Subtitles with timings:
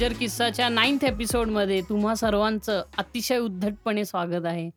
[0.00, 4.70] Major किस्साच्या ninth एपिसोडमध्ये तुम्हा सर्वांचं अतिशय उद्धटपणे स्वागत आहे.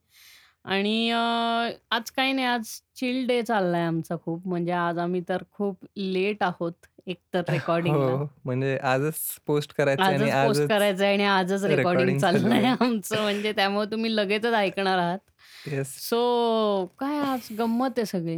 [0.65, 2.63] आणि आज काही नाही आज
[2.95, 4.47] चिल डे चाललाय आमचा खूप.
[4.47, 10.47] म्हणजे आज आम्ही तर खूप लेट आहोत एकतर रेकॉर्डिंगला हो, म्हणजे आजच पोस्ट करायचं आजच
[10.47, 12.65] पोस्ट करायचं आणि आजच रेकॉर्डिंग रेकॉर्डिंग चाललंय.
[12.81, 13.21] आमचं.
[13.21, 15.19] म्हणजे त्यामुळे तुम्ही लगेचच ऐकणार आहात.
[15.85, 18.37] सो काय आज गंमत आहे सगळी?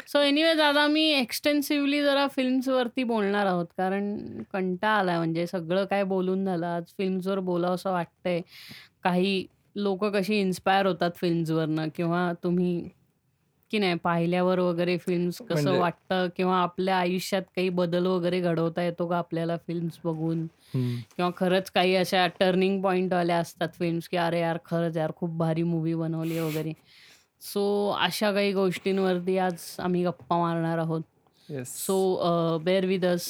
[0.00, 3.66] सो एनिवेज आज आम्ही एक्सटेन्सिव्हली जरा फिल्म्सवरती बोलणार आहोत.
[3.78, 4.16] कारण
[4.52, 6.66] कंटाळा आलाय म्हणजे सगळं काय बोलून झालं.
[6.66, 8.40] आज फिल्म्सवर बोलावं असं वाटतंय.
[9.04, 12.88] काही लोक कशी इन्स्पायर होतात फिल्म्सवरनं किंवा तुम्ही
[13.70, 16.28] की नाही पाहिल्यावर वगैरे फिल्म्स कसं म्हणजे वाटतं?
[16.36, 20.42] किंवा आपल्या आयुष्यात काही बदल वगैरे घडवता येतो का आपल्याला फिल्म्स बघून?
[20.74, 20.94] हं.
[21.16, 25.62] किंवा खरंच काही अशा टर्निंग पॉईंटवाल्या असतात फिल्म्स की अरे यार खरंच यार खूप भारी
[25.62, 26.72] मूवी बनवली वगैरे.
[27.44, 27.64] सो
[28.00, 31.02] अशा काही गोष्टींवरती आज आम्ही गप्पा मारणार आहोत.
[31.48, 31.74] Yes.
[31.86, 33.26] So bear with us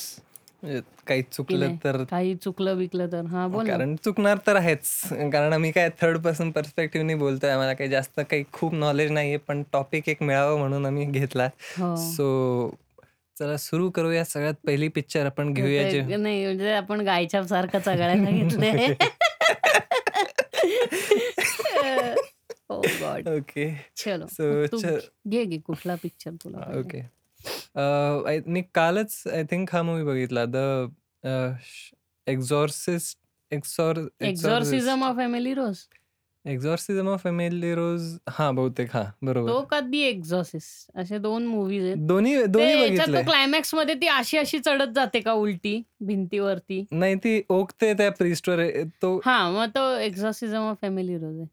[1.06, 3.24] काही चुकलं तर काही चुकलं बिकलं तर.
[3.26, 4.88] हा बोल कारण चुकणार तर आहेच.
[5.32, 7.50] कारण आम्ही काय थर्ड पर्सन पर्स्पेक्टिव्हनी बोलतोय.
[7.50, 11.48] आम्हाला काही जास्त काही खूप नॉलेज नाहीये पण टॉपिक एक मिळावं म्हणून आम्ही घेतला.
[11.78, 11.94] हो.
[11.96, 12.74] सो
[13.38, 18.94] चला सुरू करूया सगळ्यात पहिली पिक्चर आपण घेऊया नाही म्हणजे आपण गायच्या सारखं सगळ्यांना घेतलंय.
[22.70, 24.78] ओ गॉड ओके चलो सो
[25.28, 27.00] घे घे कुठला पिक्चर तुला ओके
[28.28, 30.56] आय मी कालच आय थिंक हा मूवी बघितला the
[32.27, 33.18] exorcist
[33.52, 35.78] XOR exorcism of Emily Rose
[36.44, 39.50] exorcism of Emily Rose हा बहुतेक हा बरोबर.
[39.50, 41.96] तो कधी एक्झॉसिस असे दोन मूवीज आहेत.
[42.06, 46.84] दोन्ही दोन्ही क्लायमॅक्समध्ये ती अशी अशी चढत जाते का उलटी भिंतीवरती?
[46.92, 48.62] नाही ती ओकते त्या प्रिस्टवर
[49.02, 51.46] तो हा मग तो एक्झॉसिझम ऑफ फॅमिली रोज आहे.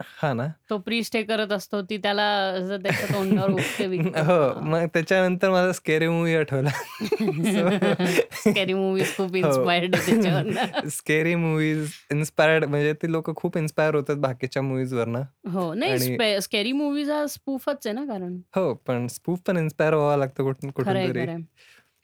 [0.00, 0.46] हा ना.
[0.70, 4.20] तो प्रीस्ट हे करत असतो ती त्याला असं त्याच्या तोंडावर उठते बिकते.
[4.20, 4.60] हो हा.
[4.60, 6.70] मग त्याच्यानंतर मला स्केरी मूवी आठवला.
[8.32, 9.36] स्कॅरी मूवीज खूप हो.
[9.36, 9.96] इन्स्पायर्ड
[10.88, 15.22] स्केरी मूवीज इन्स्पायर्ड म्हणजे ती लोक खूप इन्स्पायर होतात बाकीच्या मूवीज वरनं.
[15.52, 18.36] हो आणि- नाही स्कॅरी मूवीज हा स्पूफच आहे ना कारण.
[18.56, 21.26] हो पण स्पूफ पण इन्स्पायर व्हावं लागतं कुठून कुठून तरी.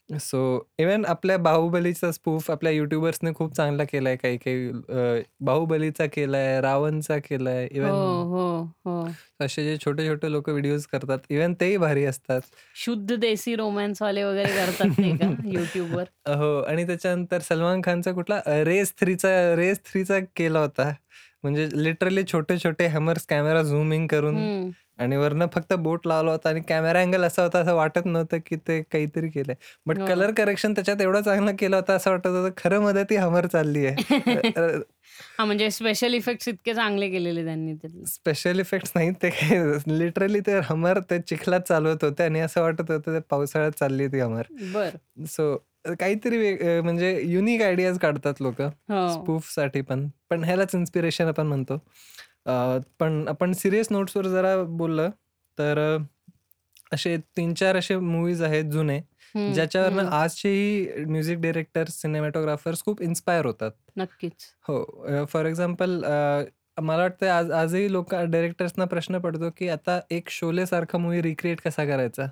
[0.08, 0.38] सो
[0.78, 7.18] इवन आपल्या बाहुबलीचा स्पूफ आपल्या युट्यूबर्सने खूप चांगला केलाय काही काही अं, बाहुबलीचा केलाय रावणचा
[7.18, 8.46] केलाय हो इवन हो
[8.84, 9.06] हो.
[9.40, 12.40] असे जे छोटे छोटे लोक व्हिडिओज करतात इवन तेही भारी असतात.
[12.76, 18.40] शुद्ध देसी रोमॅन्स वाले वगैरे करतात ते का युट्यूबवर हो आणि त्याच्यानंतर सलमान खानचा कुठला
[18.64, 20.92] रेस थ्रीचा रेस थ्रीचा केला होता.
[21.44, 24.70] म्हणजे लिटरली छोटे छोटे हॅमर्स कॅमेरा झूमिंग करून हम्म.
[24.98, 28.56] आणि वरनं फक्त बोट लावला होता आणि कॅमेरा अँगल असा होता असं वाटत नव्हतं की
[28.56, 29.54] ते काहीतरी केलंय.
[29.86, 30.06] बट हो.
[30.06, 33.86] कलर करेक्शन त्याच्यात एवढं चांगलं केलं होतं असं वाटत होतं खरं मध्ये ती हमर चालली
[33.86, 33.97] आहे.
[35.38, 37.75] हा म्हणजे स्पेशल इफेक्ट इतके चांगले केलेले त्यांनी
[38.06, 42.91] स्पेशल इफेक्ट्स नाही ते काही लिटरली ते हमर ते चिखलात चालवत होते आणि असं वाटत
[42.91, 44.42] होतं ते पावसाळ्यात चालली ती हमर.
[44.72, 44.97] बर.
[45.26, 45.56] सो
[46.00, 48.60] काहीतरी म्हणजे युनिक आयडियाज काढतात लोक.
[48.62, 49.08] हो.
[49.08, 50.08] स्पूफसाठी पण.
[50.31, 51.76] पण ह्यालाच इन्स्पिरेशन आपण म्हणतो.
[52.47, 55.10] अं, पण आपण सिरियस नोट्सवर जरा बोललं
[55.58, 56.04] तर अं,
[56.92, 58.97] असे तीन चार असे मूवीज आहेत जुने
[59.34, 60.08] हम्म, ज्याच्यावरनं.
[60.12, 63.70] आजचेही म्युझिक डिरेक्टर्स सिनेमॅटोग्राफर्स खूप इन्स्पायर होतात.
[63.97, 64.32] नक्कीच.
[64.69, 66.00] हो फॉर एक्झाम्पल
[66.81, 71.60] मला वाटतं आज आजही लोक डिरेक्टर्सना प्रश्न पडतो की आता एक शोले सारखा मूवी रिक्रिएट
[71.60, 72.26] कसा करायचा?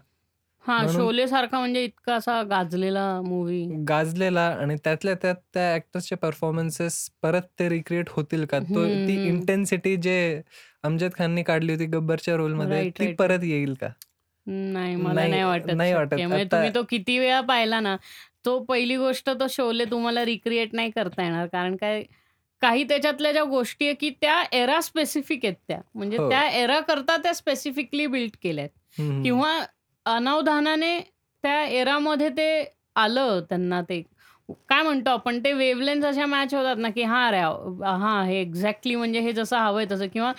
[0.65, 6.17] हा म्हणून- शोले सारखा म्हणजे इतका असा गाजलेला मूवी गाजलेला आणि त्यातल्या त्यात त्या ऍक्टर्सचे
[6.17, 9.27] परफॉर्मन्सेस परत ते रिक्रिएट होतील का तो ती हम्म.
[9.29, 10.41] इंटेन्सिटी जे
[10.83, 13.89] अमजद खाननी काढली होती गब्बरच्या रोलमध्ये Right, ती परत येईल का
[14.47, 15.99] नाही मला नाही- नाही वाटत नाही शक्य.
[15.99, 16.15] वाटत.
[16.15, 17.97] म्हणजे आता- तुम्ही तो किती वेळा पाहिला ना
[18.45, 22.03] तो पहिली गोष्ट तो शोले तुम्हाला रिक्रिएट नाही करता येणार कारण काय
[22.63, 26.29] काही त्याच्यातल्या ज्या गोष्टी आहे की त्या एरा स्पेसिफिक आहेत त्या म्हणजे हो.
[26.31, 28.69] त्या एरा करता त्या स्पेसिफिकली बिल्ड केल्यात.
[29.25, 29.59] किंवा
[30.17, 30.99] अनावधानाने
[31.45, 32.65] त्या एरामध्ये ते
[32.97, 34.03] आलं त्यांना ते
[34.69, 37.41] काय म्हणतो आपण ते वेवलेन्स अशा मॅच होतात ना की हा रे
[37.83, 40.33] हा हे एक्झॅक्टली म्हणजे हे जसं हवंय तसं किंवा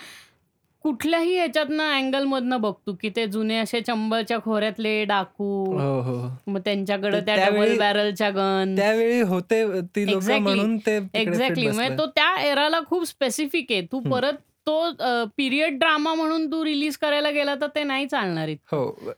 [0.84, 5.48] कुठल्याही ह्याच्यातनं अँगलमधनं बघतो की ते जुने असे चंबलच्या खोऱ्यातले डाकू
[5.78, 6.16] हो हो
[6.46, 10.04] मग त्यांच्याकडे त्या डबल बॅरलच्या गन त्यावेळी होते ती.
[10.38, 11.96] म्हणून ते एक्झॅक्टली म्हणजे.
[11.98, 14.00] तो त्या एराला खूप स्पेसिफिक आहे तू.
[14.00, 18.76] परत तो पिरियड ड्रामा म्हणून तू रिलीज करायला गेला तर ते नाही चालणार इतकं.
[18.76, 19.12] हो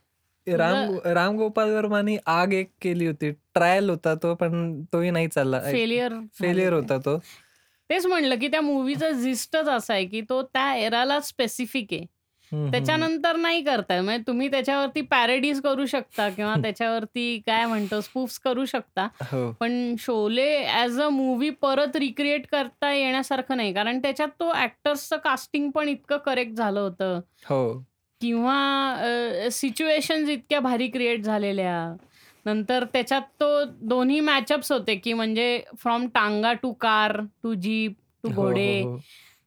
[0.47, 3.31] राम राम गोपाल वर्मानी आग एक केली होती.
[3.31, 5.59] ट्रायल होता तो पण तोही नाही चालला.
[5.59, 7.17] फेलियर फेलियर होता तो.
[7.89, 12.05] तेच म्हणलं की त्या मूवीचा झिस्टच असा आहे की तो त्या एराला स्पेसिफिक आहे.
[12.71, 14.01] त्याच्यानंतर नाही करताय.
[14.01, 19.07] म्हणजे तुम्ही त्याच्यावरती पॅरेडीज करू शकता किंवा त्याच्यावरती काय म्हणतो स्पूफ्स करू शकता.
[19.21, 19.51] हो.
[19.51, 23.73] पण शोले ॲज अ मूवी परत रिक्रिएट करता येण्यासारखं नाही.
[23.73, 27.19] कारण त्याच्यात तो ऍक्टर्सचं कास्टिंग पण इतकं करेक्ट झालं होतं.
[27.49, 27.85] हो.
[28.21, 31.95] किंवा सिच्युएशन्स इतक्या भारी क्रिएट झालेल्या
[32.45, 38.29] नंतर त्याच्यात तो दोन्ही मॅचअप्स होते, की म्हणजे फ्रॉम टांगा to car, to jeep, to
[38.29, 38.81] हो, हो, घोडे.
[38.81, 38.99] हो.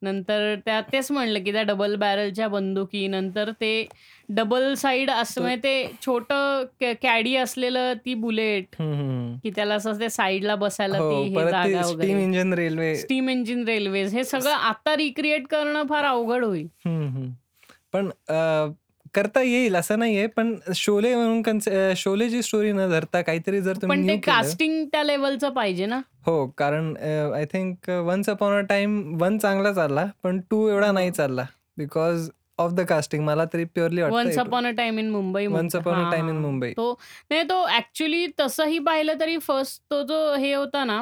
[0.03, 3.87] नंतर त्या तेच म्हणलं, की त्या डबल बॅरलच्या बंदुकी, नंतर ते
[4.29, 9.37] डबल साइड असं म्हणजे ते छोटं कॅ कॅडी असलेलं ती बुलेट, हं, हं, हं.
[9.38, 12.23] की त्याला असं ते साइडला बसायला हो, ती हे परत ती जागा स्टीम वगैरे.
[12.23, 12.94] Engine railway.
[12.94, 16.67] Steam engine railways हे सगळं आता रिक्रिएट करणं फार अवघड होईल.
[16.87, 17.29] हं, हं.
[17.93, 18.11] पण
[19.14, 20.26] करता येईल असं नाहीये.
[20.26, 21.58] पण शोले म्हणून
[21.96, 26.00] शोलेची स्टोरी न धरता काहीतरी जर तुम्ही कास्टिंग त्या लेव्हलचं पाहिजे ना?
[26.26, 26.94] हो, कारण
[27.35, 31.11] I think once upon a time 1 चांगला चालला, पण 2 एवढा नाही.
[31.11, 31.44] चालला.
[31.79, 35.76] बिकॉज ऑफ द कास्टिंग मला तरी purely once upon a time in Mumbai once.
[35.76, 36.37] Upon a time in.
[36.37, 36.70] Mumbai.
[36.76, 36.93] तो
[37.31, 41.00] नाही तो ॲक्चुअली तसंही पाहिलं तरी फर्स्ट तो जो हे होता ना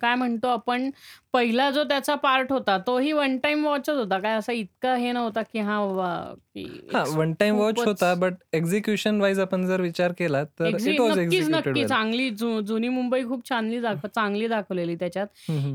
[0.00, 0.88] काय म्हणतो आपण
[1.34, 4.18] पहिला जो त्याचा पार्ट होता तोही वन टाईम वॉचच होता.
[4.18, 6.64] काय असा इतका हे नव्हता, की हां की
[6.94, 8.14] हां, वन टाईम वॉच खूपच होता.
[8.14, 11.84] बट एक्झिक्युशन वाईज आपण जर विचार केला तर एक्झि इट वॉज नक्कीच, एक्झिक्युटेड नक्की.
[11.88, 15.26] चांगली जु जुनी मुंबई खूप दाखव चांगली दाखवलेली त्याच्यात.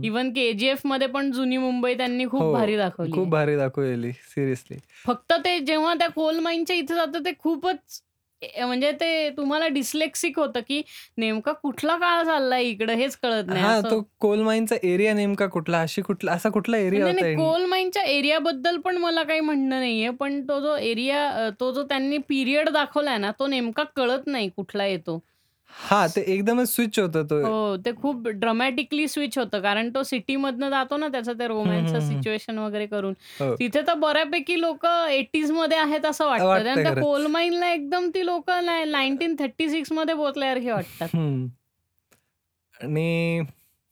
[0.04, 3.28] इव्हन के-जी-एफमध्ये पण जुनी मुंबई त्यांनी खूप हो, भारी दाखवली खूप.
[3.28, 4.78] भारी दाखवलेली सिरियसली.
[5.06, 8.02] फक्त ते जेव्हा त्या कोल माईनच्या इथे जातं ते खूपच
[8.42, 10.82] म्हणजे ते तुम्हाला डिस्लेक्सिक होतं, की
[11.18, 13.82] नेमका कुठला काळ चाललाय इकडं हेच कळत नाही हां.
[13.84, 15.82] तो कोल माईनचा एरिया नेमका कुठला?
[15.82, 17.06] अशी कुठला असा कुठला एरिया
[17.36, 20.10] कोल माईनच्या एरियाबद्दल पण मला काही म्हणणं नाहीये.
[20.10, 24.86] पण तो जो एरिया तो जो त्यांनी पिरियड दाखवलाय ना, तो नेमका कळत नाही कुठला
[24.86, 25.20] येतो.
[25.70, 27.42] हां, ते एकदमच स्विच होतं तो.
[27.46, 29.62] हो, ते खूप ड्रामॅटिकली स्विच होतं.
[29.62, 32.08] कारण तो सिटीमधनं जातो ना त्याचं ते हं, रोमॅन्सचं हं, हं.
[32.10, 33.14] सिच्युएशन वगैरे करून.
[33.40, 33.56] हो.
[33.56, 36.50] तिथे तर बऱ्यापैकी लोकं 80sमध्ये आहेत असं वाटतं.
[36.50, 37.04] आणि त्या खरंच.
[37.04, 41.08] कोल माईनला एकदम ती लोकं नाही 1936मध्ये पोहोचल्यासारखी वाटतात.
[41.14, 41.48] हं.
[42.84, 43.40] आणि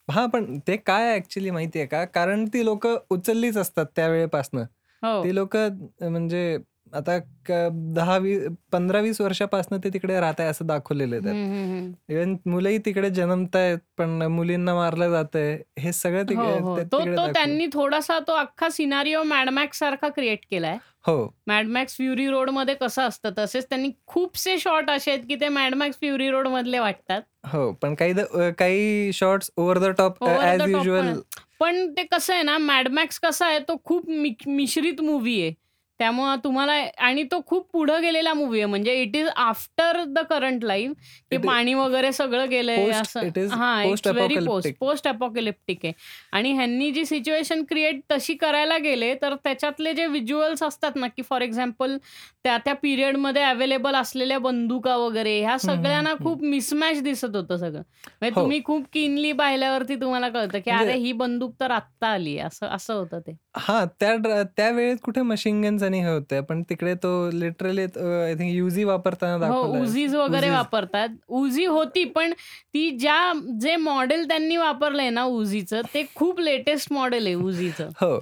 [0.08, 2.06] हां, पण ते काय ॲक्चुअली माहिती आहे का?
[2.06, 4.64] कारण ती लोकं उचललीच असतात त्यावेळेपासनं.
[5.04, 5.24] हो.
[5.24, 5.70] ती लोकं
[6.02, 6.58] म्हणजे
[6.96, 7.52] आता क
[7.96, 11.36] 10-20 15-20 वर्षापासनं ते तिकडे राहत आहे असं दाखवलेलं आहे त्यात.
[11.36, 11.92] हं.
[12.10, 15.58] इव्हन मुलंही तिकडे जन्मतायत, पण मुलींना मारलं जातंय.
[15.80, 17.28] हे सगळं हो, तिकडे हो.
[17.34, 20.78] त्यांनी थोडासा तो अख्खा सिनारिओ मॅड मॅक्स सारखा क्रिएट केलाय.
[21.08, 21.18] हो.
[21.48, 25.76] मॅड मॅक्स फ्युरी रोडमध्ये कसं असतं तसेच त्यांनी खूपसे शॉट असे आहेत, की ते मॅड
[25.76, 27.22] मॅक्स फ्युरी रोडमधले वाटतात.
[27.48, 28.14] हो, पण काही
[28.60, 31.40] काही shots over the top the top पण युजुअल आहेत.
[31.60, 34.10] पण ते कसं आहे ना, मॅड मॅक्स कसा आहे तो खूप
[34.48, 35.54] मिश्रित मूव्ही आहे.
[36.00, 38.70] त्यामुळं तुम्हाला आणि तो खूप पुढं गेलेला मूव्ही आहे.
[38.70, 40.92] म्हणजे it is after the current life,
[41.32, 43.20] की पाणी वगैरे सगळं गेलंय असं
[43.50, 44.70] हां, post it's very post.
[44.80, 45.94] Post apocalyptic आहे.
[46.32, 51.22] आणि ह्यांनी जी सिच्युएशन क्रिएट तशी करायला गेले, तर त्याच्यातले जे व्हिज्युअल्स असतात ना, की
[51.22, 51.98] फॉर एक्झाम्पल
[52.44, 56.14] त्या त्या पिरियडमध्ये अवेलेबल असलेल्या बंदुका वगैरे ह्या सगळ्यांना.
[56.24, 57.82] खूप मिसमॅच दिसत होतं सगळं.
[58.06, 58.42] म्हणजे हो.
[58.42, 62.38] तुम्ही खूप कीनली पाहिल्यावरती तुम्हाला कळतं, की म्हणजे अरे ही बंदूक तर आत्ता आली.
[62.38, 63.45] असं असं होतं ते.
[63.58, 66.42] हां, त्या त्यावेळेत कुठे मशीन गन्स आणि हे होते.
[66.42, 69.82] पण तिकडे तो लिटरली आय थिंक युझी वापरताना हो, दाखवलाय.
[70.16, 70.50] वगैरे.
[70.50, 71.10] वापरतात.
[71.28, 72.34] उझी होती, पण
[72.74, 77.90] ती ज्या जे मॉडेल त्यांनी वापरलंय ना उझीचं, ते खूप लेटेस्ट मॉडेल आहे उझीचं.
[78.02, 78.20] हो.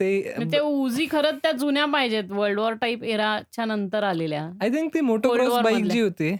[0.00, 2.24] ते म्हणजे ते उझी खरंच त्या जुन्या पाहिजेत.
[2.30, 4.42] वर्ल्ड वॉर टाइप एराच्या नंतर आलेल्या.
[4.60, 5.84] आय थिंक ती कोल्ड मोटोक्रॉस बाईक.
[5.84, 6.36] जी होती,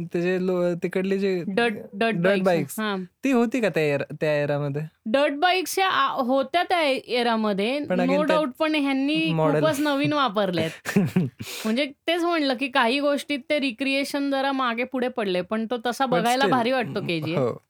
[0.00, 2.80] त्याचे लो तिकडली जी डर्ट बाईक्स.
[2.80, 3.04] हां.
[3.24, 4.82] ती होती का त्या एरा त्या एरामध्ये?
[5.06, 7.78] डर्ट बाईक्स ह्या होत्या त्या एरामध्ये.
[7.78, 10.70] नो डाउट पण ह्यांनी खूपच नवीन वापरल्यात.
[11.64, 15.42] म्हणजे तेच म्हणलं, की काही गोष्टीत ते रिक्रिएशन जरा मागे पुढे पडले.
[15.42, 17.38] पण तो तसा बघायला भारी वाटतो के-जी-एफ.
[17.38, 17.62] हो.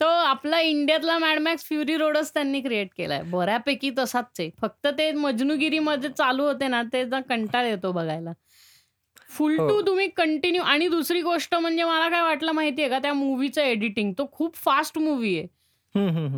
[0.00, 3.22] तो आपला इंडियातला मॅड मॅक्स फ्युरी रोडच त्यांनी क्रिएट केलाय.
[3.22, 4.50] बऱ्यापैकी तसाच आहे.
[4.60, 8.30] फक्त ते मजनूगिरीमध्ये चालू होते ना, त्याचा कंटाळा येतो बघायला.
[9.30, 9.68] फुल हो.
[9.68, 13.62] टू तुम्ही कंटिन्यू आणि दुसरी गोष्ट म्हणजे मला काय वाटलं माहिती आहे का, त्या मूव्हीचं
[13.62, 15.46] एडिटिंग तो खूप फास्ट मूव्ही आहे.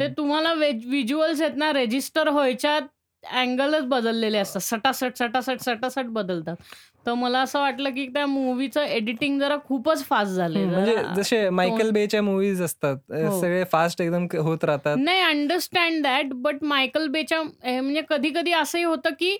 [0.00, 0.08] ते.
[0.16, 2.78] तुम्हाला व्हिज्युअल्स आहेत ना, रजिस्टर व्हायच्या
[3.30, 4.61] अँगलच बदललेले असतात.
[4.61, 6.56] सटासट, सटासट, सटासट बदलतात.
[7.06, 10.64] तर मला असं वाटलं, की त्या मूव्हीचं एडिटिंग जरा खूपच फास्ट झालंय.
[10.64, 12.96] हं, म्हणजे जसे मायकेल बेच्या मूव्हीज असतात.
[13.11, 13.40] अ, हो.
[13.40, 14.96] सगळे फास्ट एकदम क होत राहतात.
[14.96, 16.26] नाही अंडरस्टँड दॅट.
[16.32, 19.37] बट मायकेल बेच्या हे म्हणजे कधी-कधी असंही होतं, की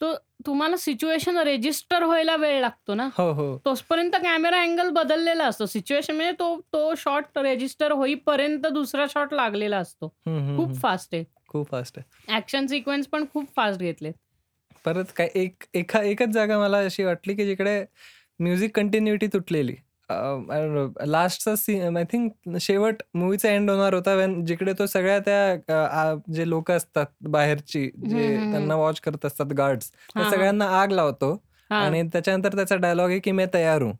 [0.00, 0.14] तो
[0.46, 3.08] तुम्हाला सिच्युएशन रजिस्टर व्हायला वेळ लागतो ना.
[3.18, 3.58] हो, हो.
[3.58, 5.66] तोपर्यंत कॅमेरा अँगल बदललेला असतो.
[5.66, 10.08] सिच्युएशन म्हणजे तो तो शॉट रजिस्टर होईपर्यंत दुसरा शॉट लागलेला असतो.
[10.26, 10.74] खूप.
[10.74, 11.24] फास्ट आहे.
[11.48, 12.32] खूप फास्ट आहे.
[12.32, 14.12] ॲक्शन सिक्वेन्स पण खूप फास्ट घेतलेत.
[14.84, 17.84] परत काय एक एका एकच जागा मला अशी वाटली, की जिकडे
[18.38, 19.76] म्युझिक कंटिन्युटी तुटलेली.
[21.06, 26.48] लास्टचा सीन आय थिंक शेवट मूव्हीचा एंड होणार होता व्हेन जिकडे तो सगळ्या त्या जे
[26.48, 28.36] लोकं असतात बाहेरची जे.
[28.52, 30.22] त्यांना वॉच करत असतात गार्ड्स त्या.
[30.30, 31.42] सगळ्यांना आग लावतो.
[31.70, 33.92] आणि त्याच्यानंतर त्याचा डायलॉग आहे, की मैं तैयार हूँ.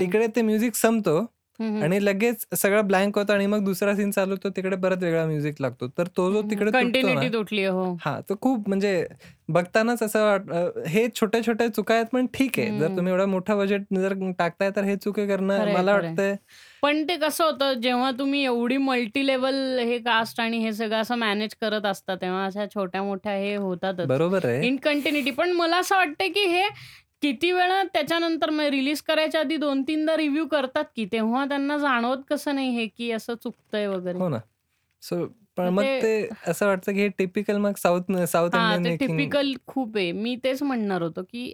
[0.00, 1.26] तिकडे ते म्युझिक संपतो.
[1.60, 5.54] आणि लगेच सगळं ब्लँक होतं आणि मग दुसरा सीन चालू होतो तिकडे परत वेगळा म्युझिक
[5.60, 5.88] लागतो.
[5.88, 6.70] तर तो जो तिकडे
[7.66, 7.96] हो.
[8.04, 9.06] हा तो खूप म्हणजे
[9.48, 10.36] बघतानाच असं
[10.86, 12.78] हे छोट्या छोट्या चुका आहेत पण ठीक आहे.
[12.78, 12.96] जर.
[12.96, 15.92] तुम्ही एवढा मोठा बजेट जर टाकताय तर हे चुके करणं मला.
[15.92, 16.36] वाटतंय.
[16.82, 21.14] पण ते कसं होतं जेव्हा तुम्ही एवढी मल्टी लेवल हे कास्ट आणि हे सगळं असं
[21.14, 24.06] मॅनेज करत असता तेव्हा अशा छोट्या मोठ्या हे होतातच.
[24.06, 24.66] बरोबर आहे.
[24.66, 26.64] इन कंटिन्युटी पण मला असं वाटतं की हे
[27.22, 32.54] किती वेळा त्याच्यानंतर रिलीज करायच्या आधी दोन तीनदा रिव्ह्यू करतात की तेव्हा त्यांना जाणवत कसं
[32.54, 34.18] नाही हे की असं चुकतंय वगैरे?
[34.18, 34.38] हो ना.
[35.02, 38.92] सो पण मग ते- ते असं वाटतं की हे टिपिकल मग साऊथ साऊथ हा इंडियन
[38.92, 40.12] मेकिंग टिपिकल खूप आहे.
[40.12, 41.52] मी तेच म्हणणार होतो की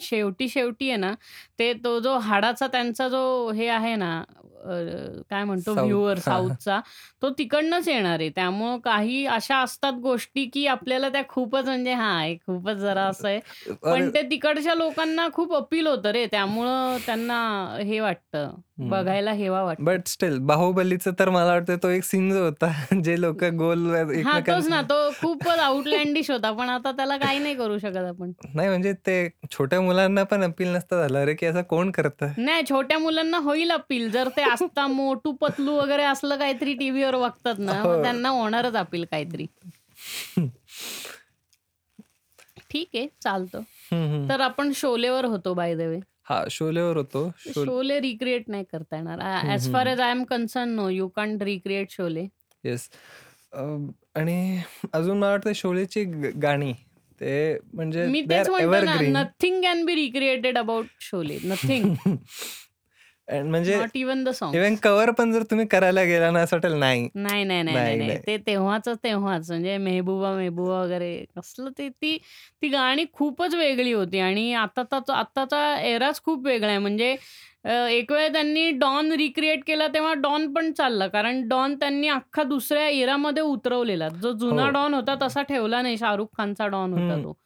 [0.00, 1.12] शेवटी शेवटी आहे ना
[1.58, 4.22] ते तो जो हाडाचा त्यांचा जो हे आहे ना
[4.64, 6.20] अं, काय म्हणतो साऊथ, व्ह्युअर हा, हा.
[6.38, 6.80] साऊथचा
[7.22, 8.28] तो तिकडनंच येणार आहे.
[8.30, 13.28] त्यामुळं काही अशा असतात गोष्टी की आपल्याला त्या खूपच म्हणजे हा हे खूपच जरा असं
[13.28, 13.40] आहे.
[13.82, 17.38] पण ते तिकडच्या लोकांना खूप अपील होतं रे त्यामुळं त्यांना
[17.82, 18.54] हे वाटतं.
[18.78, 19.84] बघायला हेवा वाटतं.
[19.84, 22.66] बट स्टील बाहुबलीचं तर मला वाटतं तो एक सीन जो होता
[23.04, 23.86] जे लोक गोल
[24.24, 28.32] हा तोच ना तो खूपच आउटलँडिश होता पण आता त्याला काही नाही करू शकत आपण.
[28.54, 31.18] नाही म्हणजे ते छोट्या मुलांना पण अपील नसतं झालं.
[31.18, 32.32] अरे की असं कोण करतं?
[32.38, 37.58] नाही छोट्या मुलांना होईल अपील जर ते असता मोटू पतलू वगैरे असलं काहीतरी टीव्हीवर बघतात
[37.58, 38.02] ना हो.
[38.02, 39.46] त्यांना होणारच अपील काहीतरी.
[42.70, 43.60] ठीक आहे चालतं.
[44.28, 45.98] तर आपण शोलेवर होतो बाय द वे
[46.30, 47.30] हा शोलेवर होतो.
[47.38, 49.20] शोले शोले रिक्रिएट नाही करता येणार.
[49.20, 49.86] हम्म, फार.
[49.86, 52.26] As I am concern no you can recreate Sholay.
[52.64, 52.88] Yes
[54.14, 54.60] आणि
[54.92, 56.72] अजून मला वाटतं शोलेची ग- गाणी
[57.20, 59.16] ते म्हणजे मी they तेच are म्हणतो ना evergreen.
[59.16, 61.38] Nothing can be recreated about Sholay.
[61.44, 61.94] Nothing
[63.28, 66.72] म्हणजे not even the song even cover पण जर तुम्ही करायला गेला ना असं वाटेल
[66.72, 67.08] नाही.
[67.14, 68.08] नाही नाही नाही नाही, नाही नाही.
[68.08, 68.18] नाही.
[68.26, 69.50] ते तेव्हाच तेव्हाच.
[69.50, 72.16] म्हणजे मेहबूबा मेहबूबा वगैरे कसलं ते ती
[72.62, 74.18] ती गाणी खूपच वेगळी होती.
[74.18, 74.82] आणि आता
[75.14, 76.78] आताचा एराच खूप वेगळा आहे.
[76.78, 77.16] म्हणजे
[77.64, 81.06] अ, एक वेळ त्यांनी डॉन रिक्रिएट केला तेव्हा डॉन पण चालला.
[81.08, 84.08] कारण डॉन त्यांनी अख्खा दुसऱ्या एरामध्ये उतरवलेला.
[84.22, 84.70] जो जुना हो.
[84.70, 85.96] डॉन होता तसा ठेवला नाही.
[85.98, 87.22] शाहरुख खानचा डॉन होता हम्म.
[87.24, 87.36] तो.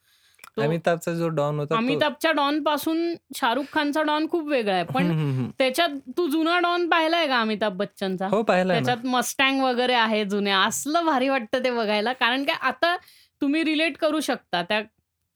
[0.57, 4.83] तो अमिताभचा जो डॉन होता अमिताभच्या डॉनपासून शाहरुख खानचा डॉन खूप वेगळा आहे.
[4.83, 5.49] पण.
[5.57, 8.27] त्याच्यात तू जुना डॉन पाहिलाय का अमिताभ बच्चनचा?
[8.27, 12.13] हो पाहिला त्याच्यात मस्टँग वगैरे आहे जुन्या असलं भारी वाटतं ते बघायला.
[12.13, 12.95] कारण काय आता
[13.41, 14.61] तुम्ही रिलेट करू शकता.
[14.61, 14.81] त्या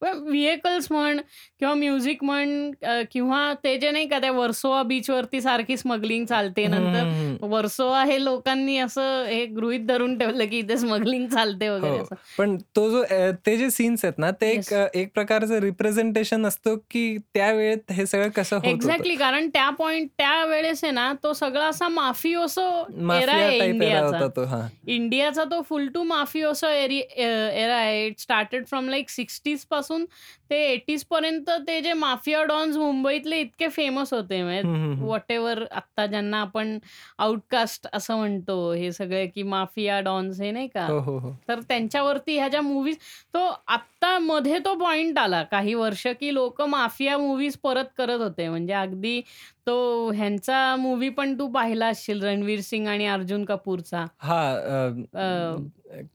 [0.01, 1.19] व्हिएकल्स म्हण
[1.59, 2.49] किंवा म्युझिक म्हण
[2.83, 7.45] अ, किंवा ते जे नाही का त्या वर्सोवा बीच वरती सारखी स्मगलिंग चालते नंतर हम्म.
[7.45, 12.03] वर्सोवा हे लोकांनी असं हे गृहित धरून ठेवलं की इथे स्मगलिंग चालते वगैरे हो.
[12.03, 14.73] असं पण तो जो अ, ते जे सीन्स आहेत ना ते एक Yes.
[14.73, 19.69] अ, एक प्रकारचं रिप्रेझेंटेशन असतो की त्यावेळेत हे सगळं कसं होत होतं एक्झॅक्टली कारण त्या
[19.77, 24.27] पॉइंट त्या वेळेस आहे ना तो सगळा असा माफिओसो एरा माफिया आहे एरा इंडियाचा होता
[24.35, 29.94] तो हा इंडियाचा तो फुल टू माफिओसो एरि एरा आहे इट स्टार्टेड फ्रॉम लाईक सिक्स्टीजपासून
[29.95, 30.01] মতন
[30.49, 35.03] ते एटीज पर्यंत ते जे माफिया डॉन्स मुंबईतले इतके फेमस होते म्हणजे हम्म.
[35.03, 36.79] वॉट एव्हर आत्ता ज्यांना आपण
[37.17, 40.85] आउटकास्ट असं म्हणतो हे सगळे की माफिया डॉन्स हे नाही का?
[40.87, 41.31] हो हो हो.
[41.47, 42.97] तर त्यांच्यावरती ह्या ज्या मूवीज
[43.33, 45.43] तो आत्ता मध्ये तो पॉइंट आला.
[45.43, 48.49] काही वर्ष की लोक माफिया मूवीज परत करत होते.
[48.49, 49.21] म्हणजे अगदी
[49.67, 54.05] तो ह्यांचा मूवी पण तू पाहिला असशील रणवीर सिंग आणि अर्जुन कपूरचा.
[54.19, 55.55] हा अ, अ,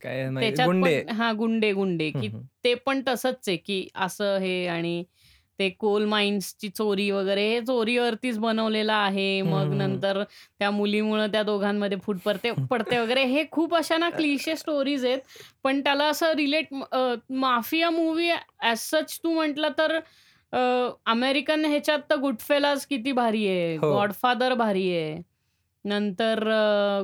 [0.03, 1.01] काय नाही त्याच्यात गुंडे.
[1.01, 2.09] पण हा गुंडे गुंडे.
[2.09, 2.29] की.
[2.63, 5.03] ते पण तसंच आहे की असं हे आणि
[5.59, 9.41] ते कोल माइन्सची चोरी वगैरे हे चोरीवरतीच बनवलेलं आहे.
[9.41, 9.77] मग हम्म.
[9.77, 10.21] नंतर
[10.59, 13.23] त्या मुलीमुळं त्या दोघांमध्ये फूट पडते पडते वगैरे.
[13.23, 15.19] हे खूप अशा ना क्लिशे स्टोरीज आहेत.
[15.63, 16.73] पण त्याला असं relate
[17.29, 18.29] mafia movie
[18.61, 19.99] as such तू म्हटलं तर
[21.05, 23.75] अमेरिकन ह्याच्यात तर गुडफेलाज किती भारी आहे.
[23.75, 23.93] हो.
[23.93, 25.30] गॉडफादर भारी आहे.
[25.85, 27.03] नंतर अ,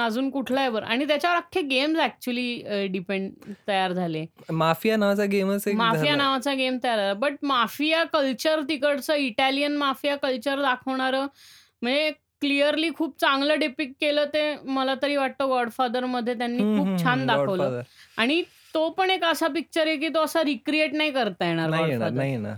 [0.00, 3.30] अजून कुठला आहे बरं आणि त्याच्यावर अख्खे गेम्स ऍक्च्युली डिपेंड
[3.68, 6.16] तयार झाले माफिया नावाचा गेमच एक माफिया झाला.
[6.16, 11.26] नावाचा गेम तयार झाला बट माफिया कल्चर तिकडचं इटालियन माफिया कल्चर दाखवणारं
[11.82, 12.10] म्हणजे
[12.40, 17.80] क्लिअरली खूप चांगलं डिपिक्ट केलं ते मला तरी वाटतं गॉडफादरमध्ये त्यांनी खूप छान दाखवलं.
[18.16, 18.42] आणि
[18.74, 21.98] तो पण एक असा पिक्चर आहे की तो असा रिक्रिएट नाही करता येणार नाही येणार
[21.98, 22.16] Godfather.
[22.16, 22.56] नाही येणार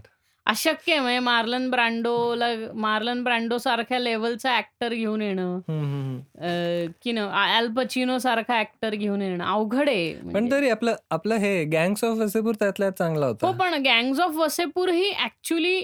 [0.49, 5.59] अशक्य आहे म्हणजे मार्लन ब्रँडोला मार्लन ब्रँडो सारख्या लेवलचा ऍक्टर घेऊन येणं.
[5.59, 7.27] अ, की न
[7.57, 10.51] अल पचिनो सारखा ऍक्टर घेऊन येणं अवघड आहे पण म्हणजे.
[10.51, 14.89] तरी आपलं आपलं हे गँग्स ऑफ वसेपूर त्यातल्या चांगला हो होता पण गँग्स ऑफ वसेपूर
[14.91, 15.81] ही ऍक्च्युली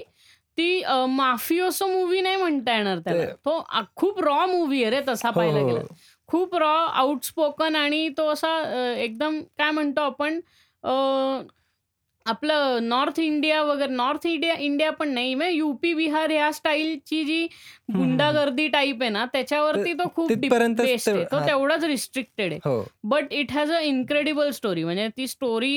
[0.57, 5.01] ती माफियोसो मूवी नाही म्हणता येणार त्याला ते- तो अ, खूप रॉ मूवी आहे रे
[5.07, 5.67] तसा हो, पाहायला हो.
[5.67, 5.79] गेला
[6.29, 10.39] खूप रॉ आउटस्पोकन आणि तो असा अ, एकदम काय म्हणतो आपण
[12.25, 17.41] आपलं नॉर्थ इंडिया वगैरे नॉर्थ इंडिया इंडिया पण नाही इव्हन यूपी बिहार ह्या स्टाईलची जी
[17.41, 17.99] हम्म, हम्म.
[18.01, 21.23] गुंडागर्दी टाईप आहे ना त्याच्यावरती तो खूप तिथपर्यंतच बेस्ट आहे.
[21.23, 21.45] तो हा.
[21.47, 22.59] तेवढाच रिस्ट्रिक्टेड आहे.
[22.65, 22.83] हो.
[23.05, 25.73] But it has a incredible story म्हणजे ती स्टोरी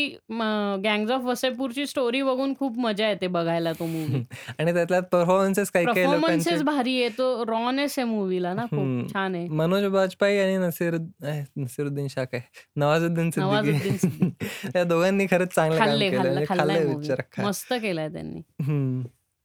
[0.85, 4.23] गँग्स ऑफ वसेपूरची स्टोरी बघून खूप मजा येते बघायला तो मूवी
[4.59, 7.09] आणि त्यातल्या परफॉर्मन्सेस काही काही परफॉर्मन्सेस भारी आहे.
[7.19, 9.01] तो रॉनेस आहे मूवीला ना हम्म.
[9.01, 9.47] खूप छान आहे.
[9.53, 12.41] मनोज बाजपेयी आणि नसीर अह, नसीरुद्दीन शाह काय
[12.77, 14.47] नवाजुद्दीन नवाजुद्दीन सिद्दीकी.
[14.77, 16.37] या दोघांनी खरंच चांगलं काम खाल्ले केलं.
[16.47, 18.41] खाल्लं म्हणजे खाल्लाय मस्त केलाय त्यांनी.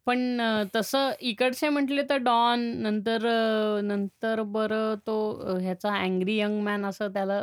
[0.08, 6.38] पण अ, तसं इकडचे म्हटले तर डॉन नंतर अ, नंतर बरं तो अ, ह्याचा अँग्री
[6.38, 7.42] यंग मॅन असं त्याला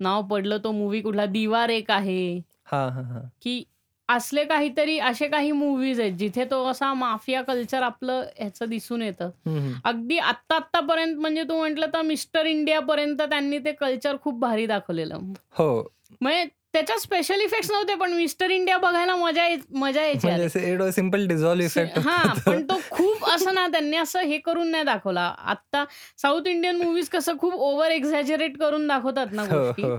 [0.00, 1.26] नाव पडलं तो मूवी कुठला?
[1.26, 2.36] दिवार एक आहे.
[2.64, 3.20] हा हा हा.
[3.42, 3.64] की
[4.08, 9.30] असले काहीतरी असे काही मूवीज आहेत जिथे तो असा माफिया कल्चर आपलं ह्याचं दिसून येतं.
[9.46, 9.72] हम्म.
[9.84, 14.66] अगदी आत्ता आत्तापर्यंत म्हणजे तू म्हटलं तर मिस्टर इंडिया पर्यंत त्यांनी ते कल्चर खूप भारी
[14.66, 15.18] दाखवलेलं.
[15.58, 15.82] हो.
[16.20, 20.26] म्हणजे त्याच्यात स्पेशल इफेक्ट्स नव्हते पण मिस्टर इंडिया बघायला मजा येत- मजा यायची.
[20.26, 25.34] म्हणजे सिंपल इफेक्ट हा पण तो खूप असं ना त्यांनी असं हे करून नाही दाखवला.
[25.38, 25.84] आता
[26.18, 29.82] साऊथ इंडियन मूवीज कसं खूप ओव्हर एक्झॅजरेट करून दाखवतात ना हो गोष्टी.
[29.82, 29.96] हो.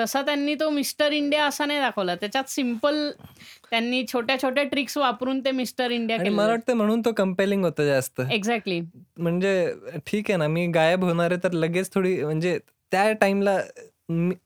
[0.00, 2.14] तसा त्यांनी तो मिस्टर इंडिया असा नाही दाखवला.
[2.14, 3.10] त्याच्यात सिंपल
[3.70, 8.20] त्यांनी छोट्या छोट्या ट्रिक्स वापरून ते मिस्टर इंडिया मला वाटतं म्हणून तो कम्पेलिंग होतं जास्त.
[8.32, 8.80] एक्झॅक्टली
[9.18, 9.72] म्हणजे
[10.06, 12.58] ठीक आहे ना मी गायब होणार आहे तर लगेच थोडी म्हणजे
[12.92, 13.58] त्या टाइमला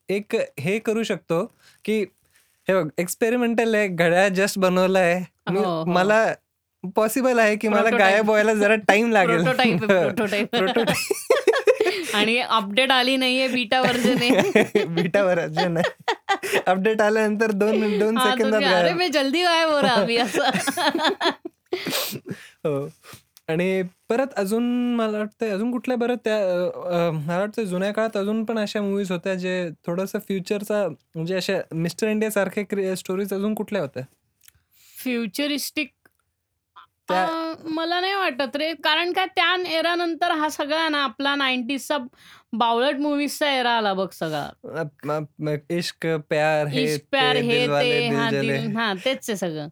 [0.08, 1.52] एक हे करू शकतो
[1.84, 2.04] की
[2.68, 5.24] हे बघ एक्सपेरिमेंटल आहे घड्याळ जस्ट बनवलं आहे.
[5.86, 6.34] मला
[6.96, 7.90] पॉसिबल आहे की मला.
[7.90, 9.46] गायब व्हायला जरा टाइम लागेल.
[12.14, 14.84] आणि अपडेट आली नाहीये बीटा वर्जन आहे.
[14.84, 15.78] बीटावर अजून
[16.66, 20.50] अपडेट आल्यानंतर दोन दोन सेकंदात अरे मी जल्दी गायब हो रहा अभी असं.
[22.66, 22.88] हो.
[23.48, 24.64] आणि परत अजून
[24.96, 26.38] मला वाटतं अजून कुठल्या बरं त्या
[27.12, 32.08] मला वाटतं जुन्या काळात अजून पण अशा मूवीज होत्या जे थोडंसं फ्युचरचा म्हणजे अशा मिस्टर
[32.08, 34.02] इंडिया सारखे स्टोरीज अजून कुठल्या होत्या?
[34.96, 35.90] फ्युचरिस्टिक
[37.10, 38.72] मला नाही वाटत रे.
[38.74, 41.96] कारण काय त्या एरा नंतर हा सगळा ना आपला नाईन्टीजचा
[42.52, 44.48] बावळट मुव्हीजचा एरा आला बघ सगळा.
[45.70, 49.68] इश्क प्यार हे इश्क प्यार हे ते हा तेच आहे सगळं.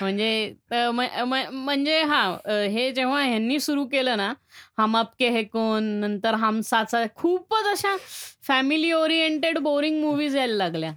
[0.00, 4.32] म्हणजे अ, म- म- म्हणजे हा अ, हे जेव्हा ह्यांनी सुरू केलं ना
[4.78, 7.96] हम आपके है कोण नंतर हम साचा खूपच अशा
[8.42, 10.92] फॅमिली ओरिएंटेड बोरिंग मूवीज यायला लागल्या.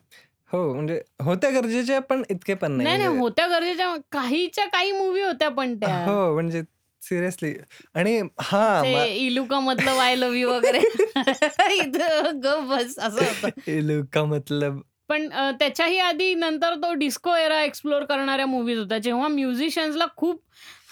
[0.51, 2.83] हो म्हणजे होत्या गरजेच्या पण इतके पण नाही.
[2.83, 6.05] नाही नाही म्हणजे- होत्या गरजेच्या काहीच्या काही मूवी होत्या पण त्या.
[6.05, 6.61] हो म्हणजे
[7.01, 7.53] सिरियसली
[7.95, 10.79] आणि हा ते इलुका मतलब आय लव्ह यू वगैरे.
[11.75, 13.71] इथं ग बस असं होतं.
[13.71, 18.97] इलू का मतलब पण अ, त्याच्याही आधी नंतर तो डिस्को एरा एक्सप्लोर करणाऱ्या मूवीज होत्या
[18.97, 20.41] जेव्हा म्युझिशियन्सला खूप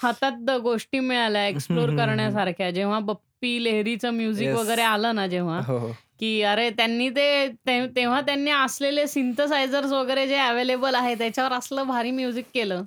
[0.02, 2.00] हातात द गोष्टी मिळाल्या एक्सप्लोर हम्म, हम्म.
[2.00, 4.48] करण्यासारख्या जेव्हा बप्पी लेहरीचं म्युझिक.
[4.50, 7.26] वगैरे आलं ना जेव्हा हो हो की अरे त्यांनी ते
[7.66, 12.82] ते- तेव्हा त्यांनी असलेले सिंथसायझर्स वगैरे जे अवेलेबल आहे त्याच्यावर असलं भारी म्युझिक केलं.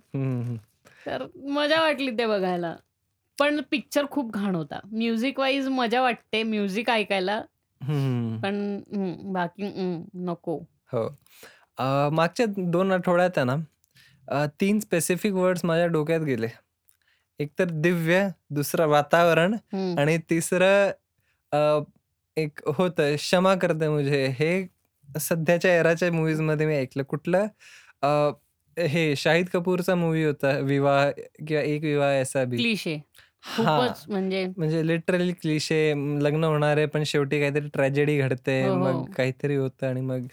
[1.05, 2.75] तर मजा वाटली ते बघायला
[3.37, 7.41] पण पिक्चर खूप घाण होता म्युझिक वाईज मजा वाटते म्युझिक ऐकायला.
[8.41, 8.79] पण
[9.33, 9.71] बाकी
[10.15, 10.59] नको
[10.93, 11.07] हो.
[11.77, 13.55] अ, मागच्या दोन आठवड्यात आहे ना
[14.27, 16.47] अ, तीन स्पेसिफिक वर्ड्स माझ्या डोक्यात गेले.
[17.39, 19.55] एक तर दिव्य दुसरं वातावरण.
[19.97, 20.91] आणि तिसरं
[21.51, 21.79] अ,
[22.37, 24.27] एक होतं क्षमा करते मुझे.
[24.27, 24.67] हे
[25.19, 27.03] सध्याच्या एराच्या movies मध्ये मी ऐकलं.
[27.03, 27.47] कुठलं?
[28.01, 28.07] अ,
[28.77, 31.09] हे शाहिद कपूरचा मूवी होता विवाह
[31.47, 32.57] किंवा एक विवाह ऐसा भी.
[32.57, 32.97] क्लिशे.
[33.47, 33.63] हा.
[33.77, 35.79] खूपच म्हणजे म्हणजे लिटरली क्लिशे
[36.21, 38.77] लग्न होणार आहे पण शेवटी काहीतरी ट्रॅजेडी घडते हो, हो.
[38.77, 40.25] मग काहीतरी होतं आणि मग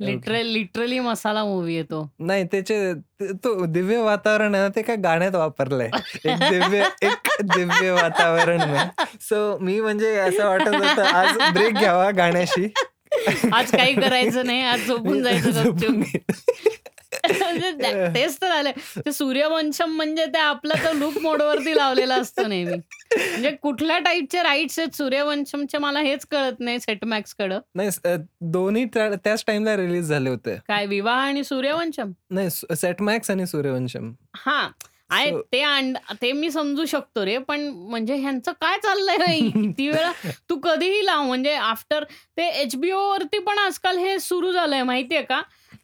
[0.00, 4.96] लिटरल लिटरली मसाला मूवी येतो नाही त्याचे ते- तो दिव्य वातावरण आहे ना ते काय
[4.96, 5.88] गाण्यात वापरलंय.
[6.24, 8.60] एक दिव्य एक दिव्य वातावरण
[9.20, 12.68] सो मी म्हणजे असं वाटत होतं आज ब्रेक घ्यावा गाण्याशी.
[13.52, 16.69] आज काही करायचं नाही आज झोपून जायचं गपचूप.
[18.14, 18.72] तेच तर झालंय.
[18.96, 22.76] ते सूर्यवंशम म्हणजे ते आपला तो लूप मोडवरती लावलेला असतो नेहमी.
[23.16, 27.60] म्हणजे कुठल्या टाईपचे राईट्स आहेत सूर्यवंशमचे मला हेच कळत नाही सेटमॅक्स कडं.
[27.74, 30.56] नाही दोन्ही त्या- त्याच टाइमला रिलीज झाले होते.
[30.68, 32.12] काय विवाह आणि सूर्यवंशम?
[32.30, 34.12] नाही सेटमॅक्स आणि सूर्यवंशम.
[34.36, 34.68] हा
[35.10, 39.38] आहे ते अंड ते मी समजू शकतो रे पण म्हणजे ह्यांचं काय चाललंय?
[39.40, 40.10] किती वेळा
[40.50, 42.04] तू कधीही लाव म्हणजे आफ्टर
[42.36, 45.40] ते एचबीओ वरती पण आजकाल हे सुरू झालंय माहितीये का?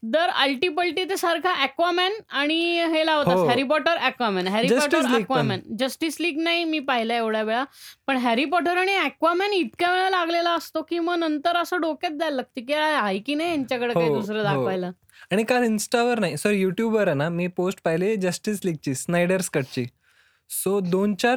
[0.06, 3.44] दर अल्टीपल्टी ते सारखा अक्वामॅन आणि हे लावतात हो.
[3.46, 5.22] Harry Potter Aquaman Harry Justice Potter League पण.
[5.22, 7.64] अक्वामॅन जस्टिस लीग नाही मी पाहिलं एवढ्या वेळा
[8.06, 12.36] पण हॅरी पॉटर आणि अक्वामॅन इतक्या वेळा लागलेला असतो की मग नंतर असं डोक्यात द्यायला
[12.36, 14.44] लागते की आहे की नाही यांच्याकडे काही हो, दुसरं हो.
[14.44, 14.90] दाखवायला
[15.32, 19.84] आणि काल इन्स्टावर नाही सॉरी युट्यूबवर आहे ना मी पोस्ट पाहिली जस्टिस लीगची स्नायडर्स कटची
[20.50, 21.36] सो दोन चार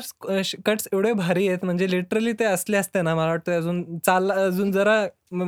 [0.65, 1.63] कट्स एवढे भारी आहेत.
[1.65, 4.99] म्हणजे लिटरली ते असले असते ना मला वाटतं अजून चालला अजून जरा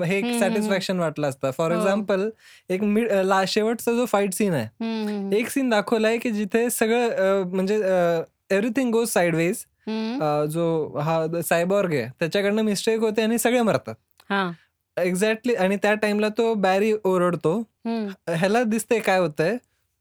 [0.06, 1.52] हे हम्म, सॅटिस्फॅक्शन वाटलं असतं.
[1.52, 1.78] फॉर हो.
[1.78, 2.30] एक्झाम्पल
[2.70, 7.76] एक मिड ला शेवटचा जो फाईट सीन आहे एक सीन दाखवलाय की जिथे सगळं म्हणजे
[7.76, 9.66] एव्हरीथिंग गोज साईडवेज.
[10.52, 13.96] जो हा सायबॉर्ग आहे त्याच्याकडनं मिस्टेक होते आणि सगळे मरतात.
[14.30, 14.52] हा.
[14.98, 17.58] एक्झॅक्टली आणि त्या टाइमला तो बॅरी ओरडतो.
[17.86, 19.58] ह्याला दिसतंय काय होतंय?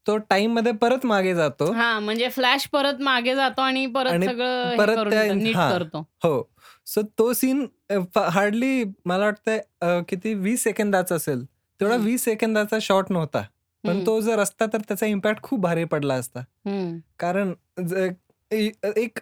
[0.07, 4.77] तो टाइममध्ये परत मागे जातो हा म्हणजे फ्लॅश परत मागे जातो आणि परत सगळं हे
[4.77, 5.55] परत नीट.
[5.55, 6.41] करतो हो
[6.87, 7.65] सो तो सीन
[8.17, 11.43] हार्डली मला वाटतंय किती वीस सेकंदाचा असेल
[11.79, 11.95] तेवढा.
[11.95, 13.41] वीस सेकंदाचा शॉट नव्हता
[13.83, 14.05] पण.
[14.05, 16.43] तो जर असता तर त्याचा इम्पॅक्ट खूप भारी पडला असता.
[17.19, 17.53] कारण
[18.51, 19.19] एक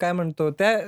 [0.00, 0.78] काय म्हणतो त्या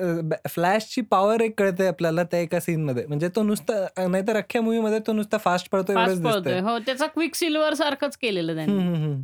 [0.49, 4.81] फ्लॅशची पॉवर एक कळते आपल्याला त्या एका सीन मध्ये म्हणजे तो नुसता नाहीतर अख्ख्या मूवी
[4.81, 6.21] मध्ये तो नुसता फास्ट पडतो एवढंच
[6.61, 9.23] हो त्याचा क्विक सिल्वर सारखंच केलेलं त्यांनी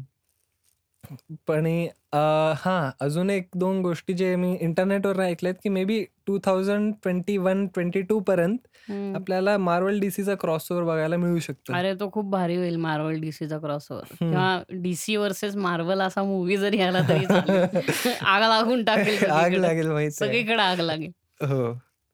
[1.46, 1.66] पण
[2.12, 2.18] अ,
[2.56, 7.66] हा अजून एक दोन गोष्टी जे मी इंटरनेटवर ऐकल्यात की maybe two thousand twenty one
[7.66, 9.14] twenty two पर्यंत हम्म.
[9.16, 11.74] आपल्याला मार्वल डीसीचा क्रॉस ओव्हर बघायला मिळू शकतो.
[11.74, 14.14] अरे तो खूप भारी होईल मार्वल डीसीचा क्रॉसओव्हर.
[14.18, 17.64] किंवा डीसी वर्सेस मार्वल असा मूवी जरी आला तरी चालेल.
[18.26, 19.60] आग लागून टाकेल आग सगळीकडे.
[19.62, 21.10] लागेल माहिती सगळीकडे आग लागेल.
[21.40, 21.72] हो.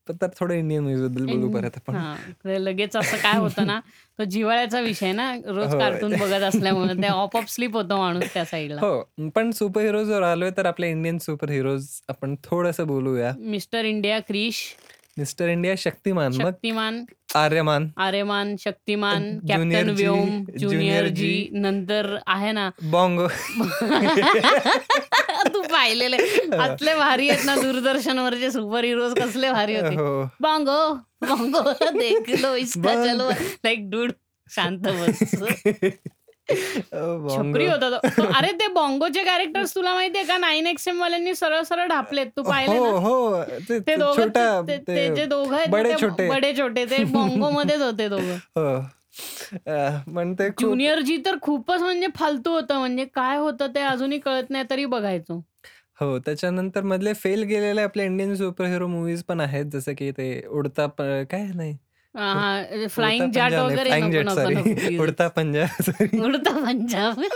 [0.09, 1.95] पण तर थोडं इंडियन मूवी बद्दल बोलू परत आपण.
[1.95, 3.81] हा लगेच असं काय होतं ना
[4.19, 5.75] तो जिवाळ्याचा विषय ना रोज.
[5.75, 10.23] कार्टून बघत असल्यामुळे ते ऑप ऑफ स्लीप होतो माणूस त्या साईडला हो पण सुपर हिरोजवर
[10.23, 13.33] आलोय तर आपल्या इंडियन सुपर हिरोज आपण थोडस बोलूया.
[13.39, 14.63] Mister India Krrish
[15.19, 16.33] mister India Shaktimaan.
[16.33, 17.05] Shaktimaan.
[17.37, 17.91] Aryamaan.
[17.97, 21.15] Aryamaan Shaktimaan Junior captain G, Vyom Junior junior G.
[21.15, 22.71] G नंतर आहे ना.
[22.83, 23.27] बॉंगो.
[25.55, 26.17] तू पाहिलेले.
[26.59, 29.95] असले भारी आहेत ना दूरदर्शनवरचे सुपर हिरोज कसले भारी होते.
[29.95, 30.29] हो.
[30.41, 33.07] बांगो बांगो देख लो इसका बांगो.
[33.07, 33.31] चलो
[33.65, 34.13] लाईक डूड
[34.55, 35.35] शांत बस.
[37.31, 38.09] छपरी होता तो.
[38.09, 40.37] तो अरे ते बॉंगोचे कॅरेक्टर्स तुला माहितीये का?
[40.37, 42.27] नाईन एक्स एम वाल्यांनी सरळ सरळ ढापलेत.
[42.37, 42.91] तू पाहिले हो ना?
[42.91, 43.43] हो.
[43.69, 46.29] ते ते दोघं छोटा ते- जे दोघं आहेत ना, बडे ते छोटे.
[46.29, 46.85] बडे छोटे.
[46.85, 48.37] ते बॉंगो मध्येच होते दोघं.
[48.57, 48.77] हो.
[49.67, 52.79] अं, पण ते खूप ज्युनियर जी तर खूपच म्हणजे फालतू होतं.
[52.79, 55.45] म्हणजे काय होतं ते अजूनही कळत नाही तरी बघायचो.
[56.01, 59.65] हो त्याच्यानंतर मधले फेल गेलेले आपले इंडियन सुपर हिरो मुव्हीज पण आहेत.
[59.65, 61.47] जसं की ते उडता प- काय?
[61.55, 61.77] नाही.
[62.15, 65.03] हा फ्लाइंग जाट वगैरे फ्लाइंग नको जेट नको सॉरी नको.
[65.03, 67.23] उडता पंजाब सॉरी उडता पंजाब.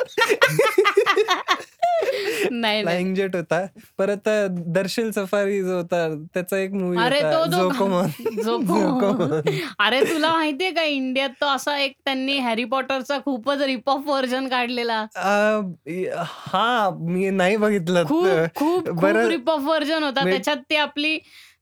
[1.97, 2.83] नाही नाही.
[2.83, 3.61] फ्लाइंग जेट होता.
[3.99, 4.29] परत
[4.69, 8.09] दर्शिल सफारी जो होता त्याचा एक मूवी अरे होता तो जो जोकोमॉन
[8.43, 9.41] जोकोमॉन.
[9.79, 14.49] अरे तुला माहितीये का इंडियात तो असा एक त्यांनी हॅरी पॉटरचा खूपच रिप ऑफ व्हर्जन
[14.49, 15.01] काढलेला.
[15.17, 15.73] अं,
[16.21, 18.05] हा मी नाही बघितलं.
[18.05, 19.27] खूप खूप खूप बरं.
[19.29, 20.25] रिप ऑफ व्हर्जन होता.
[20.25, 21.19] मी- त्याच्यात ती आपली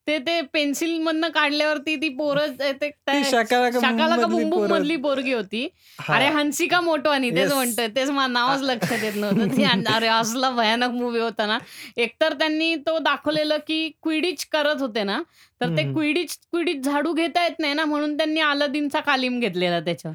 [0.07, 4.43] ते ते पेन्सिल मधनं काढल्यावरती ती पोरं ते- ते- ती शाकाला का शाकाला का मधली
[4.43, 5.63] बुंबुम पोरं- मधली पोरगी होती
[5.99, 6.15] हा.
[6.15, 7.55] अरे हंसिका मोटवानी तेच Yes.
[7.55, 11.59] म्हणतोय तेच मला नावच लक्षात येत नव्हतं ती अन- अरे असला भयानक मूवी होता ना
[11.99, 15.21] एकतर त्यांनी तो दाखवलेलं की क्विडिच करत होते ना
[15.61, 15.93] तर ते हम्म.
[15.95, 20.13] क्विडिच क्विडिच झाडू घेता येत नाही ना म्हणून त्यांनी अलादीनचा कालीम घेतलेला त्याच्या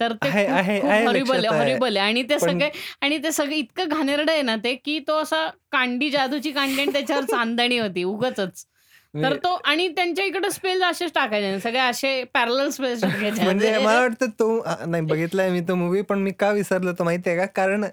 [0.00, 1.60] तर ते आहे- आहे- खूप आहे हॉरिबल लक्षात आहे.
[1.60, 2.70] हॉरिबल आहे आणि ते पण- सगळे
[3.02, 6.92] आणि ते सगळे इतकं घाणेरडं आहे ना ते की तो असा कांडी जादूची कांडी आणि
[6.92, 8.40] त्याच्यावर चांदणी होती उगच
[9.14, 12.68] तर मी- तो आणि त्यांच्या इकडे स्पेल्स असेच टाकायचे ना, सगळे असे पॅरल
[13.02, 13.42] टाकायचे.
[13.44, 17.04] म्हणजे मला वाटतं तो आ, नाही बघितलाय मी तो मूवी पण मी का विसरलो तो
[17.04, 17.46] माहितीये का?
[17.46, 17.84] कारण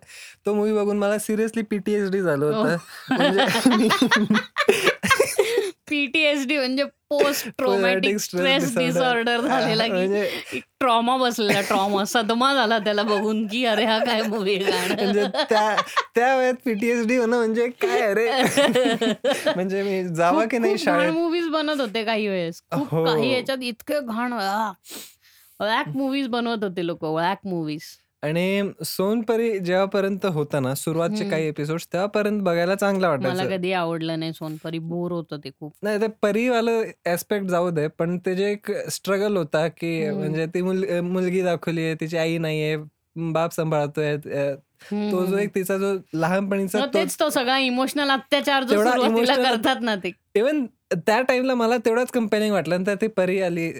[0.45, 2.75] तो मूवी बघून मला सिरियसली पीटीएसडी झालं होतं.
[3.11, 5.00] म्हणजे मी-
[5.89, 8.79] पीटीएसडी म्हणजे post traumatic stress disorder.
[8.79, 14.21] Disorder झालेला की म्हणजे ट्रॉमा बसलेला ट्रॉमा सदमा झाला त्याला बघून की अरे हा काय
[14.21, 18.27] मूवी म्हणजे त्या वयात पीटीएसडी होणं म्हणजे काय अरे?
[19.55, 21.11] म्हणजे मी जावा की नाही शाळेत?
[21.11, 22.61] मूवीज बनत होते काही वेळेस.
[22.73, 23.05] हो.
[23.05, 24.33] काही याच्यात इतके घाण
[25.59, 27.81] वॅक मूवीज बनवत होते लोक वॅक मूवीज
[28.23, 31.29] आणि सोनपरी जेव्हापर्यंत होता ना सुरुवातचे.
[31.29, 35.73] काही एपिसोड तेव्हापर्यंत बघायला चांगलं मला वाटायचं कधी आवडलं नाही सोनपरी बोर होतं ते खूप
[35.83, 40.09] नाही ते परीवालं ऍस्पेक्ट जाऊ दे पण ते जे एक स्ट्रगल होता की.
[40.11, 42.75] म्हणजे ती मुल मुलगी दाखवली आहे तिची आई नाहीये
[43.31, 44.53] बाप सांभाळतोय अ,
[44.91, 48.91] तो जो एक तिचा जो लहानपणीचा मग तो तेच तो सगळा इमोशनल अत्याचार जो तेवढा
[48.91, 53.41] सुरुवातीला emotional- करतात ना ते इवन त्या टाइमला मला तेवढाच कंपेनिंग वाटलं नंतर ती परी
[53.41, 53.71] आली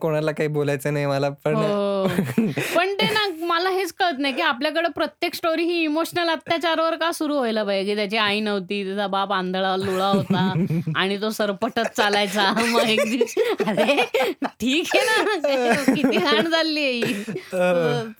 [0.00, 2.06] कोणाला काही बोलायचं नाही मला पण हो.
[2.76, 7.10] पण ते ना मला हेच कळत नाही की आपल्याकडे प्रत्येक स्टोरी ही इमोशनल अत्याचारावर का
[7.12, 7.96] सुरू व्हायला पाहिजे?
[7.96, 10.52] त्याची आई नव्हती त्याचा बाप आंधळा लुळा होता
[10.96, 12.52] आणि तो सरपटत चालायचा.
[12.68, 13.34] मग एक दिवस
[13.66, 13.96] अरे
[14.60, 17.12] ठीक आहे ना किती घाण झाली आहे.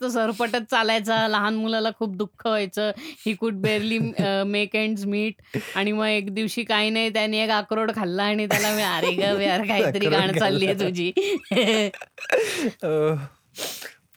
[0.01, 2.91] तो- सरपटत चालायचा लहान मुलाला खूप दुःख व्हायचं.
[3.25, 3.99] He could barely
[4.45, 8.75] make end meet आणि मग एक दिवशी काही नाही त्याने एक अक्रोड खाल्ला आणि त्याला
[8.75, 10.75] मी अरे ग यार काहीतरी घाण चालली आहे.
[10.79, 11.11] तुझी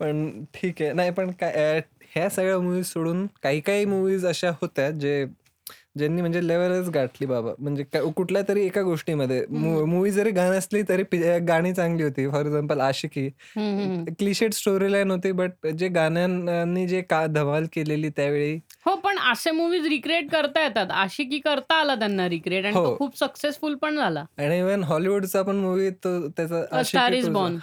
[0.01, 1.81] पण ठीक आहे नाही पण काय
[2.15, 5.25] ह्या सगळ्या मूवीज सोडून काही काही मूवीज अशा होत्या जे
[5.97, 7.51] ज्यांनी म्हणजे लेवलच गाठली बाबा.
[7.59, 7.85] म्हणजे
[8.17, 11.03] कुठल्या तरी एका गोष्टीमध्ये मूवी जरी गाणं असली तरी
[11.49, 12.29] गाणी चांगली होती.
[12.31, 13.29] For example Aashiqui.
[14.19, 18.55] Clichéd story line होती बट जे गाण्यांनी जे का धमाल केलेली त्यावेळी.
[18.87, 20.91] हो, पण असे मूवीज रिक्रिएट करता येतात.
[20.91, 22.97] आशिकी करता आला त्यांना रिक्रिएट आणि तो हो.
[22.97, 24.25] खूप सक्सेसफुल पण झाला.
[24.39, 27.57] आणि इव्हन हॉलिवूडचा पण मूवी तो त्याचा स्टार इज बॉर्न.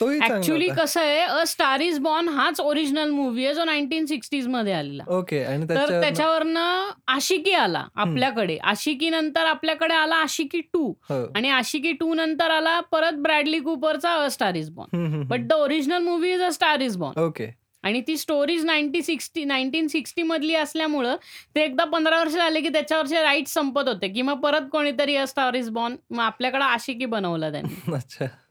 [0.00, 4.72] तोही ऍक्च्युअली कसं आहे अ स्टार इज बॉर्न हाच ओरिजिनल मूवी आहे जो नाईन्टीन सिक्स्टीजमध्ये
[4.72, 5.04] आलेला.
[5.16, 8.56] ओके आणि तर त्याच्यावरनं आशिकी आला आपल्याकडे.
[8.56, 11.32] आशिकी नंतर आपल्याकडे आला आशिकी टू हो.
[11.36, 15.22] आणि आशिकी टू नंतर आला परत Bradley कुपरचा a star is born.
[15.22, 17.20] But the original movie is a star is born.
[17.20, 17.60] Okay.
[17.82, 21.16] आणि ती stories ninety sixty nineteen sixty मधली असल्यामुळं
[21.54, 25.26] ते एकदा पंधरा वर्ष झाले की त्याच्यावरचे राईट संपत होते की मग परत कोणीतरी अ
[25.26, 27.92] स्टार इज बॉर्न मग आपल्याकडे आशिकी बनवलं त्यांनी.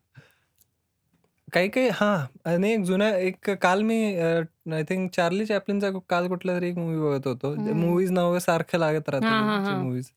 [1.49, 1.59] अच्छा.
[1.59, 6.55] काही काही हा आणि एक जुन्या एक काल मी आय थिंक चार्ली चॅपलिनचा काल कुठला
[6.55, 7.55] तरी एक मूवी बघत होतो.
[7.73, 10.11] मूवीज नाव सारखं लागत राहतं मूवीज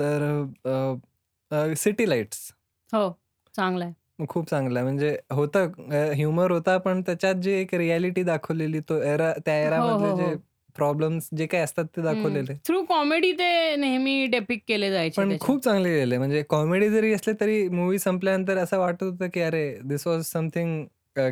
[0.00, 2.52] तर सिटी लाईट्स.
[2.92, 3.10] हो,
[3.56, 4.26] चांगला आहे.
[4.26, 4.84] खूप चांगला आहे.
[4.84, 5.66] म्हणजे होतं
[6.14, 10.36] ह्युमर होता, पण त्याच्यात जे एक रियालिटी दाखवलेली तो एरा त्या एरा हो, हो, जे
[10.76, 12.54] प्रॉब्लेम्स जे काही असतात ते दाखवलेले.
[12.66, 16.18] थ्रू कॉमेडी ते नेहमी डेपिक केले जायचे पण खूप चांगले गेले.
[16.18, 20.84] म्हणजे कॉमेडी जरी असले तरी मूवी संपल्यानंतर असं वाटत होतं, की अरे दिस वॉज समथिंग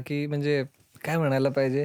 [0.07, 0.63] की म्हणजे
[1.05, 1.85] काय म्हणायला पाहिजे.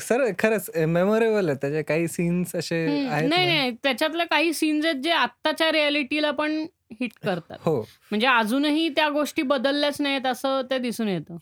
[0.00, 1.56] सर खरंच मेमोरेबल आहे.
[1.60, 3.70] त्याचे काही सीन्स असे नाही, नाही.
[3.82, 6.64] त्याच्यातले काही सीन्स आहेत जे आत्ताच्या रियालिटीला पण
[7.00, 7.56] हिट करतात.
[7.60, 7.80] हो.
[8.10, 11.36] म्हणजे अजूनही त्या गोष्टी बदलल्याच नाहीत असं ते दिसून येतं.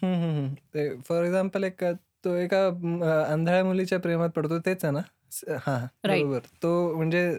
[1.09, 1.85] फॉर एक्झाम्पल एक
[2.25, 2.67] तो एका
[3.33, 5.01] अंधाळ्या मुलीच्या प्रेमात पडतो तेच आहे ना?
[5.67, 6.39] हा बरोबर.
[6.63, 7.31] तो म्हणजे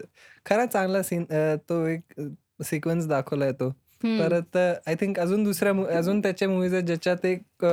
[0.46, 1.24] खरा चांगला सीन
[1.68, 2.20] तो एक
[2.64, 3.70] सिक्वेन्स दाखवलाय तो.
[4.04, 7.64] परत आय थिंक अजून दुसऱ्या अजून त्याच्या मूव्हीज आहेत ज्याच्यात एक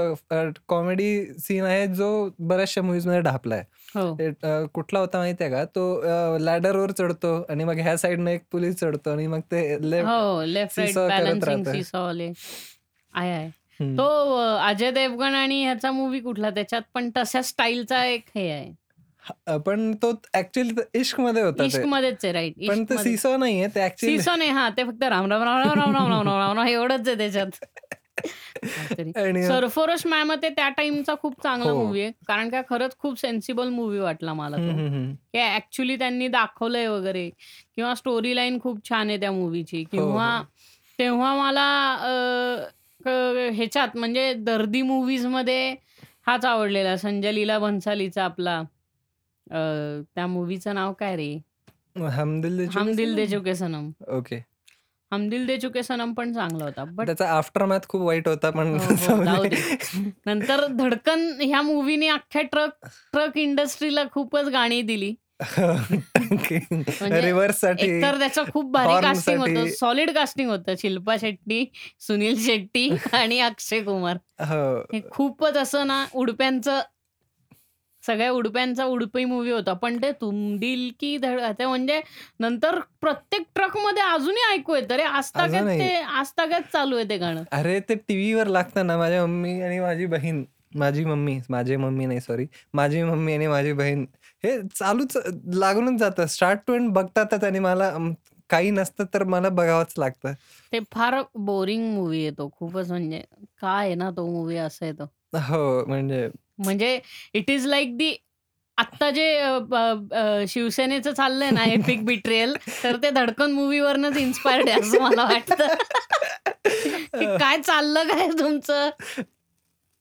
[0.68, 3.64] कॉमेडी सीन आहे जो बऱ्याचशा मध्ये ढापलाय.
[3.96, 4.68] हो.
[4.74, 5.64] कुठला होता माहिती आहे का?
[5.66, 10.08] तो लॅडरवर चढतो आणि मग ह्या साइडनं एक पोलीस चढतो आणि मग ते लेफ्ट
[13.80, 14.08] तो
[14.58, 16.50] अजय देवगण आणि ह्याचा मूवी कुठला?
[16.50, 19.58] त्याच्यात पण तशा स्टाईलचा एक हे आहे.
[19.66, 24.36] पण तो ऍक्च्युअली इश्कमध्ये होता इश्क मध्येच आहे राईट पण ते सीसो नाहीये ते सीसो
[24.36, 27.18] नाही हा ते फक्त राम राम राम राम राम राम राम राम राम एवढंच आहे
[27.18, 27.66] त्याच्यात.
[29.48, 32.04] सरफोरश मॅम ते त्या टाइमचा खूप चांगला मूवी हो.
[32.06, 32.12] आहे.
[32.28, 37.30] कारण का खरंच खूप सेन्सिबल मूवी वाटला मला की ऍक्च्युली त्यांनी दाखवलंय वगैरे.
[37.76, 40.44] किंवा स्टोरी लाईन खूप छान आहे त्या मूवीची हो, किंवा हो.
[41.00, 41.68] तेव्हा मला
[43.06, 45.76] ह्याच्यात म्हणजे दर्दी मूवीजमध्ये
[46.28, 48.62] हाच आवडलेला संजय लीला भन्सालीचा आपला
[50.16, 51.40] त्या मूवीचं नाव काय रे?
[52.00, 53.90] हम दिल दे चुके सनम.
[54.08, 54.44] ओके.
[55.12, 56.84] हम दिल दे चुके सनम पण चांगला होता.
[56.84, 59.44] बट त्याचा आफ्टर मॅथ खूप वाईट होता पण हो, हो,
[60.26, 65.14] नंतर धडकन ह्या मूवीने अख्ख्या ट्रक ट्रक इंडस्ट्रीला खूपच गाणी दिली.
[67.02, 69.66] म्हणजे रिव्हर्ससाठी एकतर त्याचं खूप भारी कास्टिंग होतं.
[69.70, 70.76] सॉलिड कास्टिंग होतं.
[70.78, 71.66] शिल्पा शेट्टी,
[72.00, 74.18] सुनील शेट्टी आणि अक्षय कुमार.
[74.40, 75.00] हो.
[75.12, 76.80] खूपच असं ना उडप्यांचं
[78.04, 79.74] सगळ्या उडप्यांचा उडपी मूवी होता.
[79.74, 82.02] पण ते तुम दिल की धड ते म्हणजे
[82.40, 85.04] नंतर प्रत्येक ट्रकमध्ये अजूनही ऐकू येतं रे.
[85.04, 87.44] आजतागत ते आजतागत चालू आहे ते गाणं.
[87.52, 90.44] अरे ते टीव्हीवर लागतं ना माझ्या मम्मी आणि माझी बहीण
[90.76, 92.46] माझी मम्मी, माझी मम्मी नाही सॉरी.
[92.74, 94.06] माझी मम्मी आणि माझी बहीण
[94.44, 95.18] हे चालूच
[95.56, 96.26] लागूनच जातं.
[96.28, 97.92] स्टार्ट टू एंड बघतातच आणि मला
[98.50, 100.34] काही नसतं तर मला बघावंच लागतं.
[100.74, 102.50] ते फार बोरिंग मूवी आहे तो.
[102.60, 103.22] खूपच म्हणजे
[103.62, 105.04] काय आहे ना तो मूवी असा आहे तो.
[105.40, 107.00] हो, म्हणजे म्हणजे
[107.34, 108.16] इट इज लाईक दी
[108.78, 109.26] आत्ता जे
[110.48, 115.68] शिवसेनेचं चाललंय ना एपिक बिट्रेल तर ते धडकन मूवीवरनच इन्स्पायर्ड आहे असं मला वाटतं.
[117.38, 118.90] काय चाललं काय तुमचं?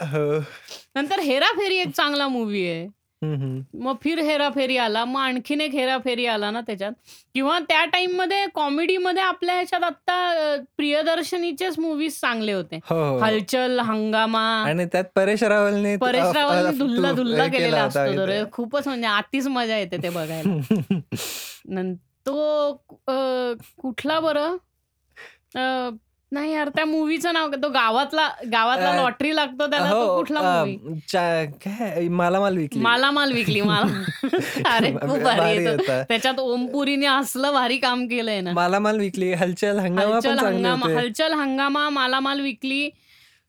[0.00, 0.38] हो.
[0.96, 2.86] नंतर हेराफेरी एक चांगला मूवी आहे.
[3.74, 5.04] मग फिर हेराफेरी आला.
[5.04, 6.92] मग आणखीन एक हेराफेरी आला ना त्याच्यात
[7.34, 12.78] किंवा त्या टाईममध्ये कॉमेडीमध्ये आपल्या ह्याच्यात आता प्रियदर्शनीचेच मूवीज चांगले होते.
[12.84, 13.18] हो, हो.
[13.18, 19.06] हलचल, हंगामा आणि त्यात परेश रावलने परेश रावलने धुल्ला धुल्ला केलेला असतो तर खूपच म्हणजे
[19.06, 20.58] आतीच मजा येते ते बघायला.
[22.26, 22.72] तो
[23.82, 24.56] कुठला बरं?
[26.32, 30.76] नाही यार, त्या मूवीचं नाव तो गावातला गावातला लॉटरी लागतो त्याला तो हो, कुठला मूवी
[31.64, 32.80] काय मालामाल विकली.
[32.82, 34.28] मालामाल विकली मला
[34.74, 38.52] अरे खूप भारी त्याच्यात ओमपुरीने असलं भारी काम केलंय ना.
[38.52, 42.88] मालामाल विकली, हलचल हंगामा हलचल हंगामा हलचल हंगामा, मालामाल विकली.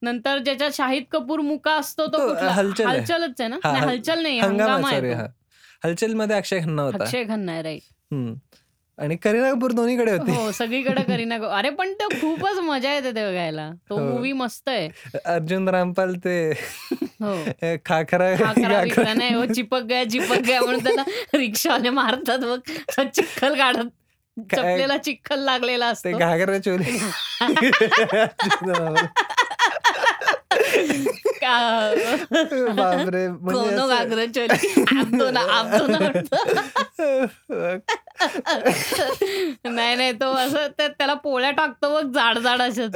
[0.01, 3.57] नंतर ज्याच्यात शाहिद कपूर मुका असतो तो हलचल हलचलच आहे ना?
[3.79, 4.91] हलचल नाही हंगामा
[5.83, 7.03] हलचलमध्ये अक्षय खन्ना होता.
[7.03, 7.81] अक्षय खन्ना आहे राईट.
[8.99, 10.31] आणि करीना कपूर दोन्हीकडे होती.
[10.31, 11.49] हो, सगळीकडे करीना कपूर.
[11.49, 13.71] अरे पण ते खूपच मजा येते ते बघायला.
[13.89, 14.37] तो मूवी हो.
[14.37, 14.89] मस्त आहे.
[15.25, 16.51] अर्जुन रामपाल ते
[17.21, 17.33] हो.
[17.85, 22.59] खाखरा खाखरा नाही हो चिपक गया, चिपक गया म्हणून त्याला रिक्षावाले मारतात बघ.
[23.05, 23.87] चिखल काढत.
[24.55, 26.97] चपलेला चिखल लागलेला असतो घागरा चोली
[31.43, 35.99] का- बापरे असं- घागरं चोली आपदो ना आपदो ना
[39.65, 42.87] नाही नाही तो असं त्या- त्याला पोळ्या टाकतो बघ जाड जाड अशा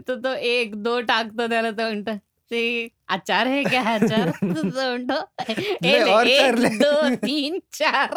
[0.00, 2.16] तो- तो एक दो टाकतो त्याला तो म्हणतो
[2.50, 7.14] ते आचार आहे क्या आचार तो म्हणतो ले, "ए ले, और चार एक ले." दो
[7.16, 8.14] तीन चार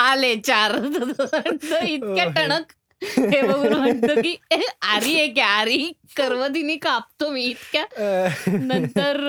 [0.00, 2.30] आले चार इतक्या हो.
[2.30, 2.72] टणक
[3.32, 5.92] हे बघून म्हणतो की "ए, आरी आहे क्या आरी?
[6.16, 7.84] कर्वदिनी कापतो मी इतक्या.
[8.62, 9.20] नंतर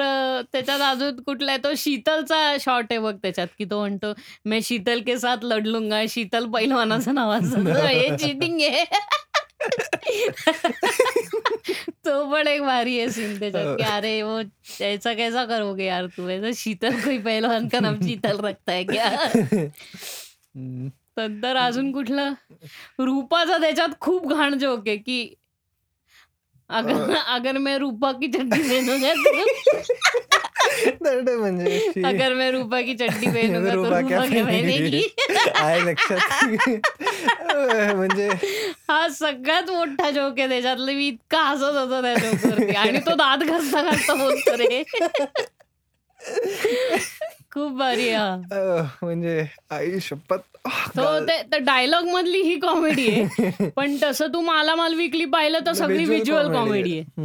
[0.53, 4.13] त्याच्यात अजून कुठला आहे तो शीतलचा शॉट आहे बघ त्याच्यात की तो म्हणतो
[4.45, 7.67] मैं शीतल के साथ लढ लूंगा शीतल पहिलवानाचं नाव असं.
[7.85, 8.83] हे चिटिंग आहे.
[12.05, 14.39] तो पण एक भारी आहे सीन त्याच्यात की अरे वो
[14.81, 16.27] ऐसा कैसा करोगे यार तू?
[16.29, 19.09] ऐसा शीतल कोई पहलवान का नाम शीतल रखता है क्या?
[21.19, 21.33] हम्म.
[21.33, 22.33] नंतर अजून कुठलं?
[22.99, 25.33] रूपाचा त्याच्यात खूप घाण जोक आहे की
[26.69, 26.93] अगर
[27.27, 29.31] अगर मैं रूपा की चड्डी पहनूंगा तो
[31.39, 35.01] म्हणजे अगर मैं रूपा की चड्डी पहनूंगा तो रूपा क्या रूपा क्या पहनेगी?
[35.55, 36.19] आहे लक्षात
[37.95, 38.27] म्हणजे
[38.89, 40.91] हा सगळ्यात मोठा जोक आहे त्याच्यातलं.
[40.91, 44.83] मी इतका हसत होतो त्या जोकवरती आणि तो दात घासता घासता बोलतो रे.
[47.53, 48.09] खूप भारी
[49.03, 50.37] म्हणजे आई शपथ.
[50.67, 53.69] तो ते डायलॉग मधली ही कॉमेडी आहे.
[53.75, 57.21] पण तसं तू मला माल विकली पाहिलं तर सगळी विज्युअल कॉमेडी आहे.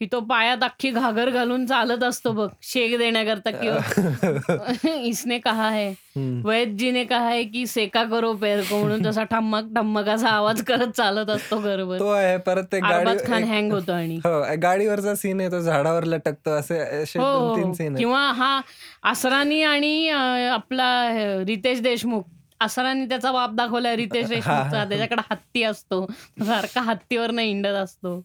[0.00, 5.88] की तो पायात अख्खी घागर घालून चालत असतो बघ शेक देण्याकरता किंवा इसने कहा है
[6.16, 6.40] हम्म.
[6.48, 10.28] वैद जी ने कहा है की सेका करो पैर को म्हणून तसा ठम्मक ठम्मक असा
[10.28, 11.98] आवाज करत चालत असतो घरभर.
[11.98, 14.16] तो आहे परत ते अरबाज खान गाडी हँग होतो आणि.
[14.16, 17.72] हो गाडीवरचा सीन आहे तो झाडावर लटकतो असे असे हो हो.
[17.74, 18.60] सीन किंवा हा
[19.10, 20.90] असरानी आणि आपला
[21.46, 22.22] रितेश देशमुख.
[22.60, 24.84] असरानी त्याचा बाप दाखवलाय रितेश देशमुखचा.
[24.84, 26.06] त्याच्याकडे हत्ती असतो.
[26.46, 28.20] सारखा हत्तीवर इंडत असतो.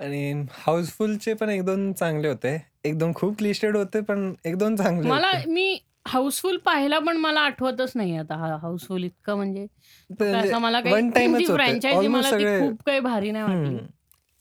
[0.00, 2.66] आणि हाऊसफुलचे पण एक दोन चांगले होते.
[2.84, 5.50] एक दोन खूप क्लिस्टेड होते पण एक दोन चांगले मला होते.
[5.50, 9.66] मी हाऊसफुल पाहिला पण मला आठवतच नाही आता हा हाऊसफुल इतकं म्हणजे.
[9.66, 11.64] ते म्हणजे असं मला one काही time च ती होते.
[11.64, 13.74] फ्रँचायझी Almost मला ती सगळे- खूप काही भारी नाही वाटली.
[13.74, 13.86] हम्म.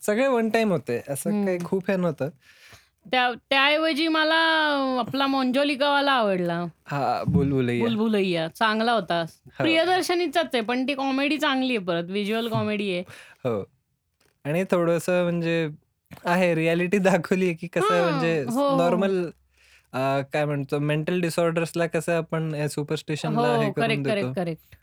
[0.05, 1.01] सगळे वन टाइम होते.
[1.07, 1.45] असं हम्म.
[1.45, 2.29] काही खूप हे नव्हतं.
[3.11, 4.35] त्या त्याऐवजी मला
[4.99, 6.65] आपला मोंजोलिकावाला आवडला.
[6.85, 7.83] हा बुलबुलैया.
[7.83, 8.47] बुलबुलैया.
[8.47, 9.21] चांगला होता.
[9.21, 9.63] हो.
[9.63, 12.03] प्रियदर्शनीचाच आहे पण ती कॉमेडी चांगली आहे परत.
[12.03, 13.03] व्हिज्युअल कॉमेडी आहे.
[13.43, 13.63] हो.
[14.49, 15.67] आणि थोडस म्हणजे
[16.25, 18.77] आहे रियालिटी दाखवली की कसं म्हणजे हो, हो.
[18.77, 19.23] नॉर्मल
[20.33, 24.75] काय म्हणतो मेंटल डिसऑर्डर्सला कसं आपण सुपरस्टिशनला हे हो करून करेक्ट देतो correct correct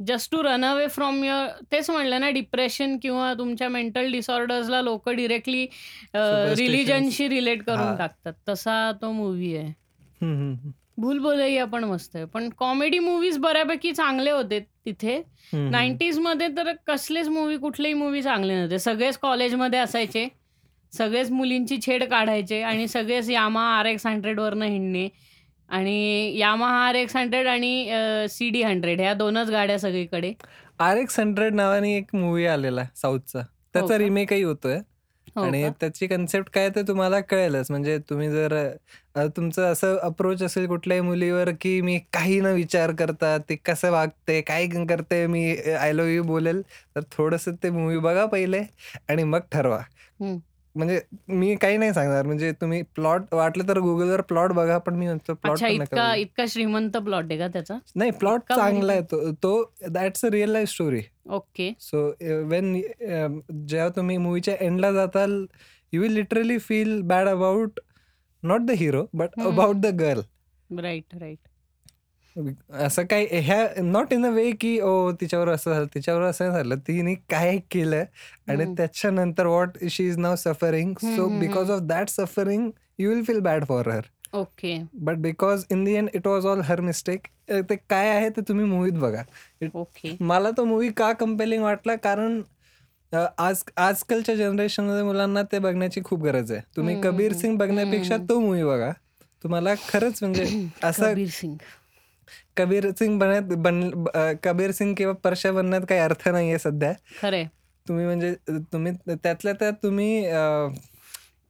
[0.00, 5.08] just to run away from your तेच म्हणलं ना डिप्रेशन किंवा तुमच्या मेंटल डिसऑर्डर्सला लोक
[5.10, 6.56] डिरेक्टली Superstitions.
[6.58, 7.96] रिलिजनशी रिलेट करून हा.
[7.96, 10.70] टाकतात तसा तो मूवी आहे हम्म, हम्म, हम्म.
[11.00, 12.24] भूल बोलैया पण मस्त आहे.
[12.24, 15.16] पण कॉमेडी मूवीज बऱ्यापैकी चांगले होते तिथे.
[15.52, 18.78] नाईन्टीजमध्ये तर कसलेच मूवी कुठलेही मूवी चांगले नव्हते.
[18.78, 20.26] सगळेच कॉलेजमध्ये असायचे.
[20.92, 25.08] सगळेच मुलींची छेड काढायचे आणि सगळेच यामा आर एक्स हंड्रेडवरनं हिंडणे
[25.68, 30.32] आणि यामा आर एक्स हंड्रेड आणि सी डी हंड्रेड ह्या दोनच गाड्या सगळीकडे.
[30.80, 33.98] आर एक्स हंड्रेड नावाने एक मूवी आलेला साऊथचा त्याचा का?
[33.98, 34.78] रिमेकही होतोय.
[35.36, 35.62] हो आणि?
[35.80, 37.70] त्याची कन्सेप्ट काय ते तुम्हाला कळेलच.
[37.70, 38.54] म्हणजे तुम्ही जर
[39.14, 43.90] अ, तुमचं असं अप्रोच असेल कुठल्याही मुलीवर की मी काही न विचार करता ते कसं
[43.90, 46.62] वागते काय करते मी आय लव्ह यू बोलेल.
[46.96, 48.62] तर थोडंसं ते मूवी बघा पहिले
[49.08, 49.80] आणि मग ठरवा.
[50.74, 52.26] म्हणजे मी काही नाही सांगणार.
[52.26, 56.04] म्हणजे तुम्ही प्लॉट वाटलं तर गुगलवर प्लॉट बघा पण मी म्हणतो प्लॉट अच्छा पण इतका
[56.04, 56.20] बघू.
[56.20, 57.78] इतका श्रीमंत प्लॉट आहे का त्याचा?
[57.96, 59.30] नाही प्लॉट इतका भारी चांगला आहे तो.
[59.32, 61.70] तो that's a real life story okay.
[61.80, 62.06] So
[62.48, 62.74] when
[63.66, 65.44] जेव्हा तुम्ही मूवीच्या एंडला जाताल
[65.92, 67.80] you will literally feel bad about
[68.42, 69.40] not the hero but.
[69.40, 70.22] About the girl
[70.70, 71.38] right right
[72.76, 76.76] असं काय ह्या नॉट इन अ वे की ओ तिच्यावर असं झालं तिच्यावर असं झालं.
[76.78, 78.04] तिने काय केलं
[78.48, 78.74] आणि हम्म.
[78.76, 83.64] त्याच्यानंतर what she is now suffering so because of that suffering you will feel bad
[83.64, 87.26] for her okay but because in the end it was all her mistake
[87.68, 89.22] ते काय आहे ते तुम्ही मूवीत बघा.
[89.74, 91.94] ओके मला तो मूवी का कम्पेलिंग वाटला?
[91.96, 92.40] कारण
[93.12, 96.60] आज आजकालच्या जनरेशनमध्ये मुलांना ते बघण्याची खूप गरज आहे.
[96.76, 98.16] तुम्ही कबीर सिंग बघण्यापेक्षा.
[98.28, 98.90] तो मूवी बघा.
[99.44, 100.44] तुम्हाला खरंच म्हणजे
[100.84, 101.56] असं कबीर सिंग.
[102.56, 104.04] कबीर सिंग बनत बन
[104.44, 106.92] कबीर सिंग किंवा परशा बनण्यात काही अर्थ नाहीये सध्या.
[107.22, 107.44] खरे
[107.86, 108.34] तुम्ही म्हणजे
[108.72, 110.22] तुम्ही त्यातल्या त्यात तुम्ही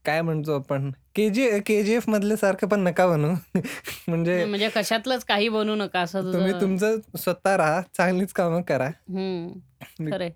[0.04, 0.90] काय म्हणतो आपण?
[1.14, 3.32] के जी के जी एफ मधले सारखं पण नका बनू.
[4.08, 8.86] म्हणजे म्हणजे कशातलंच काही बनू नका असं तुम्ही तुमचं स्वतः राहा चांगलीच कामं करा.
[8.86, 10.10] हम्म.
[10.10, 10.30] खरे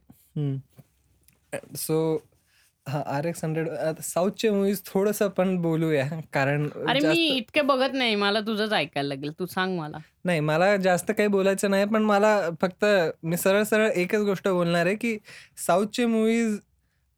[1.76, 2.16] सो
[2.86, 3.68] हां, आर-एक्स हंड्रेड
[4.02, 8.14] साऊथचे मूव्हीज थोडंसं आपण बोलूया कारण अरे मी इतके बघत नाही.
[8.14, 9.32] मला तुझंच ऐकायला लागेल.
[9.38, 9.98] तू सांग मला.
[10.24, 11.84] नाही, मला जास्त काही बोलायचं नाही.
[11.84, 12.84] पण मला फक्त
[13.22, 15.18] मी सरळ-सरळ एकच गोष्ट बोलणार आहे, की
[15.66, 16.58] साऊथचे मूव्हीज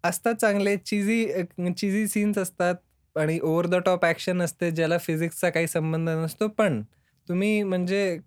[0.05, 1.27] असतात चांगले चीझी
[1.73, 2.75] चीझी सीन्स असतात
[3.17, 6.49] आणि ओव्हर द टॉप ॲक्शन असते, ज्याला फिजिक्सचा काही संबंध नसतो.
[6.49, 6.83] पण
[7.29, 8.19] तुम्ही म्हणजे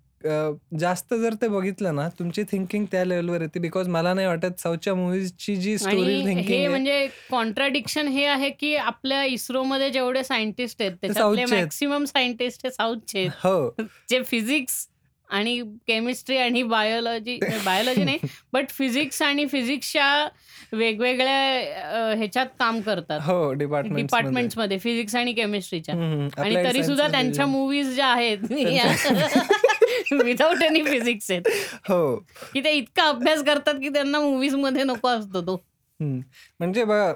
[0.79, 3.59] जास्त जर ते बघितलं ना, तुमची थिंकिंग त्या लेव्हलवर येते.
[3.59, 8.75] बिकॉज मला नाही वाटत साऊथच्या मूव्हीजची जी स्टोरी थिंकिंग हे म्हणजे कॉन्ट्राडिक्शन हे आहे, की
[8.75, 11.45] आपल्या इस्रोमध्ये जेवढे सायंटिस्ट आहेत, त्याच्यातले.
[11.45, 13.27] मॅक्सिमम सायंटिस्ट हे साऊथचे.
[13.43, 13.75] हो.
[14.09, 14.87] जे फिजिक्स
[15.29, 18.17] आणि केमिस्ट्री आणि बायोलॉजी बायोलॉजी नाही,
[18.53, 20.27] बट फिजिक्स आणि फिजिक्सच्या
[20.73, 23.19] वेगवेगळ्या ह्याच्यात काम करतात.
[23.21, 24.01] हो, डिपार्टमेंट्समध्ये.
[24.03, 25.95] डिपार्टमेंट्समध्ये फिजिक्स आणि केमिस्ट्रीच्या.
[26.37, 27.45] आणि तरी सुद्धा त्यांच्या.
[27.45, 28.37] मूव्हीज ज्या आहेत
[30.13, 31.47] विदाऊट एनी फिजिक्स आहेत.
[31.89, 32.15] हो.
[32.53, 35.61] की ते इतका अभ्यास करतात, की त्यांना मूव्हीजमध्ये नको असतो तो.
[35.99, 37.13] म्हणजे बघा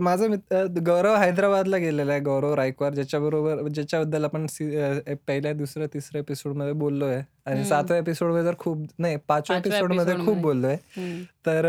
[0.00, 2.20] माझा मित्र गौरव हैदराबादला गेलेला आहे.
[2.20, 4.46] गौरव रायकवार ज्याच्याबरोबर ज्याच्याबद्दल आपण
[5.26, 7.16] पहिल्या, दुसऱ्या, तिसऱ्या एपिसोडमध्ये बोललोय
[7.46, 7.64] आणि हं.
[7.64, 10.36] 7व्या एपिसोडमध्ये तर खूप नाही 5व्या 5व्या एपिसोडमध्ये खूप.
[10.38, 10.76] बोललोय.
[11.46, 11.66] तर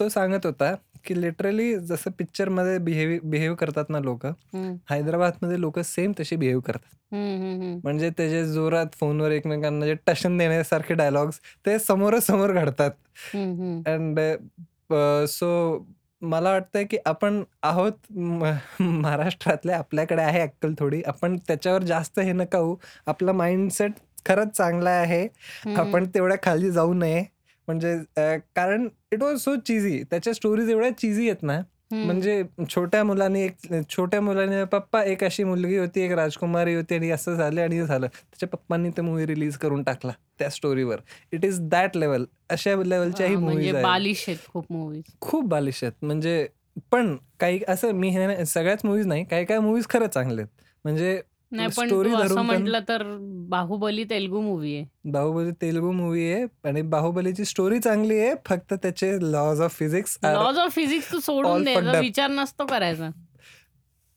[0.00, 0.74] तो सांगत होता,
[1.04, 4.32] की लिटरली जसं पिक्चरमध्ये बिहेव बिहेव करतात ना लोकं.
[4.90, 6.94] हैदराबादमध्ये लोकं सेम तसे बिहेव करतात.
[7.84, 12.90] म्हणजे ते जे जोरात फोनवर एकमेकांना जे टशन देण्यासारखे डायलॉग्स ते समोरासमोर घडतात.
[13.86, 14.20] अँड
[15.28, 15.86] सो
[16.22, 17.92] मला वाटतंय, की आपण आहोत
[18.80, 19.72] महाराष्ट्रातले.
[19.72, 21.02] आपल्याकडे आहे अक्कल थोडी.
[21.06, 22.76] आपण त्याच्यावर जास्त हे नका होऊ.
[23.06, 23.92] आपला माइंडसेट
[24.26, 25.26] खरंच चांगला आहे.
[25.76, 27.24] आपण तेवढ्या खाली जाऊ नये.
[27.68, 27.96] म्हणजे
[28.56, 30.02] कारण इट वॉज सो चीझी.
[30.02, 31.60] त्याच्या स्टोरीज एवढ्या चीझी आहेत ना.
[31.92, 37.10] म्हणजे छोट्या मुलाने एक छोट्या मुलाने पप्पा एक अशी मुलगी होती, एक राजकुमारी होती आणि
[37.10, 38.06] असं झालं आणि झालं.
[38.06, 41.00] त्याच्या पप्पांनी ते मूव्ही रिलीज करून टाकला त्या स्टोरीवर.
[41.32, 42.24] It is that level.
[42.50, 43.72] अशा लेव्हलच्याही हां, म्हणजे.
[43.72, 45.02] बालिश आहेत खूप मूव्हीज.
[45.20, 46.04] खूप बालिश आहेत.
[46.04, 46.46] म्हणजे
[46.92, 49.24] पण काही असं मी हे सगळ्याच मूव्हीज नाही.
[49.24, 50.62] काही-काही मूव्हीज खरंच चांगले आहेत.
[50.84, 51.20] म्हणजे
[51.52, 53.02] नाही पण स्टोरी तू असं धरून पण म्हटलं तर
[53.48, 54.84] बाहुबली तेलुगू मूव्ही आहे.
[55.04, 58.34] बाहुबली तेलुगू मूव्ही आहे आणि बाहुबलीची स्टोरी चांगली आहे.
[58.46, 61.74] फक्त त्याचे laws of physics are laws of physics Tu all सोडून दे.
[61.74, 62.04] फक्ड त्याचा अप.
[62.04, 63.08] विचार नसतो करायचा.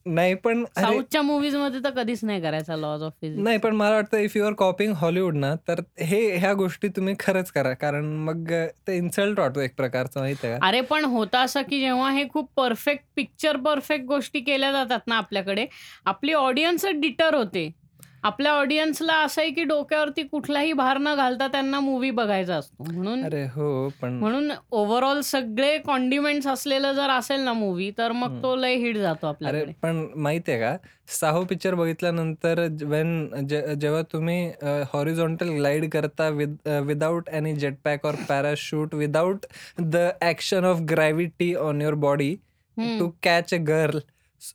[0.05, 3.43] नाही पण साऊथच्या मूव्हीजमध्ये तर कधीच नाही करायचा लॉज ऑफ फिजिक्स.
[3.43, 7.15] नाही पण मला वाटतं if you are copying Hollywood ना, तर हे ह्या गोष्टी तुम्ही
[7.19, 7.73] खरंच करा.
[7.73, 8.51] कारण मग
[8.87, 10.59] ते इन्सल्ट वाटतो एक प्रकारचा माहिती आहे?
[10.61, 15.15] अरे पण होतं असं, की जेव्हा हे खूप परफेक्ट पिक्चर परफेक्ट गोष्टी केल्या जातात ना
[15.15, 15.65] आपल्याकडे,
[16.05, 17.82] आपली ऑडियन्सच डिटर होते.
[18.23, 22.83] आपल्या ऑडियन्सला असं आहे, की डोक्यावरती कुठलाही भार न घालता त्यांना मूव्ही बघायचा असतो.
[22.83, 28.41] म्हणून अरे हो, पण म्हणून ओव्हरऑल सगळे कॉन्डिमेंट्स असलेलं जर असेल ना मूव्ही, तर मग.
[28.43, 29.73] तो लय हिट जातो अरे आपल्याकडे.
[29.81, 30.75] पण माहिती आहे का,
[31.09, 34.51] साहो पिक्चर बघितल्यानंतर व्हेन जे जेव्हा तुम्ही
[34.93, 39.45] हॉरिझॉन्टल ग्लाइड करता with a, without any jet pack or parachute, without
[39.79, 42.35] the action of gravity on your body.
[42.77, 43.99] To catch a girl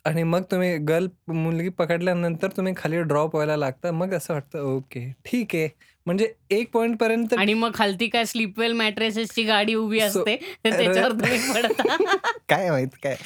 [0.05, 3.91] आणि मग तुम्ही गर्ल मुलगी पकडल्यानंतर तुम्ही खाली ड्रॉप व्हायला लागता.
[3.91, 5.69] मग असं वाटतं ओके, ठीक आहे.
[6.07, 10.37] म्हणजे एक पॉइंटपर्यंत आणि मग खालती काय स्लीपवेल मॅट्रेसेसची गाडी उभी असते.
[10.63, 11.97] त्याच्यावर तुम्ही पडता.
[12.49, 13.17] काय माहीत काय.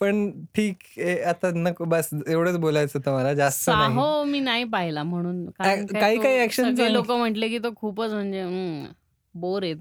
[0.00, 3.64] पण ठीक आहे आता नको बस एवढंच बोलायचं होतं मला जास्त.
[3.64, 5.46] साहो मी नाही पाहिला म्हणून.
[5.60, 8.84] ॲक्शन सगळे चांगली लोकं म्हटले, की तो खूपच म्हणजे हं,
[9.34, 9.74] बोर आहे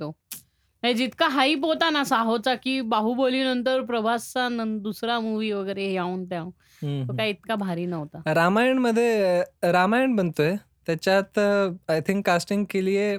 [0.84, 7.07] म्हणजे जितका हाइप होता ना साहोचा, की बाहुबलीनंतर प्रभासचा नं दुसरा मूव्ही वगैरे ह्याव-त्याव, हं,
[7.07, 7.17] तो हं.
[7.17, 8.34] काही इतका भारी नव्हता.
[8.34, 10.55] रामायणमध्ये अ, रामायण बनतोय.
[10.86, 11.39] त्याच्यात
[11.89, 13.17] आय थिंक कास्टिंग केली आहे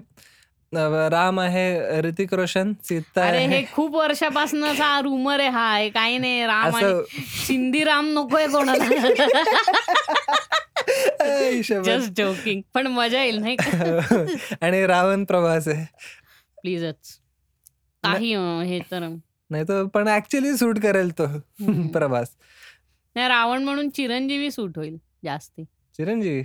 [1.10, 5.76] राम आहे ऋतिक रोशन, सीता अरे आहे हे खूप वर्षापासूनचा रूमर आहे हा.
[5.76, 7.02] हे काही नाही राम आणि असं
[7.46, 8.84] सिंधी राम नकोय कोणाला.
[11.82, 12.60] Just joking.
[12.74, 13.64] पण मजा येईल नाही का?
[14.60, 15.84] आणि रावण प्रभास आहे.
[16.62, 17.19] प्लीजच.
[18.02, 18.34] काही
[18.66, 19.08] हे तर
[19.50, 21.26] नाही तो पण ॲक्चुअली सूट करेल तो.
[21.92, 22.28] प्रभास.
[23.16, 25.64] नाही रावण म्हणून चिरंजीवी सूट होईल जास्ती.
[25.96, 26.42] चिरंजीवी?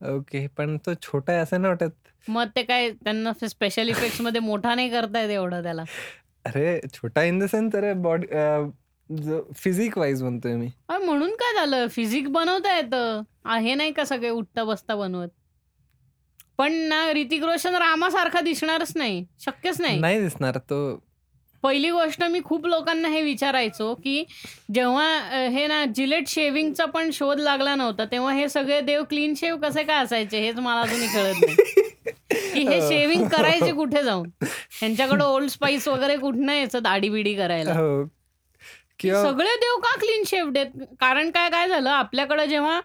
[0.00, 0.46] ओके.
[0.46, 1.94] पण तो छोटा आहे असं नाही वाटत?
[2.28, 5.84] मग ते काय त्यांना स्पेशल इफेक्ट्समध्ये मोठा नाही करता येत एवढं त्याला.
[6.44, 8.26] अरे छोटा इन द सेन्स अरे बॉडी
[9.56, 10.68] फिजिक वाईज म्हणतोय मी.
[10.88, 11.86] म्हणून काय झालं?
[11.86, 13.22] फिजिक बनवता येतं.
[13.60, 15.28] हे नाही का सगळे उठता-बसता बनवत.
[16.58, 19.24] पण ना ऋतिक रोशन रामासारखा दिसणारच नाही.
[19.40, 19.98] शक्यच नाही.
[20.00, 21.04] नाही दिसणार तो.
[21.62, 24.24] पहिली गोष्ट मी खूप लोकांना हे विचारायचो, की
[24.74, 29.34] जेव्हा अ, हे ना जिलेट शेव्हिंगचा पण शोध लागला नव्हता, तेव्हा हे सगळे देव क्लीन
[29.34, 31.56] शेव्ह कसे काय असायचे हेच मला अजूनही कळत नाही.
[32.54, 33.76] की हे शेव्हिंग करायचे हो.
[33.76, 34.28] कुठे जाऊन?
[34.80, 37.72] ह्यांच्याकडे ओल्ड स्पाइस वगैरे कुठनं यायचं दाढी-बिडी करायला?
[37.72, 38.04] हो.
[38.98, 40.84] किंवा सगळे देव का क्लीन शेव्हड आहेत?
[41.00, 42.80] कारण काय काय झालं आपल्याकडे जेव्हा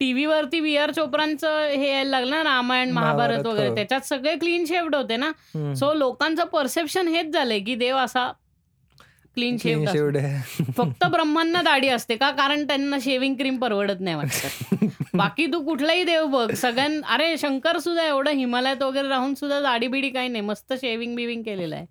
[0.00, 3.46] टीव्हीवरती व्ही आर चोप्रांचं हे यायला लागलं ना रामायण, महाभारत महाभारत.
[3.46, 3.74] वगैरे हो.
[3.74, 5.30] त्याच्यात सगळे क्लीन शेव्हड होते ना.
[5.54, 5.72] हं.
[5.74, 8.30] सो लोकांचं परसेप्शन हेच झालंय, की देव असा
[9.36, 14.00] क्लीन क्लीन शेव्ड शेवड आहे फक्त ब्रह्मांना दाढी असते का कारण त्यांना शेविंग क्रीम परवडत
[14.00, 19.34] नाही वाटतं बाकी तू कुठलाही देव बघ सगळ्यां अरे शंकर सुद्धा एवढं हिमालयात वगैरे राहून
[19.34, 21.86] सुद्धा दाढी बिडी काही नाही मस्त शेविंग बिविंग केलेलं आहे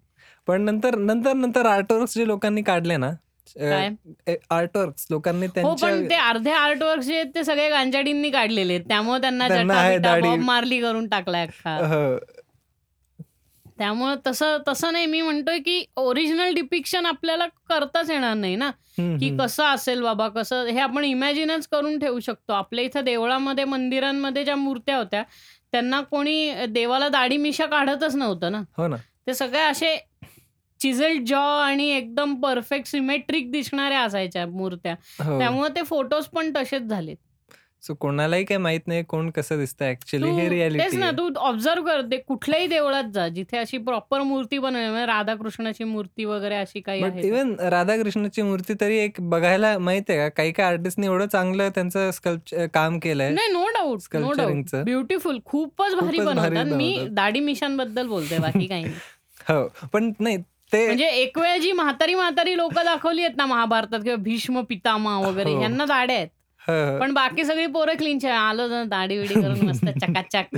[0.48, 3.12] पण नंतर नंतर नंतर आर्टवर्क्स जे लोकांनी काढले ना
[4.50, 8.86] आर्टवर्क्स लोकांनी हो पण ते अर्धे आर्ट वर्क जे आहेत ते सगळे गांजाडींनी काढलेले आहेत.
[8.88, 12.18] त्यामुळे त्यांना मारली करून टाकलाय हो.
[13.80, 15.06] त्यामुळे तसं तसं नाही.
[15.06, 18.70] मी म्हणतोय की ओरिजिनल डिपिक्शन आपल्याला करताच येणार नाही ना.
[18.98, 19.36] की.
[19.40, 20.66] कसं असेल बाबा कसं?
[20.66, 22.54] हे आपण इमॅजिनच करून ठेवू शकतो.
[22.54, 25.24] आपल्या इथं देवळामध्ये मंदिरांमध्ये ज्या मूर्त्या होत्या
[25.72, 28.62] त्यांना कोणी देवाला दाढी मिशा काढतच नव्हतं ना.
[28.78, 28.96] हो ना.
[29.28, 29.96] ते सगळे असे
[30.80, 34.96] चिझल्ड जॉ आणि एकदम परफेक्ट सिमेट्रिक दिसणाऱ्या असायच्या मूर्त्या.
[35.26, 35.40] हो.
[35.40, 37.16] त्यामुळे ते फोटोज पण तसेच झालेत.
[37.84, 41.30] सो कोणालाही काही माहीत नाही कोण कसं दिसतं ऍक्च्युली तू हे तेच रियालिटी ना तू
[41.38, 46.56] ऑब्झर्व कर ते कुठल्याही देवळात जा जिथे अशी प्रॉपर मूर्ती बनवली म्हणजे राधाकृष्णाची मूर्ती वगैरे
[46.56, 50.28] अशी काही बट आहे इवन राधाकृष्णाची मूर्ती तरी एक बघायला माहीत आहे का?
[50.30, 53.30] काही काही आर्टिस्टनी एवढं चांगलं त्यांचं स्कल्पचर काम केलंय.
[53.30, 56.76] नाही नो डाऊट नो डाऊट स्कल्पचरिंगचं ब्युटिफुल खूपच भारी खूपच भारी बनवतात.
[56.76, 57.14] मी बनवतात.
[57.16, 58.96] दाढी मिशांबद्दल बोलते बाकी काही नाही.
[59.50, 59.88] हो.
[59.94, 60.38] पण नाही
[60.76, 65.18] ते म्हणजे एक वेळ जी म्हातारी म्हातारी लोक दाखवली आहेत ना महाभारतात किंवा भीष्म पितामा
[65.20, 65.62] वगैरे हो.
[65.62, 66.28] यांना दाड्या आहेत.
[66.68, 67.00] हो, हो.
[67.00, 70.56] पण बाकी सगळी पोरं क्लीन आलो ना दाढी विडी करून मस्त चकाचक.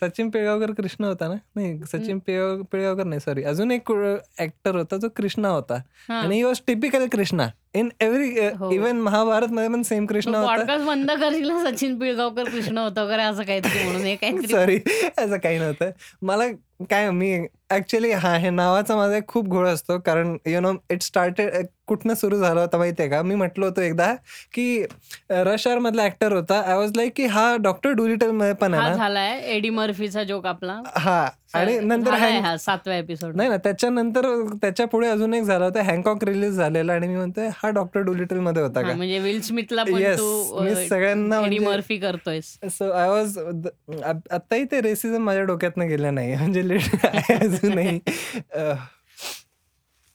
[0.00, 1.34] सचिन पिळगावकर कृष्ण होता ना?
[1.56, 3.92] नाही सचिन पिळगाव पिळगावकर नाही सॉरी अजून एक
[4.40, 5.82] ऍक्टर होता जो कृष्णा होता.
[6.08, 6.20] हा.
[6.20, 7.48] आणि was typical Krishna.
[7.74, 8.28] In every.
[8.74, 13.42] Even Mahabharat मध्ये पण सेम कृष्णा पॉडकास्ट बंद करशील सचिन पिळगावकर कृष्ण होतं वगैरे असं
[13.42, 14.78] काहीतरी म्हणून हे सॉरी
[15.18, 15.90] असं काही नव्हतं.
[16.22, 16.46] मला
[16.90, 19.98] काय मी ऍक्च्युली हा हे नावाचा माझा खूप घोळ असतो.
[19.98, 23.22] कारण यु नो इट स्टार्टेड कुठनं सुरू झालं होतं माहितीये का?
[23.22, 24.12] मी म्हटलं होतं एकदा
[24.54, 24.84] की
[25.30, 26.60] रश आर मधला ऍक्टर होता.
[26.60, 30.80] आय वॉज लाईक की हा डॉक्टर डुलिटलमध्ये पण आहे एडी मर्फीचा जोक आपला.
[30.96, 31.28] हा.
[31.54, 34.26] आणि नंतर हा सातव्या एपिसोड नाही ना त्याच्यानंतर
[34.62, 38.62] त्याच्या पुढे अजून एक झालं होतं हँकॉक रिलीज झालेला आणि मी म्हणतोय हा डॉक्टर डुलिटलमध्ये
[38.62, 38.92] होता का?
[38.94, 39.84] म्हणजे विल स्मिथला
[40.88, 42.52] सगळ्यांना मर्फी करतोयस.
[42.70, 43.38] सो आय वॉज
[44.04, 46.78] आत्ताही ते रेसिझम माझ्या डोक्यातनं गेलं नाही म्हणजे
[47.34, 47.98] अजूनही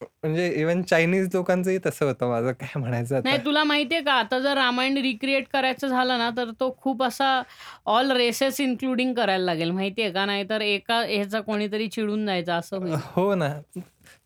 [0.03, 4.53] म्हणजे इवन चायनीज लोकांचंही तसं होतं माझं काय म्हणायचं नाही तुला माहितीये का आता जर
[4.53, 7.41] रामायण रिक्रिएट करायचं झालं ना तर तो खूप असा
[7.85, 10.25] ऑल रेसेस इन्क्लुडिंग करायला लागेल माहितीये का?
[10.25, 12.93] नाही तर एका ह्याचा कोणीतरी चिडून जायचं असं होईल.
[13.05, 13.49] हो ना.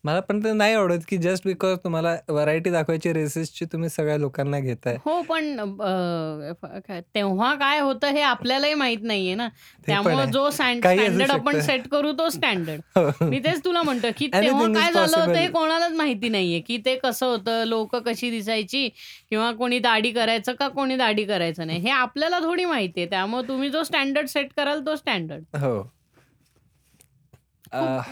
[0.04, 4.58] मला पण ते नाही आवडत की जस्ट बिकॉज तुम्हाला व्हरायटी दाखवायची रेसिसची तुम्ही सगळ्या लोकांना
[4.60, 6.52] घेताय हो पण अं,
[7.14, 10.30] तेव्हा काय होतं हे आपल्यालाही माहीत नाहीये ना पण त्यामुळे आहे.
[10.32, 10.48] जो
[10.82, 11.66] काही असू स्टँडर्ड आपण शकतं.
[11.66, 13.26] सेट करू तो स्टँडर्ड हो.
[13.28, 15.52] मी तेच तुला म्हणतो की Anything तेव्हा is काय झालं होतं हे possible.
[15.52, 18.88] कोणालाच माहिती नाहीये की ते कसं होतं लोक कशी दिसायची
[19.30, 23.70] किंवा कोणी दाढी करायचं का कोणी दाढी करायचं नाही हे आपल्याला थोडी माहितीये त्यामुळे तुम्ही
[23.70, 25.78] जो स्टँडर्ड सेट कराल तो स्टँडर्ड हो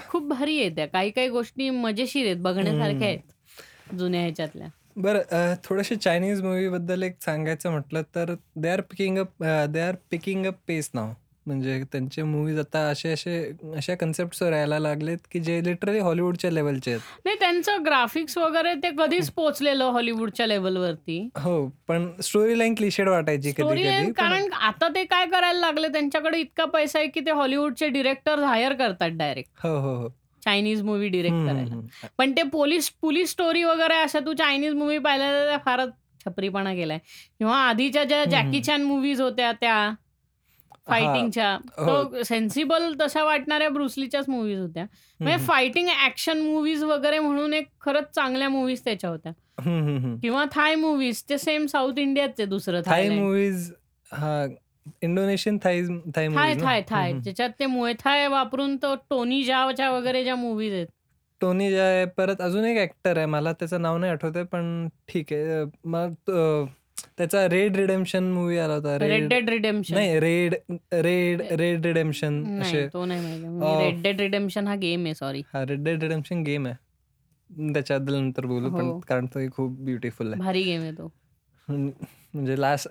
[0.08, 0.86] खूप भारी आहे त्या.
[0.86, 4.68] काही काही गोष्टी मजेशीर आहेत बघण्यासारख्या आहेत जुन्या ह्याच्यातल्या.
[4.96, 9.94] बरं थोडंसं चायनीज मूवी बद्दल एक सांगायचं म्हटलं तर they are picking up they are
[10.10, 11.12] picking up pace नाव
[11.46, 13.36] म्हणजे त्यांचे मूवीज आता असे असे
[13.76, 17.00] अशा कन्सेप्टवर यायला लागलेत की जे लिटरली हॉलिवूडच्या लेवलचे आहेत.
[17.24, 23.50] नाही त्यांचं ग्राफिक्स वगैरे ते कधीच पोचलेलं हॉलिवूडच्या लेवलवरती हो पण स्टोरी लाईन क्लिशेड वाटायची
[23.52, 23.82] स्टोरी
[24.12, 28.72] कारण आता ते काय करायला लागले त्यांच्याकडे इतका पैसा आहे की ते हॉलिवूडचे डिरेक्टर हायर
[28.72, 30.08] करतात डायरेक्ट हो हो हो.
[30.42, 32.08] चायनीज मूवी डिरेक्ट करायला.
[32.18, 35.88] पण ते पोलीस पोलीस स्टोरी वगैरे अशा तू चायनीज मूवी पाहिल्या फारच
[36.20, 36.98] छपरीपणा केलाय.
[37.38, 38.24] किंवा आधीच्या ज्या.
[38.26, 39.74] जॅकी चॅन मूवीज होत्या त्या
[40.86, 42.02] फायटिंगच्या हो.
[42.04, 44.84] तो सेन्सिबल तशा वाटणाऱ्या ब्रुसलीच्याच मूवीज होत्या.
[44.84, 49.32] म्हणजे हम्म, फायटिंग ऍक्शन मूवीज वगैरे म्हणून एक खरंच चांगल्या मूवीज त्याच्या होत्या.
[49.60, 50.16] हम्म, हम्म, हम्म.
[50.16, 53.20] किंवा थाय मूवीज ते सेम साऊथ इंडियाचे दुसरं थाय थायलंड.
[53.20, 53.72] मूवीज
[54.12, 54.46] हा
[55.02, 59.90] Indonesian Thai Thai Thai movies Thai Thai ज्याच्यात ते मुळे थाय वापरून तो टोनी जावच्या
[59.90, 60.86] वगैरे ज्या मूवीज आहेत.
[61.40, 64.88] टोनी जे आहे परत अजून एक ऍक्टर आहे मला त्याचं नाव नाही आठवत आहे पण
[65.08, 65.60] ठीक आहे.
[65.60, 66.12] अं, मग
[67.18, 68.98] त्याचा रेड रिडेम्शन मूवी आला होता.
[68.98, 70.54] रेड रेड डेड रिडेम्शन नाही रेड
[70.94, 72.86] रेड रेड रिडेम्शन नाही असे.
[72.92, 73.38] तो नाही
[73.82, 77.72] रेड डेड रिडेम्शन हा गेम आहे सॉरी हा रेड डेड रिडेम्शन गेम आहे.
[77.72, 78.98] त्याच्याबद्दल नंतर बोलू पण हो.
[78.98, 80.40] कारण तो खूप ब्युटिफुल आहे.
[80.40, 81.10] भारी गेम आहे तो.
[81.68, 81.90] म्हण-
[82.34, 82.88] म्हणजे लास्ट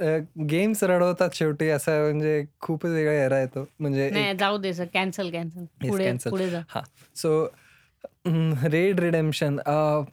[0.49, 5.65] गेम्स रडवतात शेवटी असं म्हणजे खूपच वेगळा एरा येतो म्हणजे जाऊ दे सर कॅन्सल कॅन्सल
[6.29, 6.81] पुढे हा
[7.15, 7.45] सो
[8.69, 9.59] रेड रिडेम्शन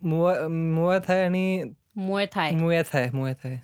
[0.03, 1.63] मुवा मुवात आहे आणि
[1.97, 3.57] मुळे थाय मुयात आहे मुयात आहे मुयात आहे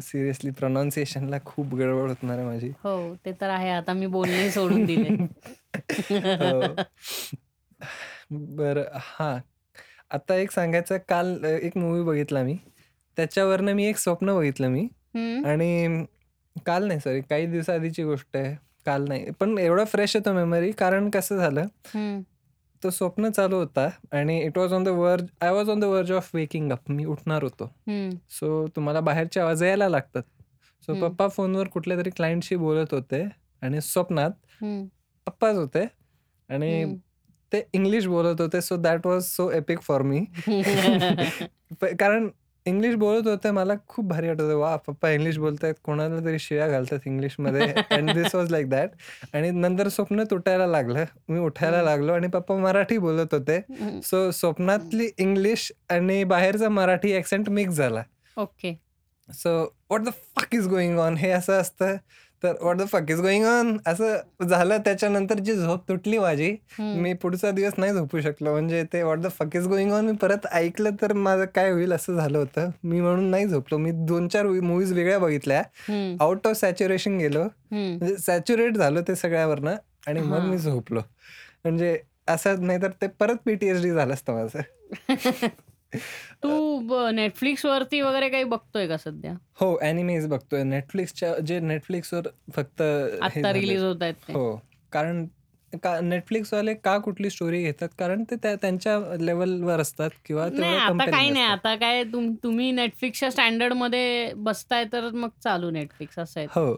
[0.00, 2.68] सिरियसली प्रोनाऊन्सिएशनला खूप गडबड होणार आहे माझी.
[2.68, 3.70] हो ते तर आहे.
[3.70, 5.08] आता मी बोलणे सोडून दिले.
[6.34, 6.74] हो.
[8.30, 9.38] बरं हां.
[10.10, 12.58] आता एक सांगायचं काल एक मूवी बघितला मी.
[13.16, 14.88] त्याच्यावरनं मी एक स्वप्न बघितलं मी.
[15.44, 16.04] आणि
[16.66, 18.56] काल नाही सॉरी काही दिवसाआधीची गोष्ट आहे.
[18.86, 19.26] काल नाही.
[19.40, 21.64] पण एवढा फ्रेश येतो मेमरी कारण कसं झालं?
[22.86, 26.12] तो स्वप्न चालू होता आणि it was on the verge I was on the verge
[26.12, 27.70] of waking up मी उठणार होतो.
[28.30, 30.22] सो तुम्हाला बाहेरचे आवाज यायला लागतात
[30.82, 30.94] सो.
[31.00, 33.22] पप्पा फोनवर कुठल्या तरी क्लायंटशी बोलत होते
[33.62, 34.30] आणि स्वप्नात.
[35.26, 35.84] पप्पाच होते
[36.48, 36.96] आणि.
[37.52, 40.24] ते इंग्लिश बोलत होते so that was so epic for मी
[42.00, 42.28] कारण
[42.66, 44.56] इंग्लिश बोलत होते मला खूप भारी वाटत होतं.
[44.56, 45.74] वा पप्पा इंग्लिश बोलतायत.
[45.84, 48.90] कोणाला तरी शिव्या घालतात इंग्लिशमध्ये and this was like that
[49.34, 51.04] आणि नंतर स्वप्न तुटायला लागलं.
[51.28, 51.82] मी उठायला.
[51.82, 53.60] लागलो आणि पप्पा मराठी बोलत होते.
[54.04, 58.02] सो स्वप्नातली इंग्लिश आणि बाहेरचा मराठी ॲक्सेंट मिक्स झाला.
[58.36, 58.74] Okay.
[59.28, 61.96] So what the fuck is going on हे असं असतं.
[62.42, 64.76] तर what the fuck is going on असं झालं.
[64.76, 66.50] त्याच्यानंतर जी झोप तुटली माझी.
[66.78, 68.50] मी पुढचा दिवस नाही झोपू शकलो.
[68.52, 71.92] म्हणजे ते what the fuck is going on मी परत ऐकलं तर माझं काय होईल
[71.92, 72.70] असं झालं होतं.
[72.84, 73.78] मी म्हणून नाही झोपलो.
[73.78, 75.62] मी दोन चार मूवीज वेगळ्या बघितल्या.
[76.20, 77.44] आउट ऑफ सॅच्युरेशन गेलो.
[77.72, 79.76] म्हणजे सॅच्युरेट झालो ते सगळ्यावरनं
[80.06, 80.58] आणि मग मी.
[80.58, 81.00] झोपलो.
[81.64, 84.60] म्हणजे असं नाही तर ते परत पीटीएसडी झालं असतं माझं.
[86.42, 86.50] तू
[87.12, 89.32] Netflix वरती वगैरे काही बघतोय का सध्या?
[89.60, 94.32] हो ॲनिमेज बघतोय नेटफ्लिक्सच्या जे नेटफ्लिक्सवर फक्त झालंय रिलीज होतायत ते.
[94.32, 94.60] हो
[94.92, 95.26] कारण
[95.82, 101.30] का नेटफ्लिक्सवाले का कुठली स्टोरी घेतात कारण ते त्या त्यांच्या लेवलवर असतात किंवा आता काही
[101.30, 101.44] नाही.
[101.44, 106.46] आता काय तुम तुम्ही Netflixच्या स्टँडर्डमध्ये बसताय तर मग चालू Netflix असं आहे.
[106.50, 106.74] हो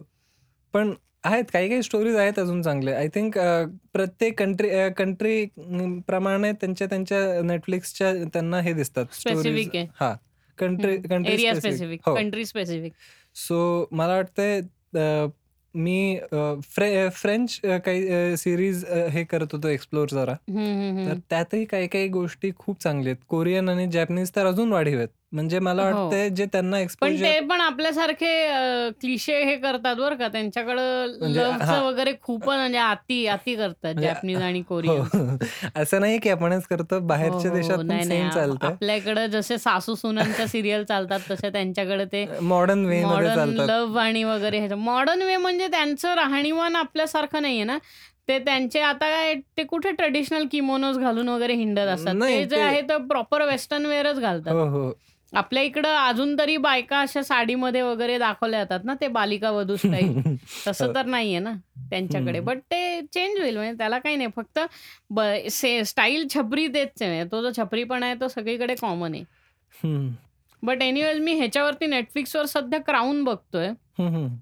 [0.75, 0.93] पण
[1.25, 1.45] आहेत.
[1.53, 2.93] काही काही स्टोरीज आहेत अजून चांगले.
[2.93, 3.39] आय थिंक
[3.93, 5.45] प्रत्येक कंट्री कंट्री
[6.07, 9.07] प्रमाणे त्यांच्या त्यांच्या नेटफ्लिक्सच्या त्यांना हे दिसतात.
[9.12, 9.87] स्पेसिफिक आहे.
[10.01, 10.14] हा.
[10.59, 10.97] Country.
[10.99, 12.93] Country specific country specific.
[13.37, 14.61] So मला वाटतंय
[15.75, 16.19] मी
[16.64, 20.35] फ्रे फ्रेंच काही सीरीज हे करत होतो एक्सप्लोर जरा.
[20.49, 21.19] तर.
[21.31, 23.25] त्यातही काही काही गोष्टी खूप चांगल्या आहेत.
[23.29, 25.09] कोरियन आणि जॅपनीज तर अजून वाढीव आहेत.
[25.33, 25.89] म्हणजे मला हो.
[25.95, 31.16] वाटतंय जे त्यांना पण एक्सपोजर ते पण आपल्यासारखे अ, क्लिशे हे करतात बरं का त्यांच्याकडं
[31.18, 31.81] म्हणजे लव्हचं.
[31.83, 35.11] वगैरे खूपच म्हणजे अति अति करतात म्हणजे जॅपनीज आणि हो कोरियन्स.
[35.76, 37.83] असं नाही की आपणच करतो हो, बाहेरच्या हो, देशात हो.
[37.83, 38.20] पण नाही, नाही.
[38.20, 43.35] सेम आप चालतं आपल्याकडं जसे सासू-सुनांच्या सीरियल चालतात तसे त्यांच्याकडे ते मॉडर्न वे मध्ये मॉडर्न
[43.35, 47.79] चालतात लव्ह आणि वगैरे ह्याचं मॉडर्न वे म्हणजे त्यांचं राहणीमान आपल्यासारखं नाहीये ना.
[48.29, 52.14] ते त्यांचे आता काय ते कुठे ट्रेडिशनल किमोनोज घालून वगैरे हिंडत असतात.
[52.14, 54.53] नाही ते जे ते आहे ते प्रॉपर वेस्टर्न वेअरच घालतात.
[54.53, 54.93] हो, हो.
[55.33, 60.37] आपल्या इकडं अजून तरी बायका अशा साडीमध्ये वगैरे दाखवल्या जातात ना ते बालिका वधू स्टाईल.
[60.66, 60.95] तसं.
[60.95, 61.53] तर नाहीये ना
[61.91, 62.41] त्यांच्याकडे.
[62.41, 64.31] बट ते चेंज होईल म्हणजे त्याला काही नाही.
[64.37, 64.61] फक्त
[65.11, 65.20] ब
[65.51, 67.24] से स्टाईल छपरी तेच आहे.
[67.24, 70.09] तो जो छपरीपणा आहे तो सगळीकडे कॉमन आहे.
[70.62, 73.70] बट एनिवेज मी ह्याच्यावरती Netflixवर सध्या क्राउन बघतोय.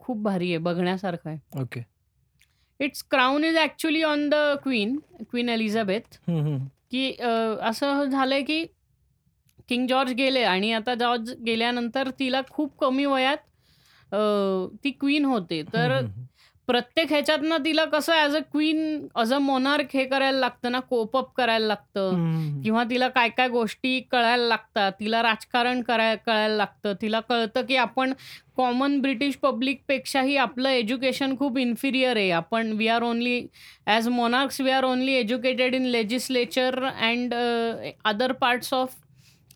[0.00, 0.58] खूप भारी आहे.
[0.58, 1.60] बघण्यासारखं आहे.
[1.60, 1.80] Okay.
[2.80, 4.98] It's crown is actually on the queen,
[5.30, 6.18] queen Elizabeth.
[6.90, 7.10] की
[7.62, 8.64] असं झालंय की
[9.68, 13.36] किंग जॉर्ज गेले आणि आता जॉर्ज गेल्यानंतर तिला खूप कमी वयात
[14.84, 15.62] ती क्वीन होते.
[15.74, 16.00] तर.
[16.68, 18.78] प्रत्येक ह्याच्यातनं तिला कसं as a queen,
[19.14, 22.62] as a monarch हे करायला लागतं ना, कोप अप करायला लागतं.
[22.62, 24.92] किंवा तिला काय-काय गोष्टी कळायला लागतात.
[25.00, 26.92] तिला राजकारण कराय कळायला लागतं.
[27.02, 28.12] तिला कळतं की आपण
[28.56, 32.30] कॉमन ब्रिटिश पब्लिकपेक्षाही आपलं एज्युकेशन खूप इन्फिरियर आहे.
[32.30, 33.40] आपण we are only
[33.86, 37.34] as monarchs we are only educated in legislature and
[38.04, 38.94] other parts of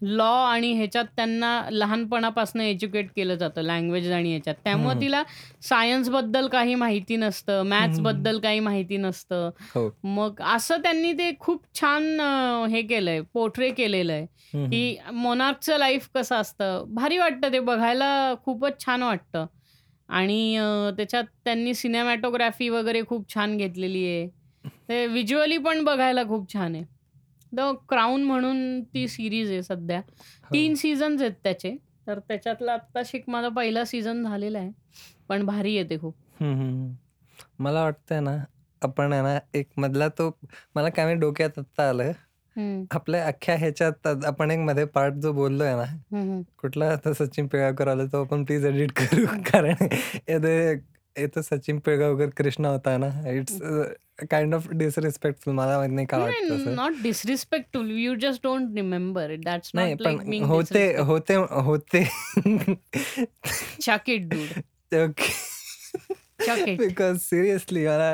[0.03, 4.55] law आणि ह्याच्यात त्यांना लहानपणापासून एज्युकेट केलं जातं लँग्वेज आणि ह्याच्यात.
[4.65, 5.01] त्यामुळे हं.
[5.01, 5.23] तिला
[5.63, 7.71] सायन्सबद्दल काही माहिती नसतं, हं.
[7.71, 9.51] मॅथ्सबद्दल काही माहिती नसतं.
[9.69, 9.91] हो.
[10.07, 14.27] मग असं त्यांनी ते खूप छान अ, हे केलंय, पोर्ट्रे केलेलं आहे.
[14.67, 16.85] की मोनार्कचं लाईफ कसं असतं.
[16.91, 18.11] भारी वाटतं ते बघायला
[18.45, 19.47] खूपच छान वाटतं.
[20.09, 20.65] आणि अ,
[20.97, 24.29] त्याच्यात त्यांनी सिनेमॅटोग्राफी वगैरे खूप छान घेतलेली आहे.
[24.89, 26.85] ते व्हिज्युअली पण बघायला खूप छान आहे.
[27.53, 29.99] द क्राउन म्हणून ती सीरीज आहे सध्या.
[29.99, 30.53] हो.
[30.53, 31.77] 3 सीझन्स आहेत त्याचे.
[32.07, 34.71] तर त्याच्यातला आत्ताशिक माझा पहिला सीझन झालेला आहे.
[35.29, 36.15] पण भारी आहे ते खूप.
[37.59, 38.37] मला वाटतंय ना,
[38.83, 40.31] आपण आहे ना, एक मधला तो
[40.75, 42.13] मला काय डोक्यात आत्ता आलं.
[42.91, 45.85] आपल्या अख्ख्या ह्याच्यात आपण एक मध्ये पार्ट जो बोललोय ना.
[46.59, 49.27] कुठला आता सचिन पिळगावकर आला तो आपण प्लीज एडिट करू.
[49.47, 49.75] कारण
[51.17, 53.59] यात इथं सचिन पिळगावकर कृष्णा होता ना, इट्स
[54.31, 56.75] काइंड ऑफ डिसरिस्पेक्टफुल मला माहीत नाही का वाटतं असं.
[56.75, 57.91] Not disrespectful.
[57.91, 59.35] You just don't remember.
[59.45, 60.85] That's नाही नॉट पण होते.
[60.99, 62.05] होते होते.
[63.83, 64.61] Chuck it dude.
[66.43, 66.79] Chuck it.
[66.79, 68.13] Because seriously मला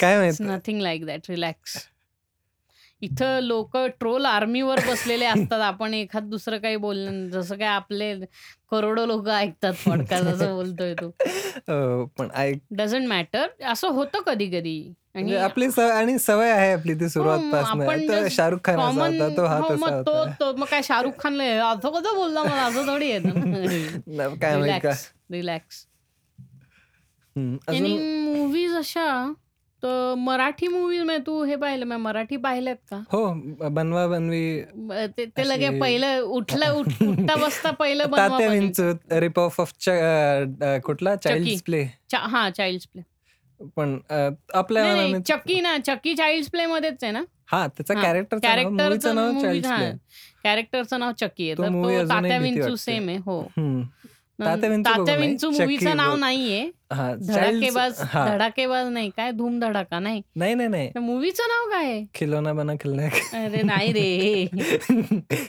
[0.00, 1.30] काय इट्स माहीत नथिंग लाइक दॅट.
[1.30, 1.76] रिलॅक्स.
[3.02, 5.60] इथं लोकं ट्रोल आर्मीवर बसलेले असतात.
[5.60, 8.14] आपण एखाद दुसरं काही बोललं जसं काय आपले
[8.70, 11.10] करोडो लोकं ऐकतात पॉडकास्ट असं बोलतोय तू.
[11.56, 12.28] हो, पण
[12.70, 13.46] डझंट मॅटर.
[13.64, 14.92] असं होतं कधी-कधी.
[15.14, 17.84] म्हणजे आणि आपली सवय आणि सवय आहे आपली ती हो, मग सुरुवातपासनं.
[17.84, 20.02] आपण तो जस्ट शाहरुख खान हा हो, मग
[20.40, 23.18] तो मग काय शाहरुख खानला असं कसं बोलला मला असं थोडी.
[23.18, 24.56] नाही, काय?
[24.56, 25.86] Relax, relax.
[27.36, 29.32] हं, आणि मूव्हीज अशा
[29.82, 32.96] तर मराठी मूव्हीज तू हे पाहिलं मी मराठी पाहिलेत का?
[33.12, 33.24] हो
[33.70, 34.42] बनवा बनवी.
[34.76, 38.58] ब- ते ते लगे अशी- पहिलं उठलं उठ- उठता बसता पहिलं बनवा तात्या बनवी.
[38.60, 39.72] विंचू रिप ऑफ ऑफ
[40.84, 41.14] कुठला?
[41.16, 43.02] चाइल्ड प्ले चा- हा चाइल्ड प्ले
[43.76, 44.14] पण अ,
[44.54, 47.22] आपल्या नाही, नाही, मनाने- चक्की ना चक्की चाइल्ड प्ले मध्येच आहे ना?
[47.52, 49.76] हा त्याचा हा, कॅरेक्टर मूवीचं कॅरेक्टरचं नाव movie- चाइल्ड हा.
[49.76, 49.90] प्ले
[50.44, 51.56] कॅरेक्टरचं नाव चक्की आहे.
[51.56, 52.82] तो तर movie तो अजूनही तात्या भीती विंचू वाटते.
[52.82, 53.42] सेम आहे हो.
[54.38, 56.18] तात्या विंचू तात्या बघू नाही, विंचू चक्की मूवीचं नाव बघ.
[56.20, 56.70] नाहीये.
[56.90, 58.24] हा धडाकेबाज हा.
[58.28, 60.68] धडाकेबाज नाही काय धूम धडाका नाही नाही नाही.
[60.68, 62.04] नाही मूवीचं नाव काय आहे?
[62.14, 63.06] खिलौना बना खिलना.
[63.36, 64.46] अरे नाही रे.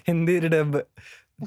[0.08, 0.78] हिंदी डब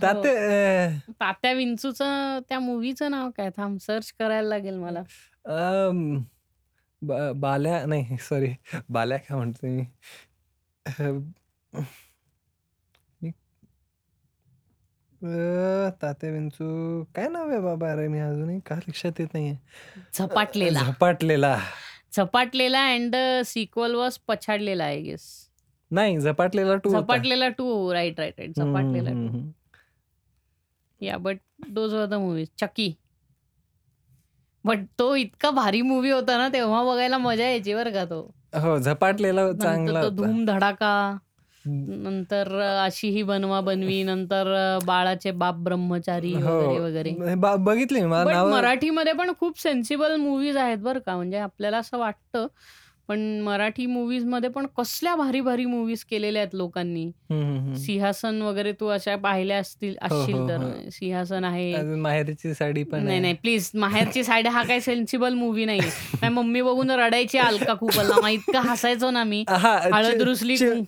[0.02, 3.50] तात्या अ, तात्या विंचूचं त्या मूवीचं नाव काय?
[3.56, 5.00] थांब सर्च करायला लागेल मला.
[5.46, 6.16] अम,
[7.02, 8.52] ब- बाल्या नाही सॉरी
[8.88, 9.84] बाल्या काय म्हणतो मी?
[10.86, 11.10] अ,
[13.20, 13.32] मी-
[15.24, 17.90] अ, तात्या विंचू काय नाव आहे बाबा?
[17.92, 19.54] अरे मी अजूनही का लक्षात येत नाहीये.
[20.14, 20.80] Zapatlela.
[20.82, 21.56] Zapatlela.
[22.16, 23.16] Zapatlela and
[23.46, 25.22] sequel was Pachadlela I guess
[25.90, 29.40] नाही Zapatlela two Zapatlela two right right right Zapatlela two
[31.00, 31.36] yeah but
[31.68, 32.92] those were the movies Chucky
[34.64, 38.20] but तो इतका भारी मूवी होता ना तेव्हा बघायला मजा यायची बरं का तो.
[38.54, 40.26] हो झपाटलेला चांगला नंतर तो होता.
[40.26, 40.94] धूम धडाका.
[41.66, 44.52] नंतर अशी ही बनवा बनवी नंतर
[44.84, 46.40] बाळाचे बाप ब्रह्मचारी हो.
[46.40, 47.10] वगैरे वगैरे.
[47.10, 51.16] हे बघितली मराठीमध्ये पण खूप सेन्सिबल मूवीज आहेत बरं का.
[51.16, 52.46] म्हणजे आपल्याला असं वाटतं
[53.08, 57.10] पण मराठी मूवीजमध्ये पण कसल्या भारी भारी मूवीज केलेल्या आहेत लोकांनी?
[57.78, 60.56] सिंहासन वगैरे तू अशा पाहिल्या असतील हो, असशील हो, तर.
[60.56, 60.90] हो.
[60.90, 61.72] सिंहासन आहे.
[61.74, 63.20] अजून माहेरची साडी पण नाही आहे.
[63.20, 68.20] नाही प्लीज माहेरची साईड हा काही सेन्सिबल मूवी नाही माझी मम्मी बघून रडायची अलका खूपला
[68.22, 69.44] मग इतकं हसायचो ना मी.
[69.48, 70.84] हा, हळद रुसली कुं-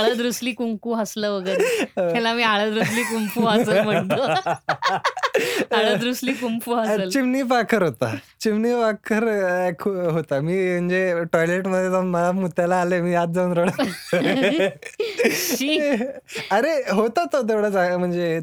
[0.00, 1.84] हळद रुसली कुंकू हसलं वगैरे.
[1.84, 4.22] त्याला मी हळद रुसली कुंकू हसल म्हणतो.
[5.74, 7.08] हळद रुसली कुंकू हसल.
[7.08, 8.14] चिमणी पाखर होता.
[8.40, 10.40] चिमणी पाखर अ, खू- होता.
[10.40, 13.70] मी म्हणजे टॉयलेट मध्ये जाऊन मला मुत्याला आले मी आज जाऊन रड
[15.32, 15.78] शी.
[16.50, 18.38] अरे होता तो तेवढा म्हणजे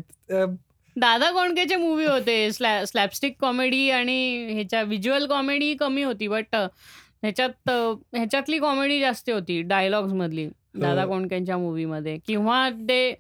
[0.96, 2.52] दादा कोंडकेचे मूवी होते.
[2.52, 9.62] स्लॅ स्लॅपस्टिक कॉमेडी आणि ह्याच्या व्हिज्युअल कॉमेडी कमी होती बट ह्याच्यात ह्याच्यातली कॉमेडी जास्त होती
[9.62, 11.10] डायलॉग्स मधली दादा हो.
[11.10, 13.14] कोंडकेंच्या मूवीमध्ये किंवा ते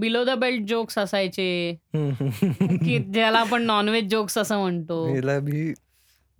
[0.00, 1.76] बिलो द बेल्ट जोक्स असायचे.
[1.94, 5.04] की ज्याला आपण नॉनव्हेज जोक्स असं म्हणतो.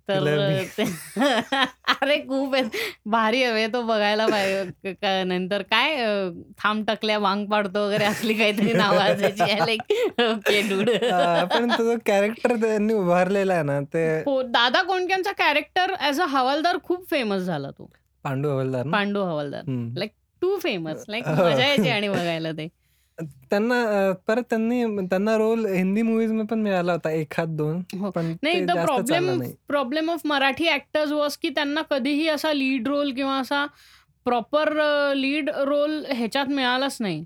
[0.09, 0.27] तर
[2.01, 2.63] अरे खूप आहे.
[3.05, 5.23] भारी हवे तो बघायला पाहिजे.
[5.23, 5.95] नंतर काय
[6.63, 9.43] थांब टकल्या वांग पाडतो वगैरे असली काहीतरी नाव असायची.
[9.69, 9.81] लाईक
[10.21, 10.89] ओके डूड
[11.53, 16.77] पण तो कॅरेक्टर त्यांनी उभारलेला आहे ना ते हो दादा कोंडक्यांचा कॅरेक्टर ऍज अ हवालदार
[16.83, 17.89] खूप फेमस झाला तो.
[18.23, 19.61] Pandu Havaldar Pandu Havaldar.
[19.97, 21.27] Like too famous like.
[21.27, 22.67] मजा यायची आणि बघायला ते.
[23.21, 27.81] त्यांना परत त्यांनी त्यांना रोल हिंदी मूवीजमध्ये पण मिळाला होता एखाद दोन.
[27.99, 28.09] हो.
[28.09, 33.13] पण नाही the problem problem of Marathi actors was की त्यांना कधीही असा लीड रोल
[33.13, 33.65] किंवा असा
[34.25, 34.73] प्रॉपर
[35.15, 37.23] लीड रोल ह्याच्यात मिळालाच नाही.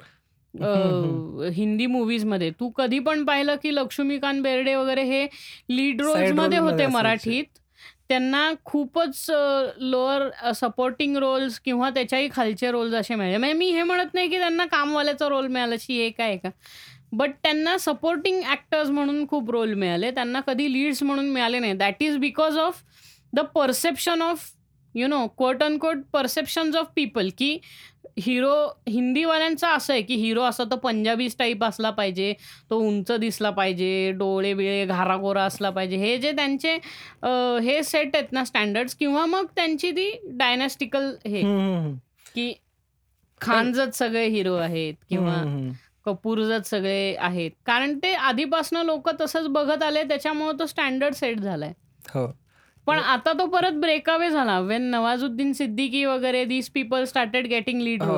[1.53, 2.49] हिंदी मूवीजमध्ये.
[2.59, 5.25] तू कधी पण पाहिलं की लक्ष्मीकांत बेर्डे वगैरे हे
[5.69, 7.45] लीड रोल्समध्ये होते मराठीत.
[8.09, 9.25] त्यांना खूपच
[9.77, 13.37] लोअर सपोर्टिंग रोल्स किंवा त्याच्याही खालचे रोल्स असे मिळाले.
[13.37, 16.49] म्हणजे मी हे म्हणत नाही की त्यांना कामवाल्याचा रोल मिळाला शी एक आहे का?
[17.11, 20.11] बट त्यांना सपोर्टिंग ॲक्टर्स म्हणून खूप रोल मिळाले.
[20.11, 21.73] त्यांना कधी लीड्स म्हणून मिळाले नाही.
[21.73, 22.81] That is because of
[23.33, 24.49] the perception of
[24.95, 27.57] you know quote an coat perceptions of people की
[28.19, 28.53] हिरो
[28.87, 32.33] हिंदीवाल्यांचं असं आहे की हिरो असा तो पंजाबीज टाईप असला पाहिजे
[32.69, 35.97] तो उंच दिसला पाहिजे डोळे बिळे घारागोरा असला पाहिजे.
[35.97, 36.73] हे जे त्यांचे
[37.63, 41.41] हे सेट आहेत ना स्टँडर्ड्स किंवा मग त्यांची ती डायनॅस्टिकल हे
[42.35, 42.53] की
[43.41, 45.41] खानजत सगळे हिरो आहेत किंवा.
[46.05, 47.51] कपूरजत सगळे आहेत.
[47.65, 51.73] कारण ते आधीपासून लोक तसंच बघत आले त्याच्यामुळे तो स्टँडर्ड सेट झालाय.
[52.09, 52.25] हो.
[52.87, 54.59] पण आता तो परत ब्रेकअवे झाला.
[54.59, 58.17] वेन नवाजुद्दीन सिद्दीकी वगैरे these people started getting lead हो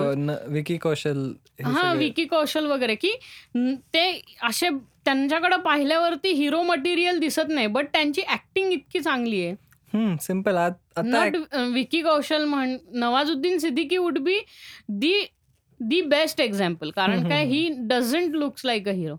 [0.51, 1.27] विकी कौशल
[1.59, 1.97] हे.
[1.97, 3.13] विकी कौशल वगैरे की
[3.93, 4.09] ते
[4.43, 4.69] असे
[5.05, 9.55] त्यांच्याकडे पाहिल्यावरती हिरो मटेरियल दिसत नाही बट त्यांची ऍक्टिंग इतकी चांगली आहे.
[10.21, 11.35] सिंपल आता नॉट
[11.73, 14.39] विकी कौशल म्हण Nawazuddin Siddiqui would be
[14.89, 15.13] the
[15.79, 17.45] the best example कारण काय.
[17.45, 19.15] ही doesn't looks like a hero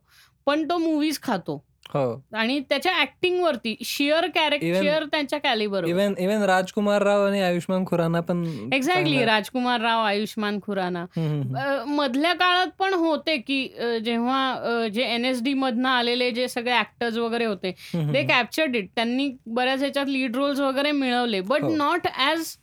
[0.47, 1.63] पण तो मूवीज खातो.
[1.95, 2.23] हो.
[2.35, 7.41] आणि त्याच्या ऍक्टिंग वरती शिअर कॅरेक्टर Even- शिअर त्यांच्या calibre even even Rajkummar Rao आणि
[7.43, 11.05] आयुष्मान खुराना पण एक्झॅक्टली चांगला- राजकुमार राव आयुष्मान खुराना.
[11.17, 15.55] हम्म, हम्म, अ, मधल्या काळात पण होते की अ, जेव्हा अ, जे एन एस डी
[15.55, 18.29] मधनं आलेले जे सगळे ऍक्टर्स वगैरे होते हम्म, ते हम्म.
[18.29, 21.75] कॅप्चर्ड इट त्यांनी बऱ्याच ह्याच्यात लीड रोल्स वगैरे मिळवले बट हो.
[21.77, 22.57] नॉट ॲज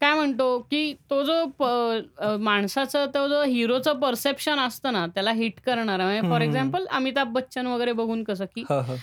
[0.00, 5.32] काय म्हणतो की तो जो प- अ, माणसाचं तो जो हिरोचं परसेप्शन असतं ना त्याला
[5.32, 6.04] हिट करणारा.
[6.04, 6.40] म्हणजे फॉर.
[6.40, 8.96] एक्झाम्पल अमिताभ बच्चन वगैरे बघून कसं की हो, हो.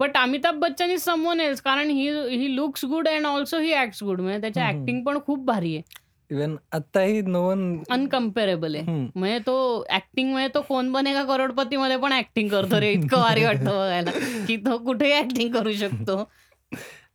[0.00, 4.02] But Amitabh Bachchan is someone else कारण he he looks good and also he acts
[4.02, 4.78] good म्हणजे त्याच्या हम्म.
[4.78, 5.82] ऍक्टिंग पण खूप भारी आहे.
[6.30, 8.84] इवन आताही नो वन अनकम्पेरेबल आहे.
[9.14, 12.92] म्हणजे तो ऍक्टिंग म्हणजे तो कोण बनेगा करोडपती मध्ये पण ऍक्टिंग करतो रे.
[12.92, 14.10] इतकं भारी वाटतं बघायला.
[14.46, 16.28] की तो कुठेही ऍक्टिंग करू शकतो.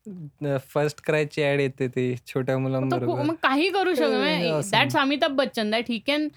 [0.73, 3.21] फर्स्ट क्रायची ऍड येते ती छोट्या मुलांबरोबर.
[3.23, 4.59] मग काही करू शकतो.
[4.71, 6.27] That's Amitabh Bachchan that he can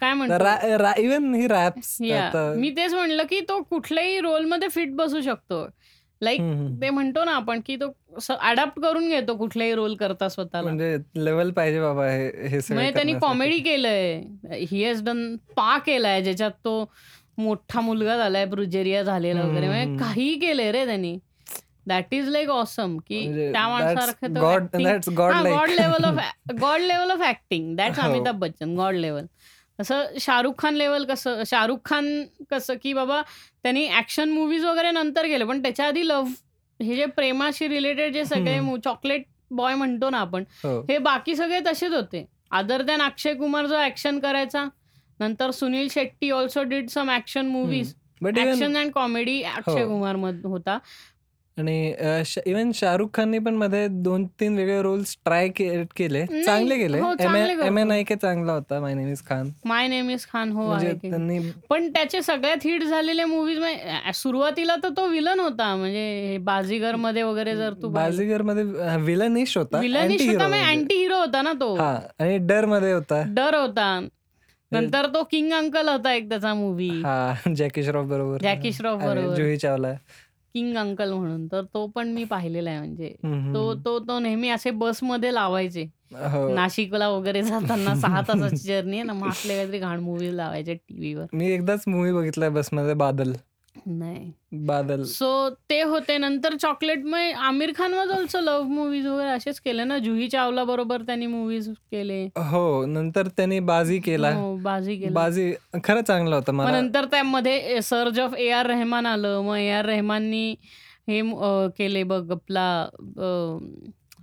[0.00, 1.00] काय म्हणतो?
[1.02, 5.66] इवन ही रॅप्स या मी तेच म्हणलं की तो कुठल्याही रोलमध्ये फिट बसू शकतो.
[6.20, 6.40] लाईक
[6.82, 7.86] ते म्हणतो ना आपण की तो
[8.30, 10.62] अडॅप्ट करून घेतो कुठलाही रोल करता स्वतःला.
[10.62, 13.12] म्हणजे लेवल पाहिजे बाबा हे म्हणजे त्यांनी.
[13.20, 14.22] कॉमेडी केलंय.
[14.60, 16.84] ही हॅज डन पा केलाय ज्याच्यात तो
[17.38, 19.68] मोठा मुलगा झालाय ब्रुजेरिया झालेला वगैरे.
[19.68, 21.16] म्हणजे काही केलंय रे त्यांनी.
[21.86, 23.20] दॅट इज लाईक ऑसम की
[23.52, 24.34] त्या माणसासारखं.
[24.36, 27.98] God level of god level of acting that's.
[28.00, 29.26] Amitabh Bachchan god level
[29.78, 32.06] असं शाहरुख खान लेवल कसं शाहरुख खान
[32.50, 33.20] कसं की बाबा
[33.62, 36.32] त्यांनी ऍक्शन मुव्हीज वगैरे नंतर केले पण त्याच्या आधी लव्ह
[36.80, 38.58] हे जे प्रेमाशी रिलेटेड जे सगळे.
[38.84, 43.66] चॉकलेट बॉय म्हणतो ना आपण हो हे बाकी सगळे तसेच होते अदर दॅन अक्षय कुमार
[43.66, 44.64] जो ऍक्शन करायचा
[45.20, 47.94] नंतर Sunil Shetty also did some action movies
[48.26, 49.84] action and comedy Akshay.
[49.84, 50.78] कुमारमध्ये होता
[51.58, 51.94] आणि
[52.46, 56.22] इवन शाहरुख खानने पण मध्ये दोन तीन वेगळे रोल्स ट्राय केले.
[56.22, 57.00] नाही, चांगले केले.
[57.00, 57.66] हो, एम चांगले करतो.
[57.66, 59.50] एम एन आय के चांगला होता my name is Khan.
[59.64, 61.10] My name is Khan हो म्हणजे आहे की.
[61.10, 61.38] त्यांनी
[61.70, 63.58] पण त्याचे सगळ्यात हिट झालेले मुव्हीज
[64.14, 65.74] सुरुवातीला तर तो विलन होता.
[65.76, 68.64] म्हणजे बाजीगरमध्ये वगैरे जर तू बाजीगरमध्ये
[69.04, 70.66] विलनिश होता विलनिश anti-hero होता म्हणजे.
[70.70, 71.74] अँटी हिरो होता ना तो.
[71.74, 73.22] हा आणि डरमध्ये होता.
[73.28, 73.98] डर होता.
[74.72, 78.38] नंतर तो किंग अंकल होता एक त्याचा मूवी हा जॅकी श्रॉफ बरोबर.
[78.42, 79.34] जॅकी श्रॉफ आणि बरोबर.
[79.36, 79.92] जुही चावला.
[80.54, 81.46] किंग अंकल म्हणून.
[81.46, 83.08] तर तो पण मी पाहिलेला आहे म्हणजे.
[83.54, 83.74] तो.
[83.74, 85.88] तो तो नेहमी असे बसमध्ये लावायचे.
[86.14, 86.54] हो.
[86.54, 91.26] नाशिकला वगैरे जाताना सहा तासाची जर्नी आहे ना मग असले काहीतरी घाण मूवी लावायचे टीव्हीवर
[91.32, 93.32] मी एकदाच मूवी बघितलाय बसमध्ये बादल.
[93.76, 94.32] नाही.
[94.66, 95.02] बादल.
[95.04, 99.84] सो ते होते नंतर चॉकलेट मग Aamir Khan was also love movies वगैरे असेच केले
[99.84, 99.98] ना?
[99.98, 102.22] जुही चावला बरोबर त्यांनी मूवीज केले.
[102.50, 104.30] हो नंतर त्यांनी बाजी केला.
[104.34, 105.10] हो, बाजी केला.
[105.10, 105.52] बाजी
[105.84, 109.40] खरं चांगला होता मग मला नंतर त्यामध्ये surge of A R Rahman आलं.
[109.42, 110.54] मग ए आर रेहमाननी
[111.08, 113.58] हे अं, केले बघ आपला अं,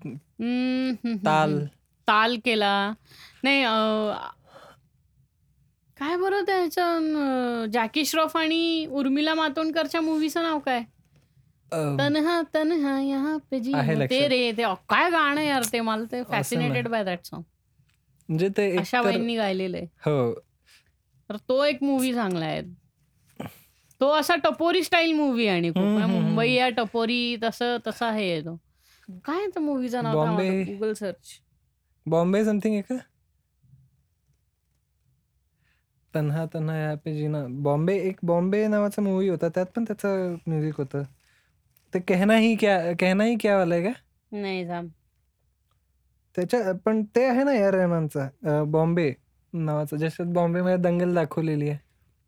[0.05, 1.59] हम्म, हम्म, हम्म, ताल.
[2.07, 2.93] ताल केला.
[3.43, 4.13] नाही अं,
[5.99, 10.79] काय बरं त्याचं जॅकी श्रॉफ आणि उर्मिला मातोंडकरच्या मूवीचं नाव काय?
[11.71, 13.95] अं, तनहा तनहा यहाँ पे जी आहे हूँ.
[13.95, 14.29] ते लक्षात.
[14.29, 15.81] रे ते काय गाणं यार ते?
[15.81, 16.87] मला ते Awesome fascinated.
[16.87, 17.43] By that song
[18.29, 19.85] म्हणजे ते तर- बाईंनी गायलेलं आहे.
[19.85, 20.33] हो.
[21.29, 22.61] तर तो एक मूवी चांगला आहे.
[24.01, 25.77] तो असा टपोरी स्टाईल मूवी आणि खूप.
[25.77, 28.55] हम्म, हम्म, मुंबई या टपोरी तसं तसा आहे तो.
[29.25, 30.13] काय त्या मूवीचं नाव?
[30.13, 31.27] Bombay- Google search
[32.05, 32.95] Bombay something आहे का?
[36.15, 39.49] तन्हा तन्हा या पे जीना बॉम्बे एक बॉम्बे नावाचा मूवी होता.
[39.49, 41.03] त्यात पण त्याचं म्युझिक होतं.
[41.93, 43.89] ते कहना ही क्या कहना ही क्या वाला आहे का?
[44.31, 44.87] नाही जाम
[46.35, 48.23] त्याच्या पण ते आहे ना या रहमानचा.
[48.23, 49.13] अं, बॉम्बे
[49.53, 49.97] नावाचा.
[49.97, 51.77] ज्याच्यात बॉम्बे मध्ये दंगल दाखवलेली आहे.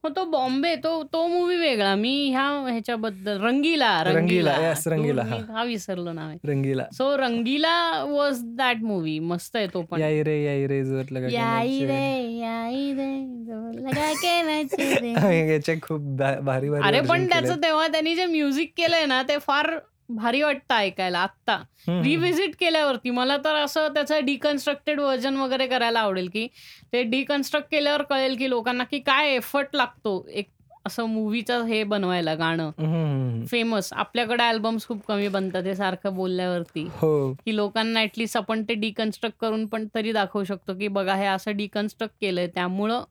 [0.03, 5.37] हो तो बॉम्बे तो तो मूवी वेगळा मी ह्या ह्याच्याबद्दल रंगीला रंगीला, तो रंगीला, मी
[5.49, 5.63] हा.
[5.63, 7.73] विसरलो नाव आहे Rangeela so Rangeela
[8.03, 11.79] was that movie मस्त आहे तो पण याई रे याई रे जोर लगा के याई
[11.79, 11.85] नाचे.
[11.85, 13.11] रे याई रे
[13.45, 15.53] जोर लगा के नाचे रे.
[15.53, 17.29] याचे खूप भा- भारी भारी अरे version पण केलेत.
[17.31, 19.71] त्याचं तेव्हा त्यांनी जे म्युझिक केलंय ना ते फार
[20.15, 21.57] भारी वाटतं ऐकायला आत्ता.
[21.87, 26.47] रिव्हिजिट केल्यावरती मला तर असं त्याचं डिकन्स्ट्रक्टेड व्हर्जन वगैरे करायला आवडेल की
[26.93, 30.49] ते डिकन्स्ट्रक्ट केल्यावर कळेल की लोकांना की काय एफर्ट लागतो एक
[30.85, 33.43] असं मूवीचं हे बनवायला गाणं.
[33.47, 36.87] फेमस आपल्याकडे अल्बम्स खूप कमी बनतात हे सारखं बोलल्यावरती.
[36.91, 37.33] हो.
[37.45, 41.57] की लोकांना ऍटलिस्ट आपण ते डिकन्स्ट्रक्ट करून पण तरी दाखवू शकतो की बघा हे असं
[41.57, 43.03] डिकन्स्ट्रक्ट केलंय त्यामुळं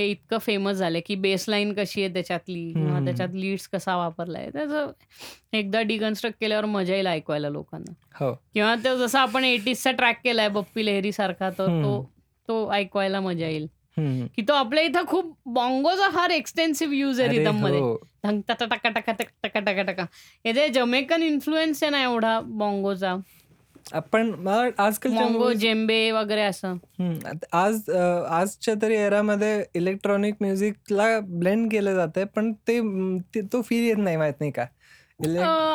[0.00, 3.04] हे इतकं फेमस झालंय की बेसलाईन कशी आहे त्याच्यातली किंवा.
[3.04, 4.50] त्याच्यात लीड्स कसा वापरलाय.
[4.50, 4.90] त्याचं
[5.52, 8.24] एकदा डिकन्स्ट्रक्ट केल्यावर मजा येईल ऐकवायला लोकांना.
[8.24, 8.32] हो.
[8.54, 12.10] किंवा तो जसा आपण एटीजचा ट्रॅक केलाय बप्पी लेहरी सारखा तर तो.
[12.48, 13.66] तो ऐकवायला मजा येईल.
[14.36, 17.80] की तो आपल्या इथं खूप बॉंगोचा फार एक्सटेन्सिव्ह यूज आहे रिदममध्ये.
[18.48, 19.10] टका टका टक
[19.42, 20.04] टका टका टका
[20.44, 23.16] याचे जमेकन इन्फ्लुएन्स आहे ना एवढा बॉंगोचा
[23.92, 24.34] आपण
[25.36, 26.76] movies- जेम्बे वगैरे असं.
[27.52, 27.90] आज
[28.28, 32.80] आजच्या तरी एरामध्ये इलेक्ट्रॉनिक म्युझिकला ब्लेंड केलं जातंय पण ते
[33.18, 34.66] ते- फील येत नाही माहीत नाही का?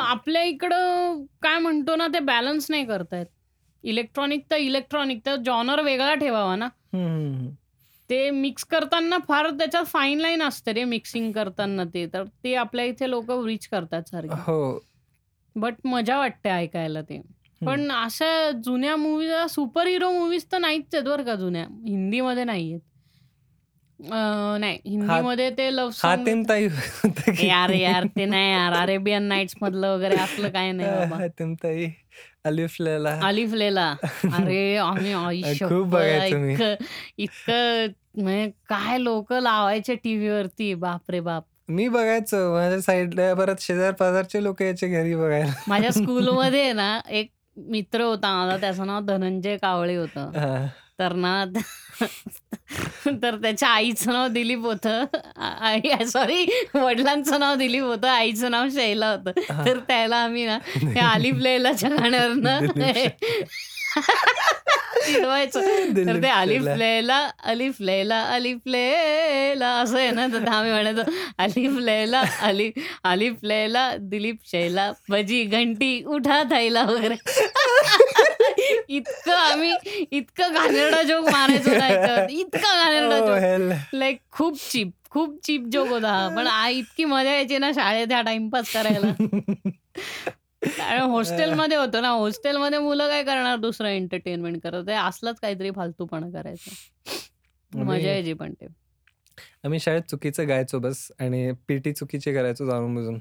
[0.01, 3.25] आपल्या इकडं काय म्हणतो ना ते बॅलन्स नाही करतायत.
[3.83, 6.67] इलेक्ट्रॉनिक तर इलेक्ट्रॉनिक तर जॉनर वेगळा ठेवावा ना.
[8.09, 12.07] ते मिक्स करताना फार त्याच्यात फाईन लाईन असते रे मिक्सिंग करताना ते.
[12.13, 14.33] तर ते आपल्या इथे लोक रिच करतात सारखे.
[14.33, 14.85] हो.
[15.55, 17.34] बट मजा वाटते ऐकायला ते.
[17.61, 21.63] पण अशा जुन्या मूवीज सुपर हिरो मूवीज तर नाहीच आहेत बरं का जुन्या.
[21.85, 22.81] हिंदीमध्ये नाही आहेत
[23.99, 28.51] अ, नाही हा हिंदीमध्ये ते लव्ह सॉन्ग हातिम ताई होतं की यार यार ते नाही
[28.51, 28.73] यार.
[28.73, 31.17] अरेबियन नाईट्स मधलं वगैरे असलं काही नाही बाबा.
[31.17, 31.87] हातिम ताई.
[32.45, 33.11] अलिफ लैला.
[33.27, 33.89] अलिफ लैला.
[34.33, 36.53] अरे आम्ही आई खूप शप्पथ बघायचो मी.
[36.53, 36.75] इतकं
[37.17, 40.73] इतकं म्हणजे काय लोक लावायचे टीव्हीवरती?
[40.75, 41.43] बापरे बाप.
[41.69, 42.37] मी बघायचो.
[42.53, 45.51] माझ्या साईडला परत शेजार पाजारचे लोक यायचे घरी बघायला.
[45.67, 50.31] माझ्या स्कूलमध्ये ना एक मित्र होता माझा त्याचं नाव धनंजय कावळे होतं.
[50.99, 51.45] तर ना
[53.23, 55.05] तर त्याच्या आईचं नाव दिलीप होतं.
[55.37, 58.07] आई सॉरी वडिलांचं नाव दिलीप होतं.
[58.07, 59.65] आईचं नाव शैला होतं.
[59.65, 62.65] तर त्याला आम्ही ना त्या आलिफ लैलाच्या गाण्यावरनं
[65.05, 65.61] चिडवायचं
[65.95, 66.61] तर ते अलिफ.
[66.77, 71.01] लैला अलिफ लैला अलिफ लैला असं आहे ना तर आम्ही म्हणायचो
[71.43, 77.15] अलिफ लैला अलिफ अलिफ लैला दिलीप शैला भजी घंटी उठा थैला वगैरे
[78.89, 79.73] इतकं आम्ही
[80.11, 81.71] इतकं घाणेरडा जोक मारायचो.
[82.39, 83.73] इतका घाणेरडा जोक.
[83.93, 86.27] लाईक खूप चीप खूप चीप जोक होता.
[86.35, 89.11] पण आ इतकी मजा यायची ना शाळेत ह्या टाइमपास करायला
[90.67, 92.09] कारण हॉस्टेलमध्ये होतो ना.
[92.09, 93.57] हॉस्टेलमध्ये मुलं काय करणार?
[93.57, 96.71] दुसरं एंटरटेनमेंट करत आहे असलंच काहीतरी फालतूपणा करायचं.
[97.83, 98.67] मजा यायची पण ते.
[99.65, 103.19] आम्ही शाळेत चुकीचं गायचो बस आणि पीटी चुकीचे करायचो जाणून बुजून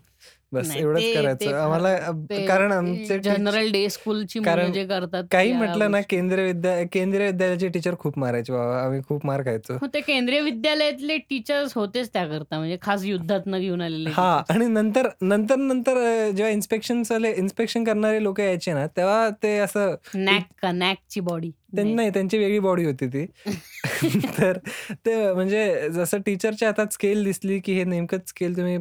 [0.52, 1.54] बस एवढंच करायचं.
[1.54, 1.96] आम्हाला
[2.30, 4.40] कारण आमचे जनरल डे स्कूलची
[4.72, 6.00] जे करतात काही म्हटलं ना.
[6.00, 8.82] केंद्रीय विद्या केंद्रीय विद्यालयाचे टीचर खूप मारायचे बाबा.
[8.82, 9.74] आम्ही खूप मार खायचो.
[9.74, 12.58] हो, ते केंद्रीय विद्यालयातले टीचर्स होतेच त्याकरता.
[12.58, 14.42] म्हणजे खास युद्धात न घेऊन आलेले हा.
[14.50, 15.94] आणि नंतर नंतर नंतर
[16.30, 17.02] जेव्हा इन्स्पेक्शन
[17.36, 22.10] इन्स्पेक्शन करणारे लोक यायचे ना तेव्हा ते असं नॅक का नॅकची बॉडी त्यांनी नाही.
[22.10, 23.26] त्यांची वेगळी बॉडी होती ती.
[24.40, 24.58] तर
[25.06, 28.76] ते म्हणजे जसं टीचरच्या हातात स्केल दिसली की हे नेमकं स्केल तुम्ही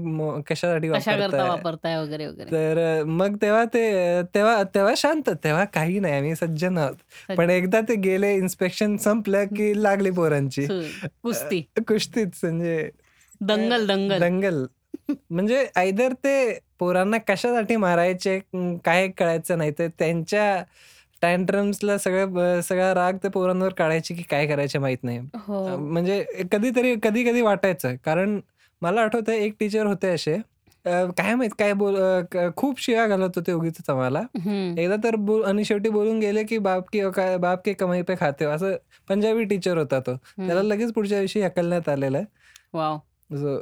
[0.48, 1.50] कशासाठी वापरताय?
[1.50, 2.52] वापरताय वगैरे वगैरे.
[2.52, 6.96] तर मग तेव्हा ते तेव्हा तेव्हा शांत तेव्हा काही नाही आम्ही सज्जन आहोत.
[7.38, 10.66] पण एकदा ते गेले इन्स्पेक्शन संपलं की लागली पोरांची.
[11.24, 11.62] कुस्ती.
[11.88, 12.90] कुस्तीच म्हणजे
[13.42, 14.20] दंगल दंगल.
[14.20, 14.66] दंगल.
[15.30, 18.40] म्हणजे आयदर ते पोरांना कशासाठी मारायचे
[18.86, 20.64] काय कळायचं नाही तर त्यांच्या
[21.24, 25.20] टँट्रम्सला सगळं ब- सगळा राग ते पोरांवर काढायचे की काय करायचे माहीत नाही.
[25.36, 25.78] हो.
[25.78, 27.96] म्हणजे कधीतरी कधी कधी वाटायचं.
[28.06, 28.40] कारण
[28.82, 30.38] मला आठवतं एक टीचर होते असे.
[30.86, 31.98] काय माहीत काय बोल
[32.56, 34.20] खूप शिव्या घालत होते उगीच आम्हाला.
[34.20, 34.80] हम्म.
[34.80, 37.02] एकदा तर बोल आणि शेवटी बोलून गेले की बाप की
[37.40, 38.52] बाप के कमाई पे खाते हो.
[38.52, 38.72] असं
[39.10, 40.16] पंजाबी टीचर होता तो.
[40.16, 40.62] त्याला.
[40.62, 42.18] लगेच पुढच्या दिवशी हकलण्यात आलेलं.
[42.18, 43.62] आहे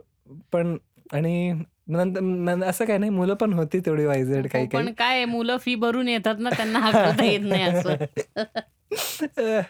[0.51, 0.77] पण
[1.13, 1.53] आणि
[1.87, 5.57] नंतर असं काय नाही मुलं पण होती तेवढी वायझेड हो, काही पण काही काय मुलं
[5.57, 7.95] फी भरून येतात ना त्यांना हाकलता येत नाही असं.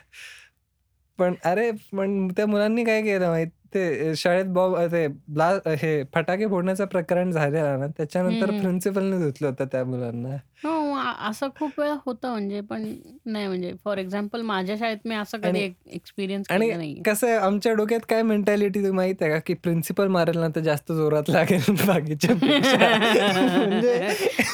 [1.20, 3.48] पण अरे पण त्या मुलांनी काय केलं माहीत?
[3.74, 8.62] ते शाळेत बॉब ते ब्ला हे फटाके फोडण्याचं प्रकरण झालेलं ना त्याच्यानंतर हम्म.
[8.62, 10.36] प्रिन्सिपलने धुतलं होतं त्या मुलांना.
[10.64, 12.84] हो आ- असं खूप वेळा होतं म्हणजे पण
[13.26, 17.28] नाही म्हणजे फॉर एक्झाम्पल माझ्या शाळेत मी असं कधी आणि एक्सपिरियन्स आणि केलं नाही कसं
[17.28, 19.40] आहे आमच्या डोक्यात काय मेंटॅलिटी माहीत आहे का?
[19.40, 22.78] की प्रिन्सिपल मारेल ना तर जास्त जोरात लागेल बाकीच्या पेक्षा.
[23.58, 23.98] म्हणजे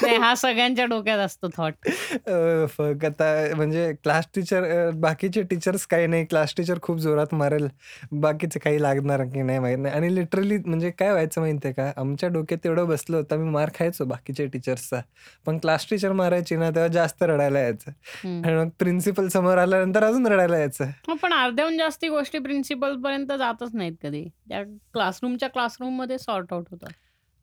[0.01, 6.07] नाही हा सगळ्यांच्या डोक्यात असतो थॉट अ, फक आता म्हणजे क्लास टीचर बाकीचे टीचर्स काही
[6.07, 7.68] नाही क्लास टीचर खूप जोरात मारेल.
[8.13, 9.95] बाकीचे काही लागणार की नाही माहीत नाही.
[9.95, 11.91] आणि लिटरली म्हणजे काय व्हायचं माहितीये का?
[11.97, 15.01] आमच्या डोक्यात एवढं बसलं होतं मी मार खायचो बाकीच्या टीचर्सचा
[15.45, 17.91] पण क्लास टीचर मारायची ना तेव्हा जास्त रडायला यायचं.
[18.28, 20.86] आणि मग प्रिन्सिपल समोर आल्यानंतर अजून रडायला यायचं.
[21.22, 24.28] पण अर्ध्याहून जास्ती गोष्टी प्रिन्सिपल पर्यंत जातच नाहीत कधी.
[24.49, 26.93] त्या क्लासरूमच्या क्लासरूममध्ये सॉर्ट आउट होतात.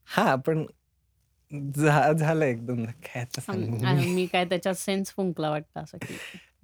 [0.05, 0.65] हा पण
[2.15, 2.83] झालं एकदम.
[2.83, 4.25] काय मी.
[4.25, 5.97] काय त्याच्यात सेन्स फुंकला वाटतं असं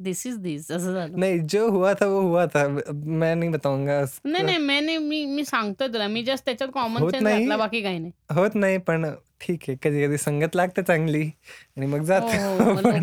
[0.03, 1.19] दिस इज दिस असं झालं.
[1.19, 2.67] नाही जो हुआ था वो हुआ था.
[2.93, 3.99] मैं नहीं बताऊंगा.
[4.25, 6.07] नाही नाही मैंने मी मी सांगतोय तुला.
[6.07, 7.39] मी जस्ट त्याच्यात कॉमन होत सेन्स नाही.
[7.39, 8.11] घातला बाकी काही नाही.
[8.31, 9.05] होत नाही पण
[9.41, 9.75] ठीक आहे.
[9.83, 11.21] कधी कधी संगत लागते चांगली
[11.77, 12.21] आणि मग जात.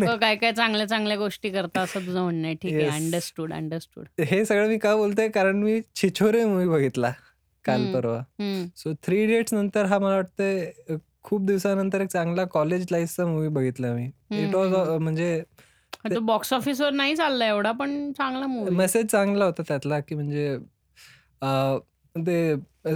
[0.00, 2.54] लोक काय काय चांगल्या चांगल्या गोष्टी करतात असं तुझं म्हणणं आहे.
[2.54, 2.94] ठीक आहे Yes.
[2.94, 5.28] अंडरस्टूड अंडरस्टूड हे सगळं मी का बोलतोय?
[5.28, 7.12] कारण मी छिछोरे मूवी बघितला
[7.64, 7.94] काल हम्म.
[7.94, 8.20] परवा.
[8.76, 13.48] सो थ्री इडियट्स नंतर हा मला वाटतंय अ, खूप दिवसानंतर एक चांगला कॉलेज लाईफचा मूवी
[13.48, 14.04] बघितला मी.
[14.30, 15.02] इट वॉज हम्म.
[15.02, 15.42] म्हणजे
[16.04, 20.48] तो बॉक्स ऑफिसवर नाही चालला एवढा पण चांगला मूवी मेसेज चांगला होता त्यातला की म्हणजे
[21.42, 21.78] अ,
[22.14, 22.90] ते अ,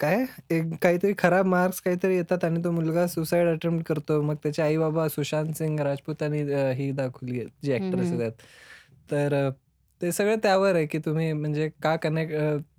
[0.00, 0.24] काय?
[0.50, 4.20] एक काहीतरी खराब मार्क्स काहीतरी येतात आणि तो मुलगा सुसाईड अटेम्प्ट करतो.
[4.22, 8.20] मग त्याचे आई बाबा सुशांत सिंग राजपूत आणि अ, ही दाखवली आहे जी ऍक्ट्रेस हम्म.
[8.20, 8.32] आहेत.
[9.10, 9.50] तर अ,
[10.00, 12.34] ते सगळं त्यावर आहे की तुम्ही म्हणजे का कनेक्ट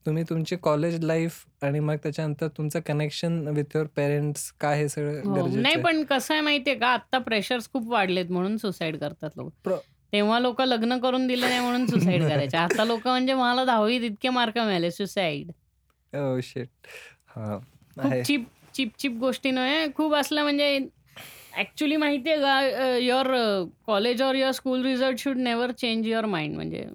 [0.06, 5.22] तुम्ही तुमची कॉलेज लाईफ आणि मग त्याच्यानंतर तुमचं कनेक्शन विथ युअर पेरेंट्स काय हे सगळं
[5.26, 5.82] हो नाही.
[5.82, 6.88] पण कसं आहे माहितीये का?
[6.88, 9.70] आता प्रेशर्स खूप वाढलेत म्हणून सुसाईड करतात लोक.
[10.14, 12.58] तेव्हा लोक लग्न करून दिले नाही म्हणून सुसाईड करायचे.
[12.58, 15.52] आता लोक म्हणजे मला दहावीत इतके मार्क मिळाले सुसाईड
[17.28, 17.60] हा
[18.24, 18.46] चिप
[18.76, 20.78] चिप चिप गोष्टी नव्हे खूप असलं म्हणजे
[21.58, 22.60] ऍक्च्युली माहितीये का
[22.98, 23.28] your
[23.88, 26.86] college or your school result should never change your mind म्हणजे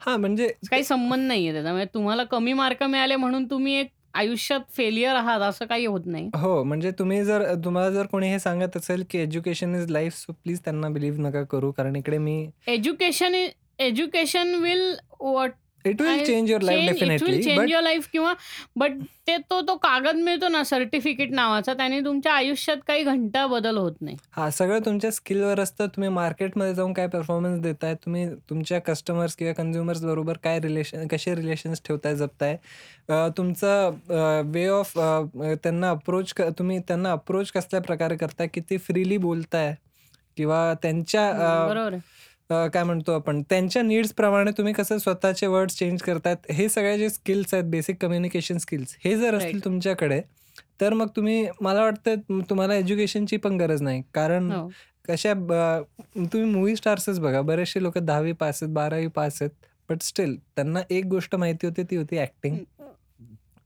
[0.00, 1.72] हां, म्हणजे काही संबंध नाहीये त्याचा.
[1.72, 6.30] म्हणजे तुम्हाला कमी मार्क मिळाले म्हणून तुम्ही एक आयुष्यात फेल्युअर आहात असं काही होत नाही.
[6.34, 10.32] हो, म्हणजे तुम्ही जर तुम्हाला जर कोणी हे सांगत असेल, की education is life so
[10.32, 11.72] please त्यांना बिलीव्ह नका करू.
[11.72, 13.46] कारण इकडे मी education e
[13.78, 15.50] education will what
[15.84, 18.32] it will change your life change it will definitely change your life किंवा
[18.76, 23.76] बट ते तो तो कागद मिळतो ना सर्टिफिकेट नावाचा त्याने तुमच्या आयुष्यात काही घंटा बदल
[23.76, 24.16] होत नाही.
[24.30, 25.86] हां, सगळं तुमच्या स्किलवर असतं.
[25.86, 31.34] तुम्ही मार्केटमध्ये जाऊन काय परफॉर्मन्स देताय, तुम्ही तुमच्या कस्टमर्स किंवा कन्झ्युमर्स बरोबर काय रिलेशन कसे
[31.34, 32.56] रिलेशन्स ठेवताय, जपताय.
[33.36, 39.74] तुमचं वे ऑफ त्यांना अप्रोच तुम्ही त्यांना अप्रोच कसल्या प्रकारे करताय, किती फ्रीली बोलताय
[40.36, 41.30] किंवा त्यांच्या
[42.50, 46.50] काय म्हणतो आपण त्यांच्या नीड्सप्रमाणे तुम्ही कसं स्वतःचे वर्ड्स चेंज करतायत.
[46.52, 49.64] हे सगळे जे स्किल्स आहेत, बेसिक कम्युनिकेशन स्किल्स हे जर असतील.
[49.64, 50.20] तुमच्याकडे,
[50.80, 54.02] तर मग तुम्ही मला वाटतं तुम्हाला एज्युकेशनची पण गरज नाही.
[54.14, 54.68] कारण हो.
[55.08, 57.40] कशा तुम्ही मूव्ही स्टार्सच बघा.
[57.40, 59.50] बरेचसे लोकं 10वी पास आहेत, 12वी पास आहेत.
[59.88, 62.56] बट स्टिल त्यांना एक गोष्ट माहिती होती, ती होती ॲक्टिंग.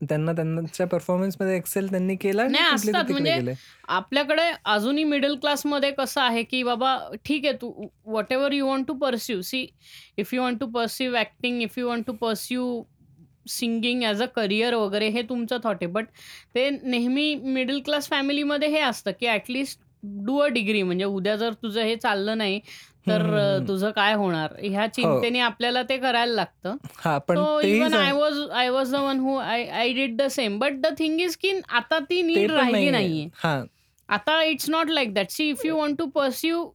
[0.05, 3.53] त्यांना त्यांच्या परफॉर्मन्समध्ये एक्सेल त्यांनी केला नाही असतात म्हणजे.
[3.89, 7.71] आपल्याकडे अजूनही मिडल क्लासमध्ये कसं आहे, की बाबा ठीक आहे तू
[8.05, 9.65] whatever you want to pursue see
[10.17, 12.83] if you want to pursue acting, if you want to pursue
[13.49, 15.87] singing as a career वगैरे हे तुमचं थॉट आहे.
[15.87, 16.05] बट
[16.55, 19.79] ते नेहमी मिडल क्लास फॅमिलीमध्ये हे असतं, की ॲटलीस्ट
[20.25, 22.59] डू अ डिग्री म्हणजे उद्या जर तुझं हे चाललं नाही,
[23.07, 23.59] तर.
[23.67, 24.53] तुझं काय होणार?
[24.59, 24.87] ह्या हो.
[24.87, 26.75] चिंतेने आपल्याला ते करायला लागतं.
[27.05, 29.93] हां, पण सो तेही even I sang was I was the one who I I
[29.93, 30.59] did the same.
[30.59, 32.91] But the thing is की आता ती ते नीड पण राहिली नाहीये.
[32.91, 33.29] नाहीये.
[33.35, 33.65] हां.
[34.09, 35.29] आता it's not like that.
[35.29, 36.74] See if you want to pursue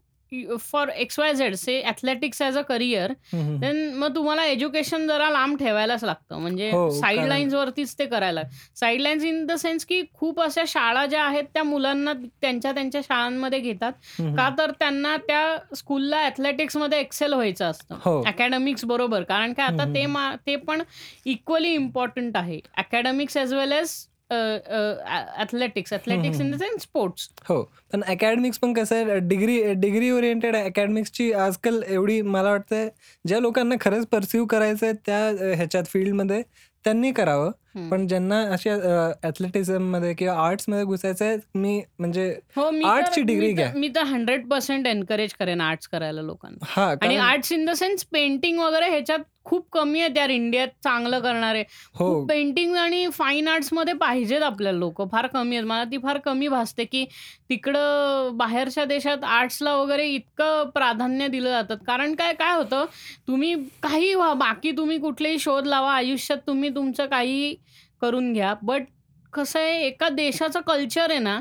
[0.60, 3.58] for X Y Z say athletics as a career हं, हं, हं.
[3.60, 6.38] देन मग तुम्हाला एज्युकेशन जरा लांब ठेवायलाच लागतं.
[6.38, 8.42] म्हणजे हो, साइड कारण लाईन्सवरतीच ते करायला
[8.76, 13.00] side lines in the sense की खूप अशा शाळा ज्या आहेत त्या मुलांना त्यांच्या त्यांच्या
[13.00, 13.92] शाळांमध्ये घेतात.
[14.18, 14.58] हं, का हं.
[14.58, 17.96] तर त्यांना त्या स्कूलला एथलेटिक्समध्ये एक्सेल व्हायचं असतं.
[18.04, 18.22] हो.
[18.26, 19.22] अकॅडमिक्स बरोबर.
[19.22, 20.36] कारण काय हं, आता हं, ते हं.
[20.46, 20.82] ते पण
[21.24, 22.60] इक्वली इम्पॉर्टंट आहे.
[22.76, 25.92] Academics as well as uh, uh, athletics.
[25.92, 26.58] Hmm, hmm, athletics in the hmm.
[26.58, 27.28] Sense sports.
[27.48, 27.62] हो.
[27.92, 32.88] पण अकॅडमिक्स पण कसं आहे डिग्री डिग्री ओरिएंटेड अकॅडमिक्सची आजकाल एवढी मला वाटतंय
[33.24, 36.42] ज्या लोकांना खरंच पर्स्यू करायचंय त्या अ, ह्याच्यात फील्डमध्ये
[36.84, 37.50] त्यांनी करावं.
[37.74, 43.52] पण ज्यांना अशा अ, ॲथलेटिझममध्ये किंवा आर्ट्समध्ये घुसायचंय मी म्हणजे हो, मी तर आर्ट्सची डिग्री
[43.52, 43.70] घ्या.
[43.74, 46.64] मी तर 100% एन्करेज करेन आर्ट्स करायला लोकांना.
[46.68, 51.18] हां, आणि arts in the sense painting वगैरे ह्याच्यात खूप कमी आहेत यार इंडियात चांगलं
[51.20, 51.62] करणारे.
[51.94, 52.26] हो.
[52.26, 55.06] पेंटिंग आणि फाईन आर्ट्समध्ये पाहिजेत आपल्याला लोकं.
[55.08, 55.66] फार कमी आहेत.
[55.66, 57.04] मला ती फार कमी भासते, की
[57.50, 61.74] तिकडं बाहेरच्या देशात आर्ट्सला वगैरे इतकं प्राधान्य दिलं जातं.
[61.86, 62.84] कारण काय काय होतं,
[63.28, 67.54] तुम्ही काहीही व्हा, बाकी तुम्ही कुठलेही शोध लावा, आयुष्यात तुम्ही तुमचं काहीही
[68.03, 68.55] करून घ्या.
[68.62, 68.82] बट
[69.32, 71.40] कसं आहे एका देशाचं कल्चर आहे ना,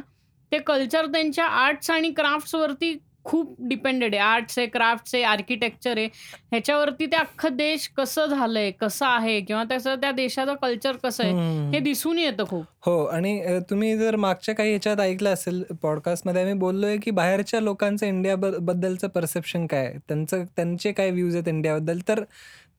[0.52, 4.24] ते कल्चर त्यांच्या आर्ट्स आणि क्राफ्ट्सवरती खूप डिपेंडेड आहे.
[4.24, 6.06] आर्ट्स आहे, क्राफ्ट्स आहे, आर्किटेक्चर आहे.
[6.52, 11.34] ह्याच्यावरती ते अख्खं देश कसं झालंय, कसं आहे किंवा त्याचं त्या देशाचं कल्चर कसं आहे,
[11.34, 11.84] हं.
[11.84, 12.64] दिसून येतं खूप.
[12.86, 18.06] हो आणि तुम्ही जर मागच्या काही ह्याच्यात ऐकलं असेल पॉडकास्टमध्ये आम्ही बोललोय, की बाहेरच्या लोकांचं
[18.06, 19.94] इंडिया बद्दलचं परसेप्शन काय?
[20.08, 22.00] त्यांचं त्यांचे काय व्ह्यूज आहेत इंडियाबद्दल.
[22.08, 22.24] तर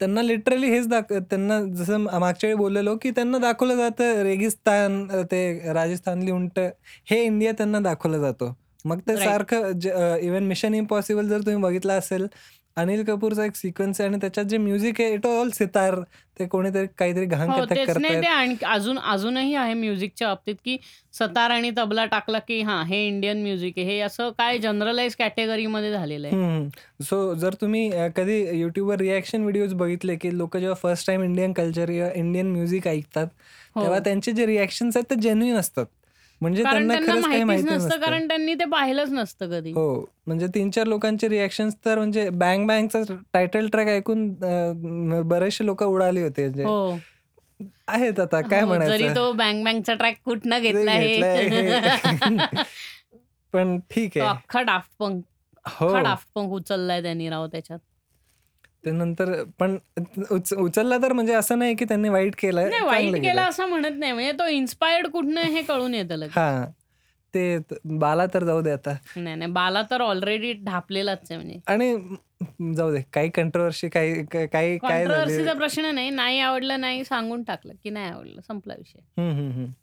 [0.01, 5.72] त्यांना लिटरली हेच दाख त्यांना जसं मागच्या वेळी बोललेलो, की त्यांना दाखवलं जातं रेगिस्तान, ते
[5.72, 6.59] राजस्थानली उंट
[7.11, 8.53] हे इंडिया त्यांना दाखवलं जातं.
[8.84, 9.16] मग ते.
[9.16, 12.26] सारखं इव्हन मिशन इम्पॉसिबल जर तुम्ही बघितलं असेल,
[12.77, 16.01] अनिल कपूरचा एक सिक्वेन्स आहे आणि त्याच्यात जे म्युझिक आहे इट ऑल सितार.
[16.39, 18.23] ते कोणीतरी काहीतरी घाण हो, कथक तेच नाही करतायत.
[18.23, 20.77] ते आणखी अजून अजूनही आहे म्युझिकच्या बाबतीत, की
[21.14, 23.87] सतार आणि तबला टाकला, की हां, हे इंडियन म्युझिक आहे.
[23.87, 26.68] हे असं काय जनरलाइज कॅटेगरीमध्ये झालेलं आहे.
[27.05, 31.53] सो जर तुम्ही अ, कधी YouTubeवर रिएक्शन व्हिडिओज बघितले, की लोकं जेव्हा first time Indian
[31.53, 33.27] culture Indian music ऐकतात,
[33.77, 34.05] तेव्हा हो.
[34.05, 35.87] त्यांचे जे रिएक्शन्स आहेत ते जेन्युइन असतात.
[36.41, 38.00] म्हणजे कारण त्यांना त्यांना खरंच काही माहितीच माहिती नसतं, नसतं.
[38.00, 39.72] कारण त्यांनी ते पाहिलंच नसतं कधी.
[39.72, 40.04] हो.
[40.26, 43.03] म्हणजे 3-4 लोकांचे रिएक्शन्स तर म्हणजे बँग बँगचा
[43.33, 44.29] टायटल ट्रॅक ऐकून
[45.29, 46.42] बरेचसे लोकं उडाले होते.
[46.42, 46.99] म्हणजे हो.
[47.88, 49.14] आहेत आता काय हो, जरी म्हणायचं.
[49.17, 51.71] तो बँग बँगचा ट्रॅक कुठनं घेतला घेतलाय हे.
[51.72, 52.62] हे.
[53.54, 54.29] पण ठीक तो आहे.
[54.29, 55.22] अख्खा डाफ्ट पंक
[55.64, 55.87] हो.
[55.87, 57.79] अख्खा डाफ्ट पंक उचललाय त्यांनी राव त्याच्यात.
[58.84, 59.78] ते नंतर पण
[60.30, 63.42] उच उचलला तर म्हणजे असं नाही, की त्यांनी वाईट चांगलं वाईट केलं.
[63.42, 64.12] असं म्हणत नाही.
[64.12, 66.14] म्हणजे तो इन्स्पायर्ड कुठनं हे कळून येतं.
[66.14, 66.79] हां.
[67.34, 68.96] ते बाला तर जाऊ दे आता.
[69.16, 69.50] नाही, नाही.
[69.50, 71.58] बाला तर ऑलरेडी ढापलेलाच आहे म्हणजे.
[71.66, 71.94] आणि
[72.74, 73.02] जाऊ दे.
[73.12, 75.07] काही कंट्रोव्हर्सी काही काही काय
[75.54, 76.11] प्रश्न नाही.
[76.11, 78.40] नाही आवडलं, नाही सांगून टाकलं, की नाही आवडलं.
[78.40, 79.00] संपला विषय.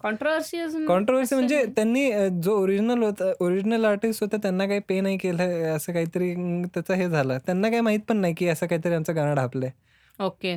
[0.03, 1.63] कॉन्ट्रोव्हर्सी असं म्हणजे.
[1.65, 2.11] त्यांनी
[2.43, 6.33] जो ओरिजिनल होता ओरिजिनल आर्टिस्ट होता त्यांना काही पे नाही केलं असं काहीतरी
[6.65, 7.37] त्याचं हे झालं.
[7.37, 9.71] त्यांना काही माहीत पण नाही, की असं काहीतरी आमचं गाणं ढापलंय.
[10.19, 10.55] ओके.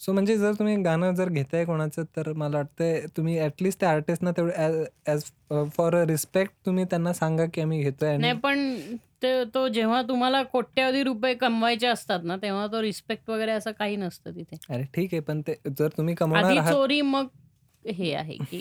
[0.00, 4.30] सो म्हणजे जर तुम्ही गाणं जर घेताय कोणाचं तर मला वाटतंय तुम्ही ॲटलीस्ट त्या आर्टिस्टना
[4.30, 5.24] तेवढं ॲज
[5.76, 8.78] फॉर अ रिस्पेक्ट तुम्ही त्यांना सांगा की आम्ही घेतोय नाही पण
[9.22, 13.96] ते तो जेव्हा तुम्हाला कोट्यवधी रुपये कमवायचे असतात ना, तेव्हा तो रिस्पेक्ट वगैरे असं काही
[13.96, 14.56] नसतं तिथे.
[14.70, 17.26] अरे ठीक आहे, पण ते जर तुम्ही कमवणार आहात चोरी मग
[17.84, 18.58] हे आहे की.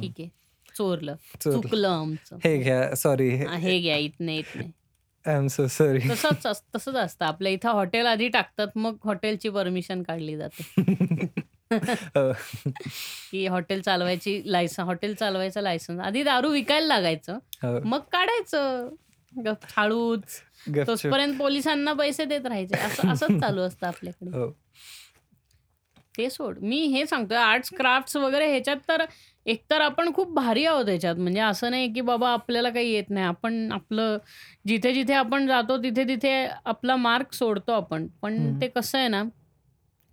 [0.00, 0.28] ठीक आहे.
[0.76, 1.14] चोरलं.
[1.40, 2.36] चुकलं आमचं.
[2.44, 2.94] हे घ्या.
[2.94, 3.30] सॉरी.
[3.30, 4.70] हे घ्या इथनं, इथनं.
[5.28, 6.10] I am so sorry.
[6.10, 7.24] तसंच अस तसंच असतं.
[7.24, 10.74] आपल्या इथं हॉटेल आधी टाकतात, मग हॉटेलची परमिशन काढली जाते.
[11.92, 12.32] हो.
[13.30, 16.00] की हॉटेल चालवायची लायसन हॉटेल चालवायचं लायसन्स.
[16.00, 17.34] आधी दारू विकायला लागायचं.
[17.34, 17.80] हो.
[17.84, 18.88] मग काढायचं.
[19.44, 20.22] गप हळूच.
[20.68, 21.04] गपचूप.
[21.04, 22.78] तोपर्यंत पोलिसांना पैसे देत राहायचे.
[22.78, 24.30] असं असंच चालू असतं आपल्याकडे.
[24.30, 24.58] हो.
[26.18, 26.58] ते सोड.
[26.58, 29.04] मी हे सांगतोय आर्ट्स, क्राफ्ट्स वगैरे ह्याच्यात तर
[29.48, 31.16] एकतर आपण खूप भारी आहोत ह्याच्यात.
[31.16, 33.26] म्हणजे असं नाही की बाबा आपल्याला काही येत नाही.
[33.26, 34.18] आपण आपलं
[34.66, 36.32] जिथे-जिथे आपण जातो तिथे-तिथे
[36.66, 38.06] आपला मार्क सोडतो आपण.
[38.22, 38.60] पण.
[38.60, 39.22] ते कसं आहे ना,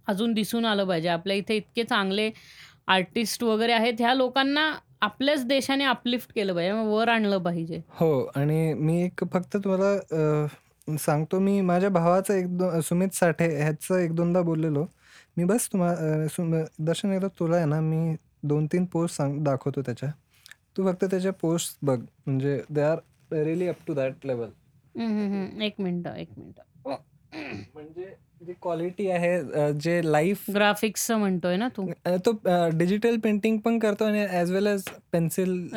[0.07, 1.07] अजून दिसून आलं पाहिजे.
[1.09, 2.29] आपल्या इथे इतके चांगले
[2.87, 3.93] आर्टिस्ट वगैरे आहेत.
[3.99, 4.71] ह्या लोकांना
[5.01, 6.73] आपल्याच देशाने अपलिफ्ट केलं पाहिजे.
[6.73, 7.81] मग वर आणलं पाहिजे.
[7.99, 13.45] हो आणि मी एक फक्त तुम्हाला अ, सांगतो मी माझ्या भावाचं एक दो सुमित साठे
[13.57, 14.85] ह्याचं एक दोनदा बोललेलो.
[15.37, 18.15] मी बस तुम्हा अ, सुम दर्शन एकदा तुला आहे ना मी
[18.45, 20.09] 2-3 पोस्ट सांग दाखवतो त्याच्या.
[20.77, 21.99] तू फक्त त्याच्या पोस्ट बघ.
[22.25, 22.97] म्हणजे they are
[23.33, 25.61] really up to that हं.
[25.61, 26.61] 1 मिनिटं, 1 मिनिटं.
[27.73, 31.85] म्हणजे जी क्वालिटी आहे जे लाईफ ग्राफिक्सचं म्हणतोय ना तू?
[32.25, 32.31] तो
[32.77, 35.67] डिजिटल पेंटिंग पण करतो आणि as well as pencil.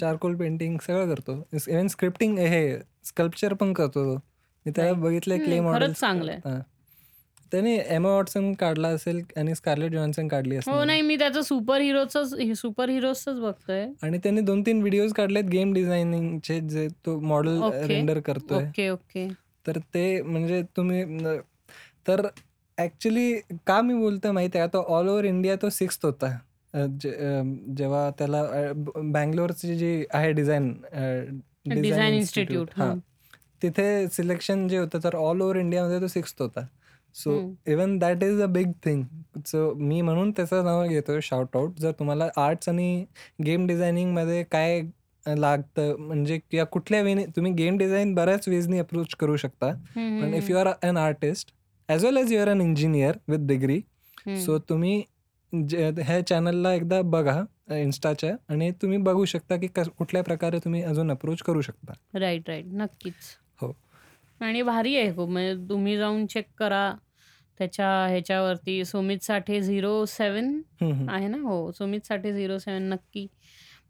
[0.00, 1.36] Charcoal painting सगळं करतो.
[1.54, 4.18] इव्हन स्क्रिप्टिंग हे स्कल्पचर पण करतो तो.
[4.66, 5.02] मी त्याला राइट.
[5.02, 6.60] बघितलंय क्ले मॉडेल्स चांगलं आहे.
[7.54, 10.84] त्याने एमा वॉटसन काढला असेल आणि स्कारलेट जॉन्सन काढली हो, असणार.
[10.86, 13.86] नाही मी त्याचं सुपर हिरोचंच सुपर हिरोजचंच बघतोय.
[14.02, 17.62] आणि त्याने 2-3 व्हिडिओज काढलेत गेम डिझायनिंगचे जे तो मॉडेल.
[17.88, 18.64] रेंडर करतोय.
[18.64, 19.28] Okay, okay.
[19.66, 21.04] तर ते म्हणजे तुम्ही
[22.08, 22.26] तर
[22.78, 23.32] ॲक्चुअली
[23.66, 24.68] का मी बोलतोय माहिती आहे?
[24.68, 26.36] तो ऑल ओव्हर इंडिया तो 6th होता.
[26.74, 28.42] जेव्हा त्याला
[28.98, 30.72] बंगलोरची जी आहे डिझाइन
[31.66, 32.70] डिझाइन इन्स्टिट्यूट.
[32.76, 32.90] हां.
[32.90, 32.98] हं.
[33.62, 36.66] तिथे सिलेक्शन जे होतं तर ऑल ओव्हर इंडियामध्ये तो 6th होता.
[37.14, 37.52] So hmm.
[37.72, 39.02] Even that is a big thing.
[39.46, 41.78] So मी म्हणून त्याचं नाव घेतोय शाउट आउट.
[41.80, 43.04] जर तुम्हाला आर्ट्स आणि
[43.44, 44.80] गेम डिझायनिंगमध्ये काय
[45.26, 49.66] लागतं म्हणजे किंवा कुठल्या वेने तुम्ही गेम डिझाइन बऱ्याच वेजनी अप्रोच करू शकता.
[49.66, 50.50] हं, पण हं, if hmm.
[50.50, 51.52] You are an artist
[51.88, 53.80] as well as you are an engineer with degree
[54.36, 54.58] so हं.
[54.68, 55.02] तुम्ही
[55.52, 57.42] ह्या चॅनलला एकदा बघा
[57.72, 61.92] Instaच्या आणि तुम्ही बघू शकता की कुठल्या प्रकारे तुम्ही अजून अप्रोच करू शकता.
[62.14, 62.64] Right, right.
[62.72, 63.14] नक्कीच.
[63.60, 63.72] हो.
[64.40, 65.28] आणि भारी आहे खूप.
[65.28, 66.94] म्हणजे तुम्ही जाऊन चेक करा.
[67.60, 71.08] त्याच्या ह्याच्यावरती सुमित साठे 07 हं, हं.
[71.08, 71.38] आहे ना?
[71.40, 73.26] हो, सुमित साठे 07 नक्की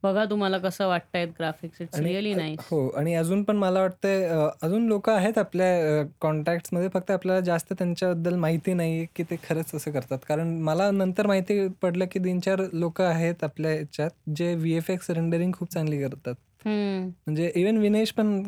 [0.02, 1.80] बघा तुम्हाला कसं वाटतायत ग्राफिक्स.
[1.80, 2.58] इट्स आणि रिअली अ, नाईस.
[2.62, 7.40] हो आणि अजून पण मला वाटतंय अ, अजून लोकं आहेत आपल्या अ, कॉन्टॅक्ट्समध्ये फक्त आपल्याला
[7.40, 10.18] जास्त त्यांच्याबद्दल माहिती नाहीये की ते खरंच असं करतात.
[10.28, 15.72] कारण मला नंतर माहिती पडलं की 3-4 लोकं आहेत आपल्या ह्याच्यात जे व्ही-एफ-एक्स रेंडरिंग खूप
[15.72, 16.34] चांगली करतात.
[16.66, 18.42] म्हणजे इव्हन विनेश पण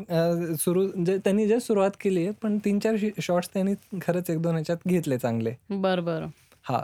[0.61, 2.31] सुरू म्हणजे त्यांनी जस्ट सुरुवात केली आहे.
[2.43, 5.53] पण 3-4 शी शॉट्स त्यांनी खरंच 1-2 ह्याच्यात घेतले चांगले.
[5.71, 6.29] बरं, बरं.
[6.65, 6.83] हां.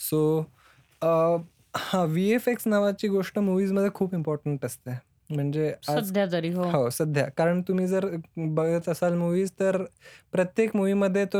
[0.00, 0.38] सो
[1.02, 4.90] हां, व्ही-एफ-एक्स नावाची गोष्ट मूव्हीजमध्ये खूप इम्पॉर्टंट असते.
[5.30, 6.48] म्हणजे सध्या तरी.
[6.48, 6.64] हो.
[6.64, 7.24] हो, सध्या.
[7.36, 8.06] कारण तुम्ही जर
[8.36, 9.82] बघत असाल मूव्हीज तर
[10.32, 11.38] प्रत्येक मूव्हीमध्ये तो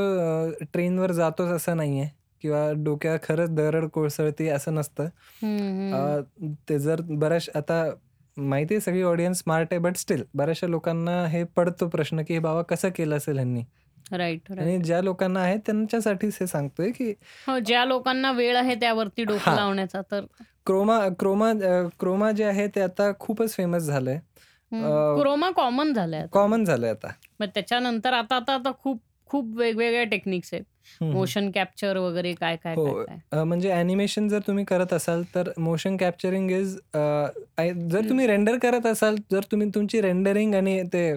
[0.73, 2.09] ट्रेनवर जातोच असं नाहीये
[2.43, 5.09] किंवा डोक्यात खरंच दरड कोसळते असं नसतं.
[6.69, 7.85] ते जर बऱ्याच आता
[8.37, 12.63] माहिती आहे सगळी ऑडियन्स स्मार्ट आहे बट स्टिल बऱ्याचशा लोकांना हे पडतो प्रश्न की बाबा
[12.63, 13.63] कसं केलं असेल ह्यांनी?
[14.13, 14.79] राइट, आणि.
[14.79, 17.11] ज्या लोकांना आहे त्यांच्यासाठीच हे सांगतोय की
[17.49, 19.57] हो, ज्या लोकांना वेळ आहे त्यावरती डोकं हां.
[19.57, 20.21] लावण्याचा तर
[20.67, 21.53] क्रोमा क्रोमा
[21.99, 24.17] क्रोमा जे आहे ते आता खूपच फेमस झालंय.
[24.73, 25.21] हं.
[25.21, 26.27] क्रोमा कॉमन झालंय.
[26.33, 27.09] कॉमन झालंय आता.
[27.41, 30.65] मग त्याच्यानंतर आता आता आता खूप खूप वेगवेगळ्या टेक्निक्स आहेत.
[31.05, 32.85] मोशन कॅप्चर वगैरे काय, काय, हो.
[32.87, 33.19] काय, काय.
[33.33, 38.01] अ, म्हणजे ॲनिमेशन जर तुम्ही करत असाल तर मोशन कॅप्चरिंग इज जर.
[38.09, 41.11] तुम्ही रेंडर करत असाल जर तुम्ही तुमची रेंडरिंग आणि ते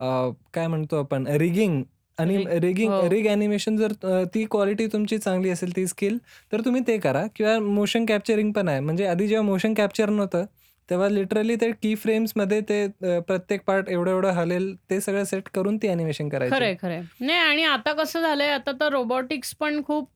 [0.00, 0.06] अ,
[0.54, 1.82] काय म्हणतो आपण रिगिंग
[2.18, 2.92] आणि रिग रिगिंग.
[3.10, 3.92] रिग ॲनिमेशन जर
[4.34, 6.18] ती क्वालिटी तुमची चांगली असेल ती स्किल
[6.52, 8.80] तर तुम्ही ते करा किंवा मोशन कॅप्चरिंग पण आहे.
[8.80, 10.44] म्हणजे आधी जेव्हा मोशन कॅप्चर नव्हतं
[10.90, 15.76] तेव्हा लिटरली ते की फ्रेम्समध्ये ते अ, प्रत्येक पार्ट एवढं-एवढं हलेल ते सगळं सेट करून
[15.76, 16.54] ती ॲनिमेशन करायची.
[16.54, 17.00] खरंय, खरंय.
[17.20, 20.08] नाही आणि आता कसं झालंय आता तर रोबोटिक्स पण खूप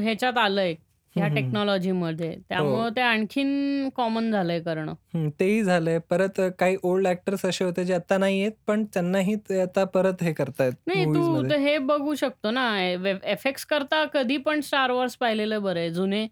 [0.00, 0.74] ह्याच्यात आलंय
[1.16, 1.26] ह्या.
[1.28, 2.28] टेक्नॉलॉजीमध्ये.
[2.28, 2.40] हो.
[2.48, 5.28] त्यामुळं ते आणखीन कॉमन झालंय करणं.
[5.40, 5.98] तेही झालंय.
[6.10, 10.22] परत काही ओल्ड ॲक्टर्स असे होते जे आता नाही आहेत पण त्यांनाही ते आता परत
[10.22, 12.66] हे करतायत नाही तू हे बघू शकतो ना
[13.00, 15.90] वे एफेक्ट्स करता कधी पण स्टार वॉर्स पाहिलेलं बरं आहे.
[15.90, 16.26] जुने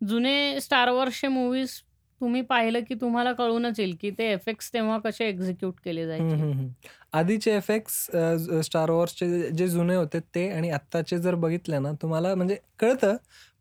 [0.00, 1.70] जुने स्टार वॉर्सचे मूव्हीज
[2.20, 6.42] तुम्ही पाहिलं की तुम्हाला कळूनच येईल की ते इफेक्ट्स तेव्हा कसे एक्झिक्यूट केले हं, जायचे.
[7.12, 7.52] आधीचे
[8.38, 13.16] ज स्टार वॉर्सचे जे जुने होते ते आणि आत्ताचे जर बघितले ना तुम्हाला म्हणजे कळतं.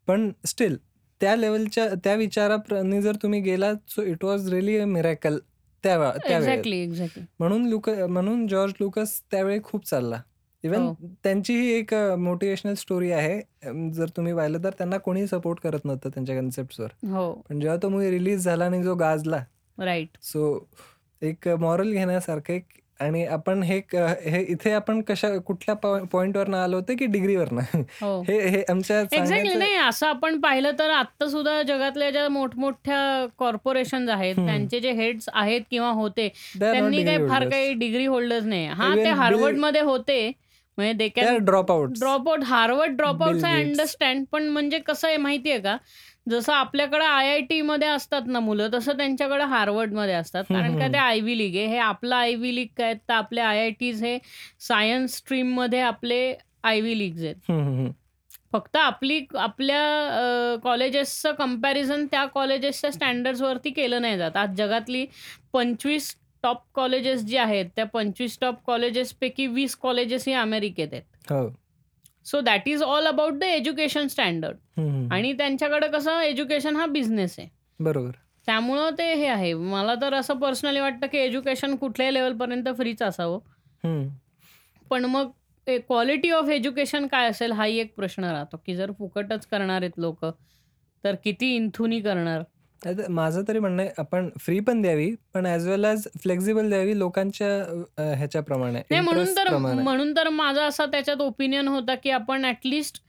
[0.07, 0.77] पण स्टिल
[1.21, 5.37] त्या लेव्हलच्या त्या विचाराप्रमाणे जर तुम्ही गेलात so it was really a miracle
[5.83, 5.97] त्या.
[6.25, 7.25] Exactly, exactly.
[7.39, 10.21] म्हणून लुक म्हणून जॉर्ज लुकस त्यावेळी खूप चालला.
[10.63, 10.93] इव्हन हो.
[11.23, 13.39] त्यांचीही एक अ, मोटिव्हेशनल स्टोरी आहे.
[13.93, 16.89] जर तुम्ही पाहिलं तर त्यांना कोणीही सपोर्ट करत नव्हतं त्यांच्या कन्सेप्ट्सवर.
[17.11, 17.31] हो.
[17.49, 19.43] पण जेव्हा तो मूव्ही रिलीज झाला आणि जो गाजला
[19.77, 20.17] राइट.
[20.23, 20.67] सो
[21.21, 22.63] एक मॉरल घेण्यासारखं एक
[22.99, 23.77] आणि आपण हे
[24.25, 27.61] हे इथे आपण कशा कुठल्या पॉ पॉइंटवरनं आलो होतो की डिग्रीवरनं.
[28.01, 28.21] हो.
[28.29, 29.53] हे हे आमच्या एक्झॅक्टली.
[29.53, 32.99] नाही असं आपण पाहिलं तर आत्ता सुद्धा जगातल्या ज्या मोठमोठ्या
[33.37, 34.35] कॉर्पोरेशन्स आहेत.
[34.35, 36.27] त्यांचे जे हेड्स आहेत किंवा होते,
[36.59, 37.47] त्यांनी काही फार.
[37.49, 38.65] काही डिग्री होल्डर्स नाही.
[38.67, 40.31] हां, ते हार्वर्डमध्ये होते.
[40.79, 41.99] म्हणजे they can dropouts.
[41.99, 43.61] Dropout Harvard dropouts Bill I.
[43.63, 44.25] Understand.
[44.31, 45.75] पण म्हणजे कसं आहे माहिती आहे का?
[46.29, 50.43] जसं आपल्याकडे आय-आय-टीमध्ये असतात ना मुलं, तसं त्यांच्याकडे हार्वर्डमध्ये असतात.
[50.49, 50.97] कारण का ते.
[50.97, 51.65] आयव्ही लीग आहे.
[51.65, 54.17] हे आपलं आयव्ही लीग काय तर आपले आय-आय-टीज हे
[54.59, 56.21] सायन्स स्ट्रीममध्ये आपले
[56.63, 57.91] आयव्ही लीग्स आहेत.
[58.53, 64.37] फक्त आपली आपल्या कॉलेजेसचं कंपॅरिझन त्या कॉलेजेसच्या स्टँडर्ड्सवरती केलं नाही जात.
[64.37, 65.05] आज जगातली
[65.53, 71.31] 25 टॉप कॉलेजेस जी आहेत, त्या 25 टॉप कॉलेजेसपैकी 20 कॉलेजेस ही अमेरिकेत आहेत.
[71.31, 71.59] हो.
[72.25, 74.57] So that is all about the education standard.
[75.13, 77.47] आणि त्यांच्याकडे कसं एज्युकेशन हा बिझनेस आहे.
[77.79, 78.11] बरोबर.
[78.45, 79.53] त्यामुळं ते हे आहे.
[79.53, 83.39] मला तर असं पर्सनली वाटतं की एज्युकेशन कुठल्याही लेव्हलपर्यंत फ्रीच असावं.
[83.83, 84.09] हं.
[84.89, 85.29] पण मग
[85.67, 90.31] क्वालिटी ऑफ एज्युकेशन काय असेल हाही एक प्रश्न राहतो, की जर फुकटच करणार आहेत लोकं,
[91.03, 92.43] तर किती इंथुनी करणार?
[92.81, 96.97] आता माझं तरी म्हणणं आहे आपण फ्री पण द्यावी, पण ॲज वेल ॲज फ्लेक्सिबल द्यावी
[96.99, 97.47] लोकांच्या
[97.97, 99.81] अ, ह्याच्याप्रमाणे नाही म्हणून तर इंटरेस्टप्रमाणे.
[99.83, 103.01] म्हणून तर माझा असा त्याच्यात ओपिनियन होता, की आपण at least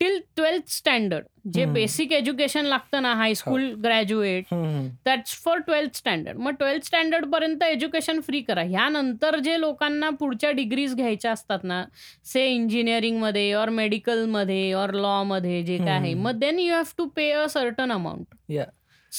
[0.00, 1.72] till 12th standard जे हं.
[1.72, 3.18] बेसिक एज्युकेशन लागतं ना हो.
[3.18, 4.88] High school graduate hmm, hmm.
[5.06, 6.38] That's for 12th standard.
[6.38, 8.62] मग 12th स्टँडर्डपर्यंत एज्युकेशन फ्री करा.
[8.62, 11.84] ह्यानंतर जे लोकांना पुढच्या डिग्रीज घ्यायच्या असतात ना,
[12.24, 16.20] से इंजिनिअरिंगमध्ये ऑर मेडिकलमध्ये ऑर लॉमध्ये जे काय आहे, हं.
[16.22, 18.34] मग then you have to pay a certain amount.
[18.48, 18.66] Yeah.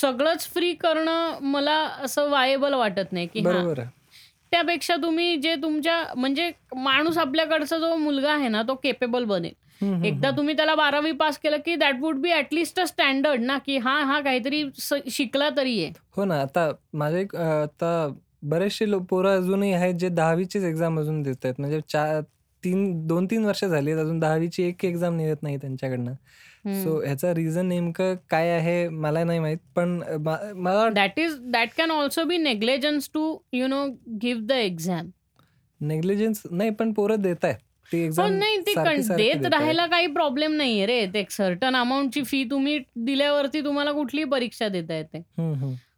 [0.02, 3.90] सगळंच फ्री करणं मला असं वायेबल वाटत नाही, की हां, बरोबर आहे.
[4.52, 9.54] त्यापेक्षा तुम्ही जे तुमच्या म्हणजे माणूस आपल्याकडचा जो मुलगा आहे ना, तो केपेबल बनेल.
[10.06, 10.30] एकदा.
[10.32, 13.78] तुम्ही त्याला 12वी पास केलं, की that would be at least a standard ना, की
[13.78, 15.92] हां, हा काहीतरी स शिकला तरी आहे.
[16.18, 16.42] हो ना.
[16.42, 18.08] आता माझे एक अ, आता
[18.44, 21.56] बरेचसे लो पोरं अजूनही आहेत जे 10वीचीच एक्झाम अजून देत आहेत.
[21.60, 22.20] म्हणजे चा
[22.64, 26.14] 3 2-3 वर्ष झाली आहेत अजून 10वीची एक एक्झाम निघत नाही त्यांच्याकडनं.
[26.66, 27.02] सो.
[27.04, 29.58] ह्याचं रिझन नेमकं काय आहे मला नाही माहीत.
[29.76, 33.86] पण मा मला वाट that is that can also be negligence to you know
[34.22, 35.10] give the exam.
[35.82, 37.56] Negligence नाही पण पोरं देत आहेत.
[37.92, 39.46] ती हो, एक्झाम नाही ते देत देत आहेत.
[39.46, 41.06] राहायला काही प्रॉब्लेम नाहीये रे.
[41.14, 45.22] ते एक सर्टन अमाउंटची फी तुम्ही दिल्यावरती तुम्हाला कुठलीही परीक्षा देता येते.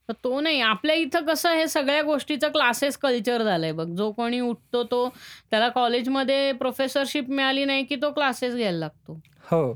[0.09, 0.59] तर तो नाही.
[0.61, 3.87] आपल्या इथं कसं हे सगळ्या गोष्टीचं क्लासेस कल्चर झालंय बघ.
[3.87, 5.07] जो कोणी उठतो तो
[5.51, 9.19] त्याला कॉलेजमध्ये प्रोफेसरशिप मिळाली नाही, की तो क्लासेस घ्यायला लागतो.
[9.51, 9.73] हो.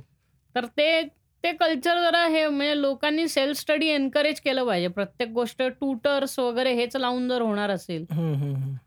[0.56, 1.02] तर ते
[1.44, 4.88] ते कल्चर जरा हे म्हणजे लोकांनी सेल्फ स्टडी एन्करेज केलं पाहिजे.
[4.88, 8.06] प्रत्येक गोष्ट ट्युटर्स वगैरे हेच लावून जर होणार असेल.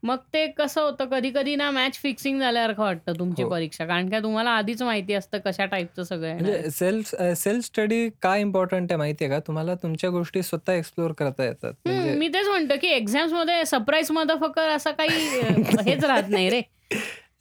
[0.03, 3.49] मग ते कसं होतं कधी-कधी ना मॅच फिक्सिंग झाल्यासारखं वाटतं तुमची हो.
[3.49, 3.87] परीक्षा.
[3.87, 6.33] कारण का तुम्हाला आधीच माहिती असतं कशा टाइपचं सगळं.
[6.33, 9.41] म्हणजे सेल्फ सेल्फ स्टडी का इम्पॉर्टंट आहे माहिती आहे का?
[9.47, 11.73] तुम्हाला तुमच्या गोष्टी स्वतः एक्सप्लोर करता येतात.
[11.85, 15.09] म्हणजे मी तेच म्हणतो, की एक्झाम्समध्ये सरप्राईज मदरफकर असं काही
[15.89, 16.63] हेच राहत नाही रे.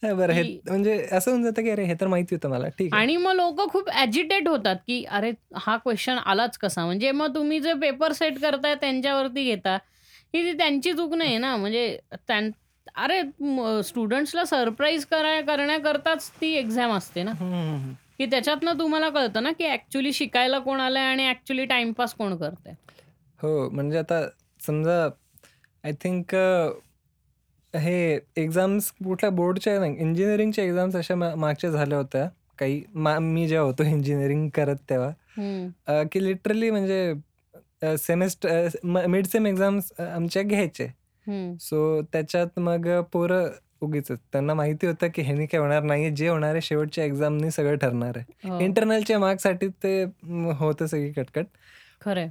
[0.04, 2.68] बरं हे की म्हणजे असं होऊन जातं, की अरे हे तर माहिती होतं मला.
[2.68, 3.02] ठीक आहे.
[3.02, 6.86] आणि मग लोकं खूप ॲजिटेट होतात, की अरे हा क्वेशन आलाच कसा?
[6.86, 9.78] म्हणजे मग तुम्ही जे पेपर सेट करताय त्यांच्यावरती घेता.
[10.34, 11.56] ही ती त्यांची चूक नाही ना.
[11.56, 12.50] म्हणजे त्यां
[12.96, 13.22] अरे
[13.84, 17.32] स्टुडंट्सला सरप्राईज करा करण्याकरताच ती एक्झाम असते ना.
[18.18, 22.74] की त्याच्यातनं तुम्हाला कळतं ना, की ॲक्चुअली शिकायला कोण आलंय आणि ॲक्चुअली टाईमपास कोण करतंय.
[23.40, 24.28] हो, म्हणजे आता
[24.66, 25.04] समजा
[25.84, 26.36] आय थिंक
[27.80, 32.30] हे एक्झाम्स कुठल्या बोर्डच्या नाही, इंजिनिअरिंगच्या एक्झाम्स अशा मा मागच्या झाल्या होत्या.
[32.60, 35.10] काही मा मी जेव्हा होतो इंजिनिअरिंग करत तेव्हा.
[35.38, 35.70] हं.
[35.88, 37.14] अ, की लिटरली म्हणजे
[37.84, 40.86] अ, सेमेस्ट अ, म मिड सेम एक्झाम्स आमच्या घ्यायचे.
[41.28, 41.56] हं.
[41.62, 43.48] सो त्याच्यात मग पोरं
[43.82, 46.12] उगीचच त्यांना माहिती होतं, की ह्यानी काही होणार नाहीये.
[46.12, 48.50] जे होणार आहे शेवटच्या एक्झामनी सगळं ठरणार आहे.
[48.50, 48.60] हो.
[48.60, 50.04] इंटरनलच्या मार्क्ससाठी ते
[50.54, 51.46] होतं सगळी कटकट.
[52.02, 52.30] खरंय.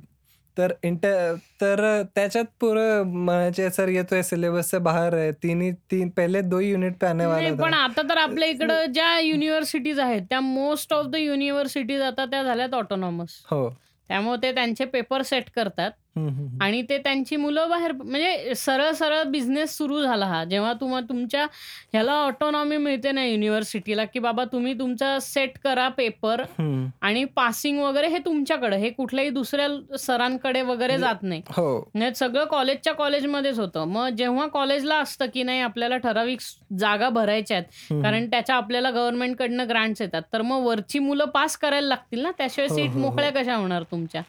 [0.56, 1.80] तर इंटर तर
[2.14, 5.30] त्याच्यात पोरं म्हणायचे सर ये तो सिलेबस से बाहर है.
[5.42, 7.54] तिन्ही तीन पहले 2 यूनिट पे आने वाला.
[7.62, 12.42] पण आता तर आपल्या इकडं ज्या युनिव्हर्सिटीज आहेत, त्या मोस्ट ऑफ द युनिव्हर्सिटीज आता त्या
[12.42, 13.40] झाल्यात ऑटोनॉमस.
[13.50, 13.68] हो.
[14.10, 16.58] त्यामुळे ते त्यांचे पेपर सेट करतात हं, हं, हं.
[16.60, 21.44] आणि ते त्यांची मुलं बाहेर म्हणजे सरळ सरळ बिझनेस सुरू झाला हा जेव्हा तुम्हा तुमच्या
[21.92, 26.86] ह्याला ऑटोनॉमी मिळते ना युनिव्हर्सिटीला की बाबा तुम्ही तुमचा सेट करा पेपर हं.
[27.00, 31.90] आणि पासिंग वगैरे हे तुमच्याकडे हे कुठल्याही दुसऱ्या सरांकडे वगैरे म्हणजे जात नाही हो.
[31.94, 37.08] नाही सगळं कॉलेजच्या कॉलेजमध्येच होतं मग जेव्हा कॉलेजला असतं की नाही आपल्याला ठराविक स- जागा
[37.10, 38.02] भरायच्या आहेत हं, हं.
[38.02, 42.68] कारण त्याच्या आपल्याला गव्हर्नमेंटकडनं ग्रांट्स येतात तर मग वरची मुलं पास करायला लागतील ना त्याशिवाय
[42.68, 43.00] हो, सीट हो, हो.
[43.00, 44.22] मोकळ्या कशा होणार तुमच्या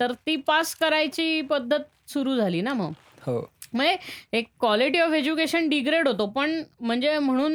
[0.00, 2.92] तर ती पास करायची पद्धत सुरू झाली ना मग.
[3.26, 3.52] हो.
[3.72, 3.96] म्हणजे
[4.32, 7.52] एक क्वालिटी ऑफ एज्युकेशन डिग्रेड होतो पण म्हणजे म्हणून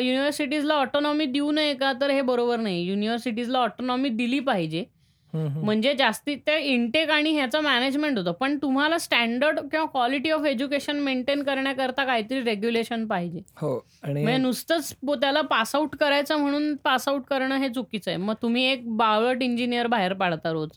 [0.00, 2.84] युनिव्हर्सिटीजला ऑटोनॉमी देऊ नये का तर हे बरोबर नाही.
[2.84, 4.84] युनिव्हर्सिटीजला ऑटोनॉमी दिली पाहिजे.
[5.34, 10.96] म्हणजे जास्तीत ते इंटेक आणि ह्याचं मॅनेजमेंट होतं पण तुम्हाला स्टँडर्ड किंवा क्वालिटी ऑफ एज्युकेशन
[10.96, 13.40] मेंटेन करण्याकरता काहीतरी रेग्युलेशन पाहिजे.
[13.56, 18.18] हो आणि म्हणजे नुसतंच ब- त्याला पासआउट करायचं म्हणून पासआउट करणं हे चुकीचं आहे.
[18.18, 20.68] मग तुम्ही एक बावळट इंजिनियर बाहेर पाडता रोज.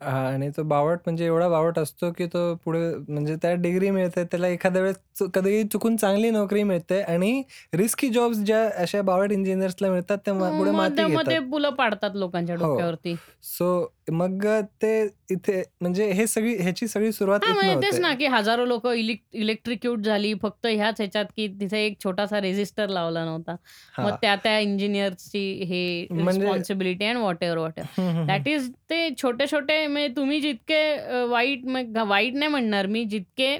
[0.00, 2.78] हां आणि तो बावट म्हणजे एवढा बावट असतो, की तो पुढे
[3.08, 7.42] म्हणजे त्या डिग्री मिळते त्याला एखाद्या वेळेस चु कधी चुकून चांगली नोकरी मिळते आणि
[7.74, 11.50] रिस्की जॉब्स ज्या अशा बावट इंजिनिअर्सला मिळतात त्या मा- पुढे मग माती ते- ते घेतात.
[11.50, 12.64] पुलं पाडतात लोकांच्या हो.
[12.64, 13.14] डोक्यावरती
[13.48, 13.70] सो
[14.12, 14.46] मग
[14.82, 14.92] ते
[15.30, 18.02] इथे म्हणजे हे सगळी ह्याची सगळी सुरुवात हा इथनं म्हणजे तेच होते.
[18.02, 23.24] ना की हजारो लोक इलेक्ट्रिक्यूट झाली फक्त ह्याच ह्याच्यात की तिथे एक छोटासा रेजिस्टर लावला
[23.24, 23.52] नव्हता
[23.98, 24.16] मग हां.
[24.20, 28.26] त्या त्या इंजिनियरची हे म्हणजे responsibility and whatever whatever हं, हं, हं.
[28.26, 33.04] दॅट इज ते छोटे छोटे म्हणजे तुम्ही जितके अ, वाईट मग वाईट नाही म्हणणार मी
[33.04, 33.54] जितके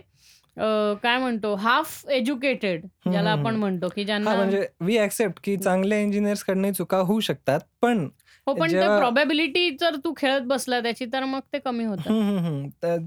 [0.56, 0.62] अ,
[1.02, 3.56] काय म्हणतो हाफ एज्युकेटेड ज्याला आपण.
[3.56, 7.60] म्हणतो की हां, ज्यांना म्हणजे वी ॲक्सेप्ट की चांगल्या इंजिनिअर्स कडनं चुका होऊ शकतात.
[7.82, 8.08] पण
[8.46, 12.10] हो पण ते जेव्हा प्रॉबॅबिलिटी जर तू खेळत बसला त्याची तर मग ते कमी होतं
[12.10, 12.68] हं, हं, हं.
[12.82, 12.98] तर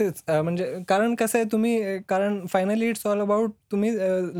[0.00, 3.90] तेच म्हणजे कारण कसं आहे तुम्ही कारण फायनली इट्स ऑल अबाउट तुम्ही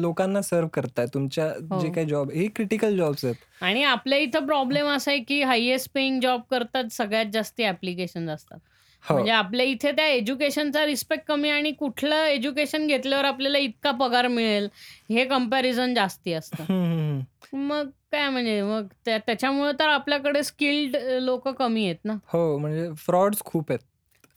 [0.02, 3.34] लोकांना सर्व्ह करताय तुमच्या जे हो काही जॉब हे क्रिटिकल जॉब्स आहेत.
[3.60, 8.58] आणि आपल्या इथं प्रॉब्लेम असा आहे की हायएस्ट पेइंग जॉब करतात सगळ्यात जास्त ऍप्लिकेशन असतात
[9.04, 9.14] हो.
[9.14, 14.68] म्हणजे आपल्या इथे त्या एज्युकेशनचा रिस्पेक्ट कमी आणि कुठलं एज्युकेशन घेतल्यावर आपल्याला इतका पगार मिळेल
[15.10, 17.20] हे कंपॅरिझन जास्ती असतं.
[17.52, 22.88] मग काय म्हणजे मग त्या त्याच्यामुळे तर आपल्याकडे स्किल्ड लोक कमी आहेत ना हो, म्हणजे
[22.98, 23.80] फ्रॉड्स खूप आहेत.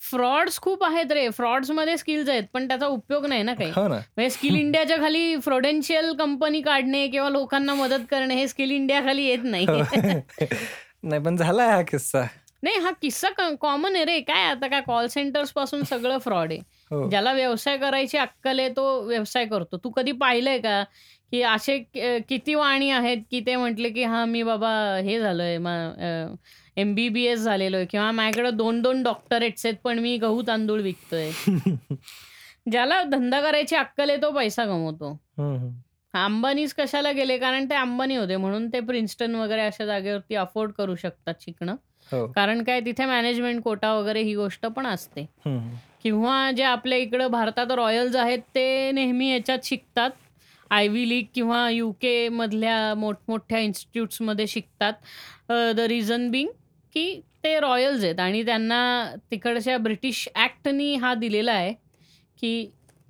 [0.03, 3.95] फ्रॉड्स खूप आहेत रे फ्रॉड्समध्ये स्किल्स आहेत पण त्याचा उपयोग नाही ना काही हो ना.
[3.95, 9.25] म्हणजे स्किल इंडियाच्या खाली फ्रोडेन्शियल कंपनी काढणे किंवा लोकांना मदत करणे हे स्किल इंडिया खाली
[9.25, 9.65] येत नाही.
[11.03, 12.23] नाही पण झालाय हा किस्सा.
[12.63, 13.30] नाही हा किस्सा
[13.61, 16.59] कॉमन आहे रे काय आता काय कॉल सेंटर्सपासून सगळं फ्रॉड आहे
[16.91, 17.09] हो.
[17.09, 20.84] ज्याला व्यवसाय करायची अक्कल आहे तो व्यवसाय करतो तू कधी पाहिलंय का
[21.31, 21.77] की असे
[22.27, 24.71] किती वाणी आहेत की ते म्हटले की हा मी बाबा
[25.03, 25.57] हे झालोय
[26.77, 30.41] एम बी बी एस झालेलो आहे किंवा माझ्याकडे दोन दोन डॉक्टरेट्स आहेत पण मी गहू
[30.41, 31.31] तांदूळ विकतोय.
[32.71, 35.17] ज्याला धंदा करायची अक्कल आहे तो पैसा कमवतो.
[36.13, 37.37] अंबानीच कशाला गेले?
[37.37, 38.35] कारण ते अंबानी होते.
[38.35, 41.75] म्हणून ते प्रिन्स्टन वगैरे अशा जागेवरती अफोर्ड करू शकतात शिकणं.
[42.11, 42.25] हो.
[42.27, 45.25] कारण काय तिथे मॅनेजमेंट कोटा वगैरे ही गोष्ट पण असते.
[46.03, 50.09] किंवा जे आपल्या इकडं भारतात रॉयल्स आहेत ते नेहमी याच्यात शिकतात.
[50.71, 54.93] आय व्ही लीग किंवा यू के मधल्या मोठमोठ्या इन्स्टिट्यूट्समध्ये शिकतात.
[55.75, 56.49] द रिझन बिंग
[56.95, 61.74] की ते रॉयल्स आहेत आणि त्यांना तिकडच्या ब्रिटिश ॲक्टनी हा दिलेला आहे
[62.40, 62.70] की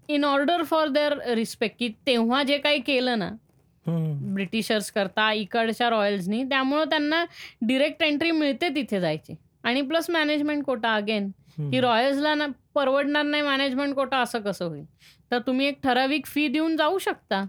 [0.09, 3.29] in order for their respect की तेव्हा जे काही केलं ना.
[3.85, 7.23] ब्रिटिशर्स करता इकडच्या रॉयल्सनी त्यामुळं त्यांना
[7.61, 11.79] डिरेक्ट एंट्री मिळते तिथे जायची आणि प्लस मॅनेजमेंट कोटा अगेन की.
[11.79, 14.85] रॉयल्सला ना परवडणार नाही मॅनेजमेंट कोटा असं कसं होईल
[15.31, 17.43] तर तुम्ही एक ठराविक फी देऊन जाऊ शकता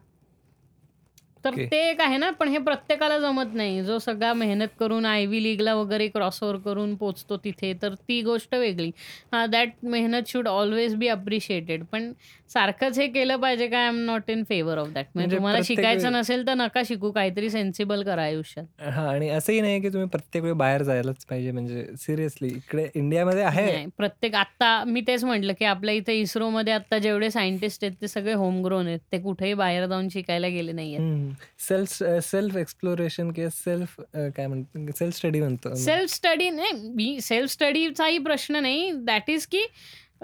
[1.45, 1.67] तर ओके.
[1.67, 3.83] ते एक आहे ना पण हे प्रत्येकाला जमत नाही.
[3.85, 8.55] जो सगळा मेहनत करून आय व्ही लीगला वगैरे क्रॉसओव्हर करून पोचतो तिथे तर ती गोष्ट
[8.55, 8.91] वेगळी.
[9.33, 12.13] हा दॅट मेहनत शुड ऑलवेज बी अप्रिशिएटेड पण
[12.55, 15.59] सारखंच हे केलं पाहिजे काय I am not in favour of that म्हणजे म्हणजे तुम्हाला
[15.59, 19.81] प्रत्येक शिकायचं वेळी- नसेल तर नका शिकू काहीतरी सेन्सिबल करा आयुष्यात हां आणि असंही नाही
[19.81, 23.65] की तुम्ही प्रत्येक वेळी बाहेर जायलाच पाहिजे म्हणजे सिरियसली इकडे इंडियामध्ये आहे.
[23.67, 28.09] नाही प्रत्येक आत्ता मी तेच म्हटलं की आपल्या इथे इस्रोमध्ये आता जेवढे सायंटिस्ट आहेत ते
[28.09, 31.31] सगळे होमग्रोन आहेत ते कुठेही बाहेर जाऊन शिकायला गेले नाही आहेत हं.
[31.69, 34.01] सेल्फ सेल्फ एक्सप्लोरेशन किंवा सेल्फ
[34.37, 35.75] काय म्हणतो सेल्फ स्टडी म्हणतो.
[35.77, 39.65] सेल्फ स्टडी नाही मी सेल्फ स्टडीचाही प्रश्न नाही दॅट इज की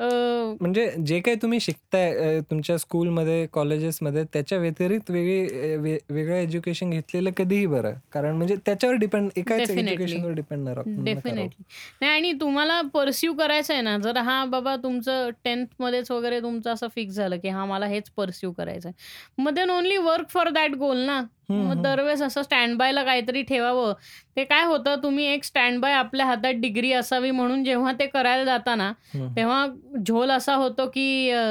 [0.01, 7.67] म्हणजे जे काही तुम्ही शिकताय तुमच्या स्कूलमध्ये, कॉलेजेसमध्ये त्याच्या व्यतिरिक्त वेगळी वेगळं एज्युकेशन घेतलेलं कधीही
[7.67, 7.95] बरं.
[8.13, 10.69] कारण म्हणजे त्याच्यावर डिपेंड एकाच एज्युकेशनवर डिपेंड.
[11.05, 11.65] डेफिनेटली
[12.01, 16.89] नाही आणि तुम्हाला परस्यू करायचं आहे ना जर हा बाबा तुमचं टेन्थमध्येच वगैरे तुमचं असं
[16.95, 20.75] फिक्स झालं की हा मला हेच परस्यू करायचं आहे मग then only work for that
[20.77, 21.21] goal ना?
[21.51, 21.83] हं, मग हं.
[21.83, 23.93] दरवेळेस असं स्टँड बायला काहीतरी ठेवावं.
[24.37, 28.45] ते काय होतं तुम्ही एक स्टँड बाय आपल्या हातात डिग्री असावी म्हणून जेव्हा ते करायला
[28.45, 29.29] जाता ना, हं.
[29.37, 29.67] तेव्हा
[30.07, 31.43] झोल असा होतो की अ,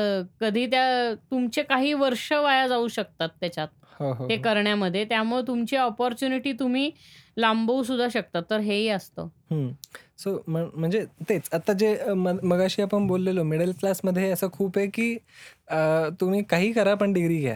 [0.42, 3.68] कधी त्या तुमचे काही वर्ष वाया जाऊ शकतात त्याच्यात,
[4.00, 4.42] हो, हो, ते हो.
[4.44, 5.06] करण्यामध्ये.
[5.06, 6.90] त्यामुळे तुमची अपॉर्च्युनिटी तुम्ही
[7.38, 8.40] लांबवू सुद्धा शकता.
[8.50, 9.28] तर हेही असतं.
[9.52, 9.70] हं.
[10.18, 14.78] सो म म्हणजे तेच आता जे अ, म मगाशी आपण बोललेलो मिडल क्लासमध्ये असं खूप
[14.78, 15.14] आहे की
[15.68, 15.78] अ,
[16.22, 17.56] तुम्ही काही करा पण डिग्री घ्या.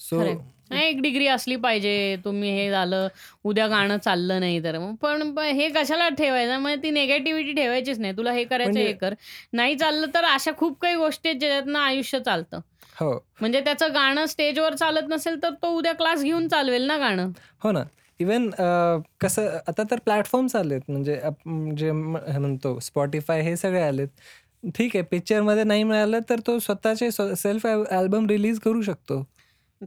[0.00, 0.36] सो खरंय.
[0.70, 2.16] नाही एक डिग्री असली पाहिजे.
[2.24, 3.08] तुम्ही हे झालं,
[3.44, 6.58] उद्या गाणं चाललं नाही तर मग पण हे कशाला ठेवायचं?
[6.58, 8.16] मग ती निगेटिव्हिटी ठेवायचीच नाही.
[8.16, 9.14] तुला हे करायचं म्हणजे हे कर.
[9.52, 12.60] नाही चाललं तर अशा खूप काही गोष्टी आहेत ज्याच्यातनं आयुष्य चालतं.
[13.00, 13.12] हो.
[13.40, 17.30] म्हणजे त्याचं गाणं स्टेजवर चालत नसेल तर तो उद्या क्लास घेऊन चालवेल ना गाणं.
[17.64, 17.82] हो ना.
[18.20, 21.20] इव्हन अ, कसं आता तर प्लॅटफॉर्म्स आलेत म्हणजे
[21.76, 24.08] जे म हे म्हणतो Spotify हे सगळे आलेत.
[24.74, 29.24] ठीक आहे पिक्चरमध्ये नाही मिळालं तर तो स्वतःचे सेल्फ अल्बम रिलीज करू शकतो.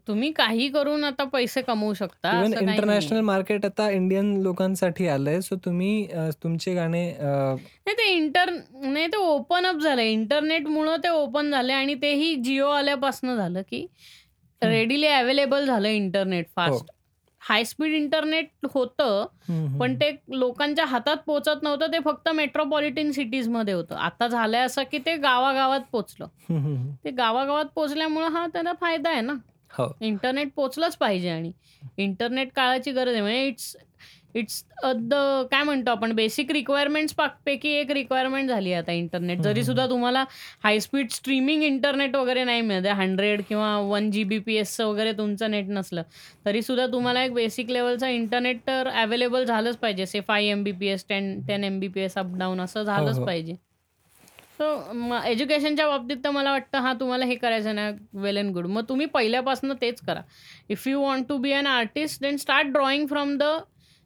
[0.08, 2.32] तुम्ही काही करून आता पैसे कमवू शकता.
[2.32, 3.22] इव्हन असं काही इंटरनॅशनल.
[3.22, 5.42] मार्केट आता इंडियन लोकांसाठी आलंय.
[5.42, 8.50] सो तुम्ही अ, तुमचे गाणे अ, नाही ते इंटर
[8.84, 10.12] नाही ते ओपन अप झालंय.
[10.12, 13.88] इंटरनेटमुळं ते ओपन झालंय आणि तेही जिओ आल्यापासनं झालं की
[14.62, 14.70] हं.
[14.70, 16.52] रेडिली अवेलेबल झालं इंटरनेट हो.
[16.56, 16.92] फास्ट.
[17.42, 19.96] हाय स्पीड इंटरनेट होतं, हं, पण हं.
[19.96, 21.88] ते लोकांच्या हातात पोहचत नव्हतं.
[21.94, 23.96] ते फक्त मेट्रोपॉलिटन सिटीजमध्ये होतं.
[23.96, 26.26] आता झालंय असं की ते गावागावात पोहोचलं.
[26.50, 26.92] हं, हं, हं.
[27.06, 29.34] ते गावागावात पोहोचल्यामुळं हा त्याला फायदा आहे ना.
[29.72, 29.88] हो.
[30.02, 31.52] इंटरनेट पोहोचलंच पाहिजे आणि
[31.98, 33.22] इंटरनेट काळाची गरज आहे.
[33.22, 33.76] म्हणजे इट्स
[34.36, 35.14] इट्स अ, द
[35.52, 39.40] काय म्हणतो आपण बेसिक रिक्वायरमेंट्स पा पैकी एक रिक्वायरमेंट झाली आता इंटरनेट.
[39.42, 39.86] जरी सुद्धा.
[39.90, 40.24] तुम्हाला
[40.64, 42.86] हाय स्पीड स्ट्रीमिंग इंटरनेट वगैरे नाही मिळत.
[42.88, 46.04] 100 किंवा 1 जीबीपीएसचं वगैरे तुमचं नेट नसलं,
[46.46, 50.06] तरी सुद्धा तुम्हाला एक बेसिक लेव्हलचं इंटरनेट तर अवेलेबल झालंच पाहिजे.
[50.06, 53.26] Say 5 Mbps, 10 10 Mbps up down असं हो, झालंच हो.
[53.26, 53.56] पाहिजे.
[54.60, 57.90] सो एज्युकेशनच्या बाबतीत तर मला वाटतं हां, तुम्हाला हे करायचं ना
[58.22, 58.66] वेल एंड गुड.
[58.66, 60.22] मग तुम्ही पहिल्यापासून तेच करा.
[60.70, 63.44] If you want to be an artist then start drawing from the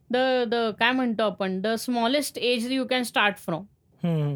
[0.09, 0.17] the
[0.49, 3.65] the काय म्हणतो आपण the smallest age you can start from.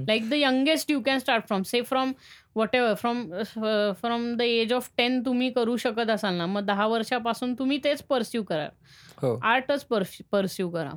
[0.08, 1.62] Like the youngest you can start from.
[1.64, 2.12] Say from
[2.56, 3.24] whatever from
[4.02, 8.02] from the age of 10 तुम्ही करू शकत असाल ना, मग 10 वर्षापासून तुम्ही तेच
[8.10, 8.68] पर्स्यू करा.
[9.22, 9.40] हो.
[9.44, 10.92] आर्टच पर्स पर्स्यू करा.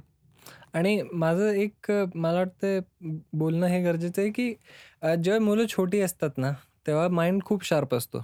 [0.75, 2.81] आणि माझं एक अ, मला वाटतं
[3.35, 4.53] बोलणं हे गरजेचं आहे की
[5.03, 6.53] अ, जेव्हा मुलं छोटी असतात ना,
[6.87, 8.23] तेव्हा माइंड खूप शार्प असतो.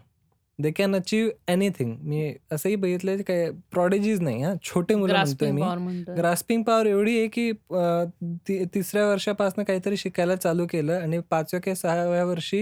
[0.59, 1.95] They can achieve anything.
[2.01, 5.61] मी असंही बघितलंय काय प्रॉडिजीज नाही हां, छोटे मुलं म्हणतोय ग्रास्पिंग मी.
[5.63, 6.15] पॉवर म्हणतोय.
[6.17, 8.05] ग्रास्पिंग पॉवर एवढी आहे की अ,
[8.49, 12.61] ती तिसऱ्या वर्षापासून काहीतरी शिकायला चालू केलं आणि 5व्या किंवा 6व्या वर्षी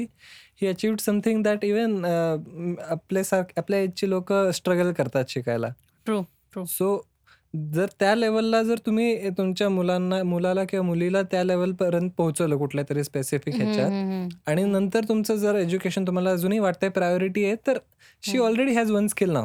[0.63, 2.37] ही achieved something that even uh,
[2.91, 5.69] आपल्यासारखे आपल्या एजची लोकं स्ट्रगल करतात शिकायला.
[6.07, 6.23] True,
[6.53, 6.65] true.
[6.67, 6.97] सो
[7.55, 13.55] जर त्या लेव्हलला जर तुम्ही तुमच्या मुलांना मुलाला किंवा मुलीला त्या लेव्हलपर्यंत पोहोचवलं कुठल्यातरी स्पेसिफिक
[13.55, 14.29] हं, ह्याच्यात.
[14.47, 17.79] आणि नंतर तुमचं जर एज्युकेशन तुम्हाला अजूनही वाटतंय प्रायोरिटी आहे, तर
[18.23, 18.39] she.
[18.39, 19.37] Already has one skill.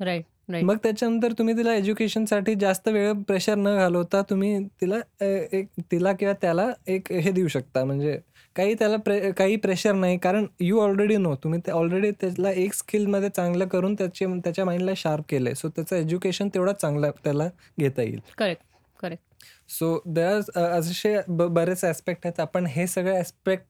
[0.00, 0.64] Right, right.
[0.64, 6.12] मग त्याच्यानंतर तुम्ही तिला एज्युकेशनसाठी जास्त वेळ प्रेशर न घालवता तुम्ही तिला अ, एक तिला
[6.12, 7.84] किंवा त्याला एक हे देऊ शकता.
[7.84, 8.18] म्हणजे
[8.56, 10.18] काही त्याला प्रे काही प्रेशर नाही.
[10.18, 14.92] कारण यू ऑलरेडी नो तुम्ही ते ऑलरेडी त्याला एक स्किलमध्ये चांगलं करून त्याची त्याच्या माइंडला
[14.96, 15.54] शार्प केलंय.
[15.54, 17.48] सो त्याचं एज्युकेशन तेवढं चांगलं त्याला
[17.80, 18.20] घेता येईल.
[18.38, 18.62] Correct,
[19.00, 19.22] correct.
[19.68, 22.40] सो आर असे बरेच ॲस्पेक्ट आहेत.
[22.40, 23.64] आपण हे सगळे ॲस्पेक्ट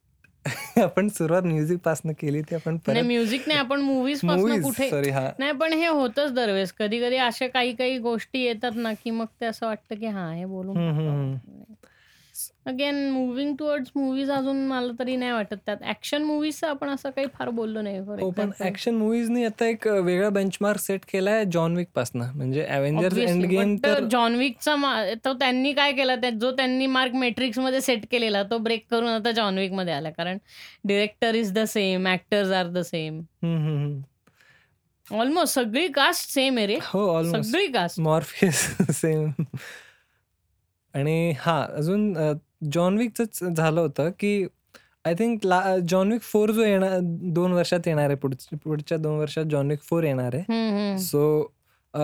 [0.79, 4.21] आपण सुरुवात म्युझिकपासून केली ती आपण म्युझिक नाही आपण मूव्हीज
[4.63, 4.91] कुठे.
[5.39, 6.73] नाही पण हे होतंच दरवेळेस.
[6.73, 10.45] कधी-कधी अशा काही-काही गोष्टी येतात ना, की मग ते असं वाटतं की हां, हे.
[10.45, 11.37] हं.
[12.67, 17.27] अगेन मूव्हिंग टुवर्ड्स मूव्हीज अजून मला तरी नाही वाटत त्यात ॲक्शन मूव्हीजचं आपण असं काही
[17.35, 17.99] फार बोललो नाही.
[17.99, 22.33] हो, पण ॲक्शन मूव्हीजनी आता एक वेगळा बेंचमार्क सेट केलाय जॉन विकपासनं.
[22.35, 24.75] म्हणजे अव्हेंजर्स एंड गेम तर जॉन विकचा
[25.25, 29.59] तो त्यांनी काय केलं जो त्यांनी मार्क मॅट्रिक्समध्ये सेट केलेला तो ब्रेक करून आता जॉन
[29.59, 30.11] विकमध्ये आला.
[30.11, 30.39] कारण
[30.85, 33.21] director is the same, actors are the same.
[35.09, 36.79] Almost सगळी कास्ट सेम आहे रे.
[36.83, 37.51] हो, ऑलमोस्ट.
[37.51, 38.01] सगळी कास्ट.
[38.01, 38.61] Morpheus
[39.01, 39.31] same.
[40.95, 42.33] आणि हां, अजून अ,
[42.73, 44.47] जॉन विकचंच झालं होतं की
[45.05, 46.99] आय थिंक ला जॉन विक 4 जो येणार
[47.35, 48.17] 2 वर्षात येणार आहे.
[48.17, 48.35] पुढ
[48.65, 50.45] पुढच्या 2 वर्षात जॉन विक 4 येणार आहे.
[50.45, 50.97] हं, हं.
[51.01, 51.25] सो
[51.95, 52.01] अ,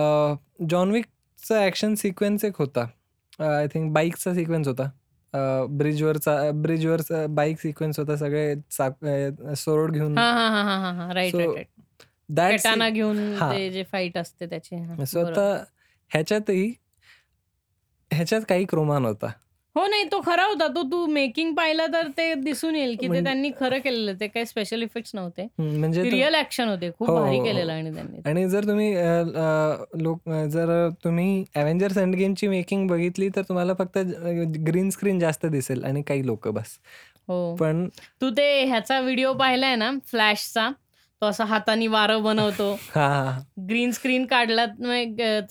[0.69, 2.85] जॉन विकचा ॲक्शन सिक्वेन्स एक होता.
[3.39, 4.83] आय थिंक बाईकचा सिक्वेन्स होता.
[5.33, 5.39] अ,
[5.71, 8.15] ब्रिजवरचा ब्रिजवरचा बाईक सिक्वेन्स होता.
[8.17, 9.53] सगळे चाक अ,
[9.91, 11.13] घेऊन हां, हां, हां, हां, हां, हां.
[11.13, 11.67] Right, right, so right.
[12.29, 13.49] That katana C घेऊन हां.
[13.49, 14.75] ते जे फाईट असते त्याची.
[14.77, 15.31] हां, सो बरोबर.
[15.31, 15.63] आता
[16.11, 16.71] ह्याच्यातही
[18.11, 19.27] ह्याच्यात काही क्रोमा नव्हता.
[19.75, 20.67] हो, नाही तो खरा होता.
[20.67, 24.13] तो तू मेकिंग पाहिलं तर ते दिसून येईल की ते म्हणजे त्यांनी खरं केलेलं.
[24.19, 25.47] ते काही स्पेशल इफेक्ट्स नव्हते.
[25.59, 26.91] म्हणजे तो रिअल ॲक्शन होते.
[26.99, 27.77] खूप हो, भारी हो, केलेलं हो.
[27.79, 28.21] आणि त्यांनी.
[28.25, 33.73] आणि जर तुम्ही अ, अ, लोक जर तुम्ही अव्हेंजर्स एंड गेमची मेकिंग बघितली तर तुम्हाला
[33.73, 33.97] फक्त
[34.67, 36.77] ग्रीन स्क्रीन जास्त दिसेल आणि काही लोकं बस.
[37.27, 37.55] हो.
[37.55, 37.87] पण
[38.21, 40.69] तू ते ह्याचा व्हिडिओ पाहिलाय ना फ्लॅशचा?
[41.21, 42.73] तो असा हाताने वारं बनवतो.
[42.95, 43.67] हां, हां, हां.
[43.67, 44.65] ग्रीन स्क्रीन काढला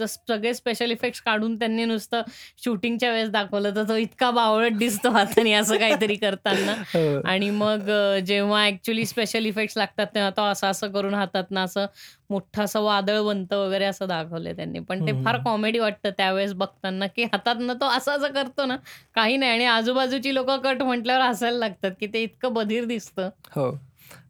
[0.07, 2.23] सगळे स्पेशल इफेक्ट्स काढून त्यांनी नुसतं
[2.65, 6.75] शूटिंगच्या वेळेस दाखवलं, तर तो इतका बावळट दिसतो हाताने असं काहीतरी करताना.
[6.95, 7.21] हो.
[7.25, 7.91] आणि मग
[8.27, 11.87] जेव्हा ॲक्चुअली स्पेशल इफेक्ट्स लागतात, तेव्हा तो असं-असं करून हातातनं असं
[12.31, 14.79] मोठं असं वादळ बनतं वगैरे असं दाखवलंय त्यांनी.
[14.79, 15.43] पण ते हं, फार हं.
[15.43, 18.77] कॉमेडी वाटतं त्यावेळेस बघताना, की हातातनं तो असं-असं करतो ना,
[19.15, 23.29] काही नाही आणि आजूबाजूची लोकं कट म्हटल्यावर हसायला लागतात, की ते इतकं बधीर दिसतं.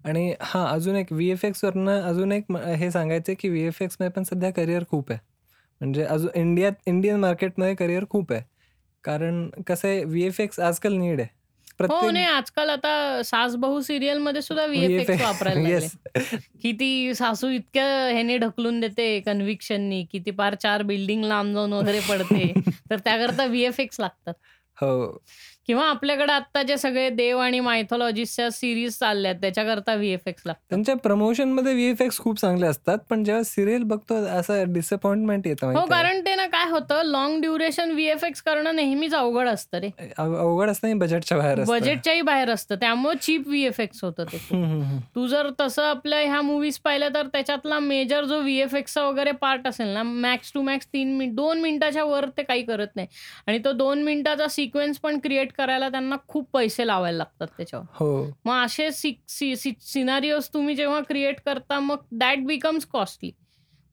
[0.05, 4.51] आणि हां, अजून एक व्ही-एफ-एक्सवरनं अजून एक म हे सांगायचं आहे, की व्ही-एफ-एक्समध्ये पण सध्या
[4.51, 5.19] करियर खूप आहे.
[5.81, 8.43] म्हणजे अजून इंडियात इंडियन मार्केटमध्ये करियर खूप आहे.
[9.05, 11.28] कारण कसं आहे व्ही-एफ-एक्स आजकाल नीड आहे.
[11.28, 15.86] हो, प्रत्येक नाही आजकाल आता सास-बहू सीरियलमध्ये सुद्धा व्ही-एफ-एक्स व्ही-एफ वापरायला लागले.
[15.86, 15.93] येस.
[16.62, 21.73] की ती सासू इतक्या ह्याने ढकलून देते कन्व्हिक्शननी, की ती पार 4 बिल्डिंग लांब जाऊन
[21.73, 22.55] वगैरे पडते.
[22.90, 24.35] तर त्याकरता व्ही-एफ-एक्स लागतात.
[24.77, 25.23] हो.
[25.69, 30.66] किंवा आपल्याकडे आत्ता जे सगळे देव आणि मायथॉलॉजीच्या सीरीज चालल्यात त्याच्याकरता व्ही-एफ-एक्स लागतात.
[30.70, 32.99] त्यांच्या प्रमोशनमध्ये व्ही-एफ-एक्स खूप चांगले असतात.
[33.11, 35.85] पण जेव्हा सीरियल बघतो असं डिसअपॉइंटमेंट येतं हो.
[35.87, 39.91] कारण ते ना काय होतं लाँग ड्युरेशन व्ही-एफ-एक्स करणं नेहमीच अवघड असतं रे.
[40.19, 41.62] अव अवघड असतं बजेटच्या बाहेर.
[41.69, 42.74] बजेटच्याही बाहेर असतं.
[42.74, 44.39] त्यामुळे चीप व्ही-एफ-एक्स होतं ते.
[45.15, 49.89] तू जर तसं आपल्या ह्या मूव्हीज पाहिल्या तर त्याच्यातला मेजर जो व्ही-एफ-एक्सचा वगैरे पार्ट असेल
[49.89, 53.09] ना, मॅक्स टू मॅक्स 3 मिनिट 2 मिनिटाच्या वर ते काही करत नाही.
[53.47, 57.86] आणि तो 2 मिनिटाचा सिक्वेन्स पण क्रिएट करायला त्यांना खूप पैसे लावायला लागतात त्याच्यावर.
[57.93, 58.27] हो.
[58.44, 58.90] मग असे
[59.81, 63.31] सिनारिओज तुम्ही जेव्हा क्रिएट करता मग दॅट बिकम्स कॉस्टली.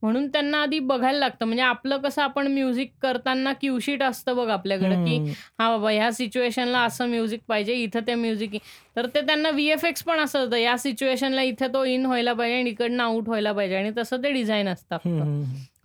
[0.01, 1.45] म्हणून त्यांना आधी बघायला लागतं.
[1.45, 5.31] म्हणजे आपलं कसं आपण म्युझिक करताना क्यू शीट असतं बघ आपल्याकडे, की हं.
[5.59, 8.49] बाबा ह्या सिच्युएशनला असं म्युझिक पाहिजे, इथं ते म्युझिक
[8.95, 10.55] तर ते त्यांना व्ही-एफ-एक्स पण असं होतं.
[10.55, 14.31] या सिच्युएशनला इथे तो इन व्हायला पाहिजे आणि इकडनं आउट व्हायला पाहिजे आणि तसं ते
[14.31, 14.95] डिझाइन असतं.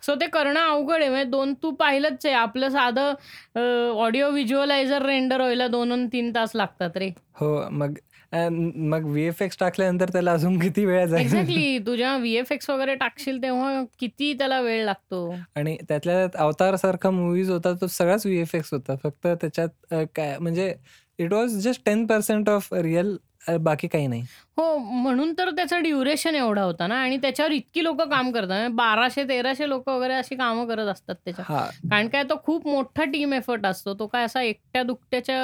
[0.03, 1.09] सो ते करणं अवघड आहे.
[1.09, 3.13] म्हणजे 2 तू पाहिलंच आहे आपलं साधं
[3.55, 3.61] अ,
[3.99, 7.11] ऑडिओ व्हिज्युअलायझर रेंडर व्हायला 2 अन् 3 तास लागतात रे.
[7.41, 7.69] हो.
[7.71, 7.95] मग
[8.33, 11.25] अ, मग व्ही-एफ-एक्स टाकल्यानंतर त्याला अजून किती वेळ जाईल?
[11.25, 11.79] एक्झॅक्टली.
[11.79, 15.21] तू जेव्हा व्ही-एफ-एक्स वगैरे टाकशील तेव्हा किती त्याला वेळ लागतो.
[15.57, 18.95] आणि त्यातल्या त्यात अवतारसारखा मूव्हीज होता तो सगळाच व्ही-एफ-एक्स होता.
[19.05, 20.75] फक्त त्याच्यात अ, काय म्हणजे
[21.19, 23.17] it was just 10% of real
[23.49, 24.23] uh, बाकी काही नाही.
[24.57, 28.69] हो, म्हणून तर त्याचा ड्युरेशन एवढा होता ना आणि त्याच्यावर इतकी लोकं काम करतात.
[28.73, 31.51] 1200-1300 लोकं वगैरे अशी कामं करत असतात त्याच्यावर.
[31.51, 31.67] हां.
[31.91, 33.95] कारण काय तो खूप मोठा टीम एफर्ट असतो.
[33.95, 35.37] तो काय असा एकट्या-दुकट्याच्या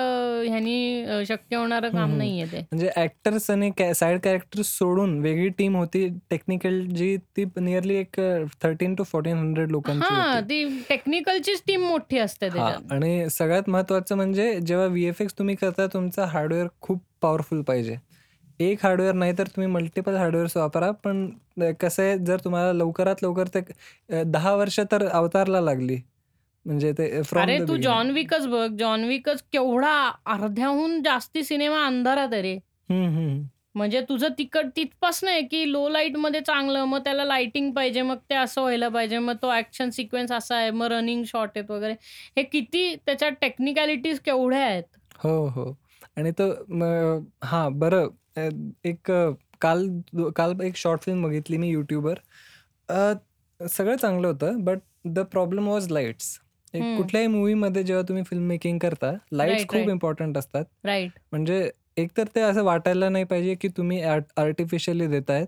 [0.47, 2.19] ह्यानी अ, शक्य होणारं हं, काम हं.
[2.19, 2.59] नाहीये ते.
[2.63, 8.21] म्हणजे ॲक्टर्स आणि कॅ साइड कॅरेक्टर्स सोडून वेगळी टीम होती टेक्निकल जी ती निअरली एक
[8.21, 10.43] अ, 13 टू 1400 लोकांची हां, होती.
[10.43, 12.55] ती टेक्निकलचीच टीम मोठी असते हां.
[12.55, 12.93] त्याच्यात.
[12.93, 17.97] आणि सगळ्यात महत्त्वाचं म्हणजे जेव्हा व्ही-एफ-एक्स तुम्ही करता तुमचा हार्डवेअर खूप पॉवरफुल पाहिजे.
[18.61, 20.91] एक हार्डवेअर नाही तर तुम्ही मल्टिपल हार्डवेअर्स वापरा.
[21.05, 21.29] पण
[21.81, 25.97] कसं आहे जर तुम्हाला लवकरात लवकर ते 10 वर्ष तर अवतारला लागली.
[26.67, 27.77] म्हणजे ते अरे तू.
[27.77, 28.67] जॉन विकच बघ.
[28.79, 29.95] जॉन विकच केवढा
[30.27, 32.59] अर्ध्याहून जास्ती सिनेमा अंधारात आहे रे.
[33.75, 38.35] म्हणजे तुझं तिकड तिथपासनं आहे, की लो लाईटमध्ये चांगलं, मग त्याला लाइटिंग पाहिजे, मग ते
[38.35, 41.93] असं व्हायला पाहिजे, मग तो ॲक्शन सिक्वेन्स असा आहे, मग रनिंग शॉट आहेत वगैरे.
[42.37, 44.83] हे किती त्याच्यात टेक्निकॅलिटीज केवढ्या आहेत.
[45.25, 45.73] हो, हो.
[46.17, 46.51] आणि तो
[47.43, 48.09] हां, बरं
[48.85, 49.13] एक
[49.61, 49.89] काल
[50.37, 51.75] काल एक शॉर्ट फिल्म बघितली मी.
[52.89, 53.13] अ,
[53.71, 54.65] सगळं चांगलं होतं.
[54.65, 56.39] But the problem was lights.
[56.75, 56.83] एक.
[56.97, 59.89] कुठल्याही मूव्हीमध्ये जेव्हा तुम्ही फिल्म मेकिंग करता, लाईट्स खूप.
[59.89, 60.65] इम्पॉर्टंट असतात.
[60.85, 61.11] राइट.
[61.33, 65.47] म्हणजे एकतर ते असं वाटायला नाही पाहिजे, की तुम्ही आर्ट आर्टिफिशियली देतायत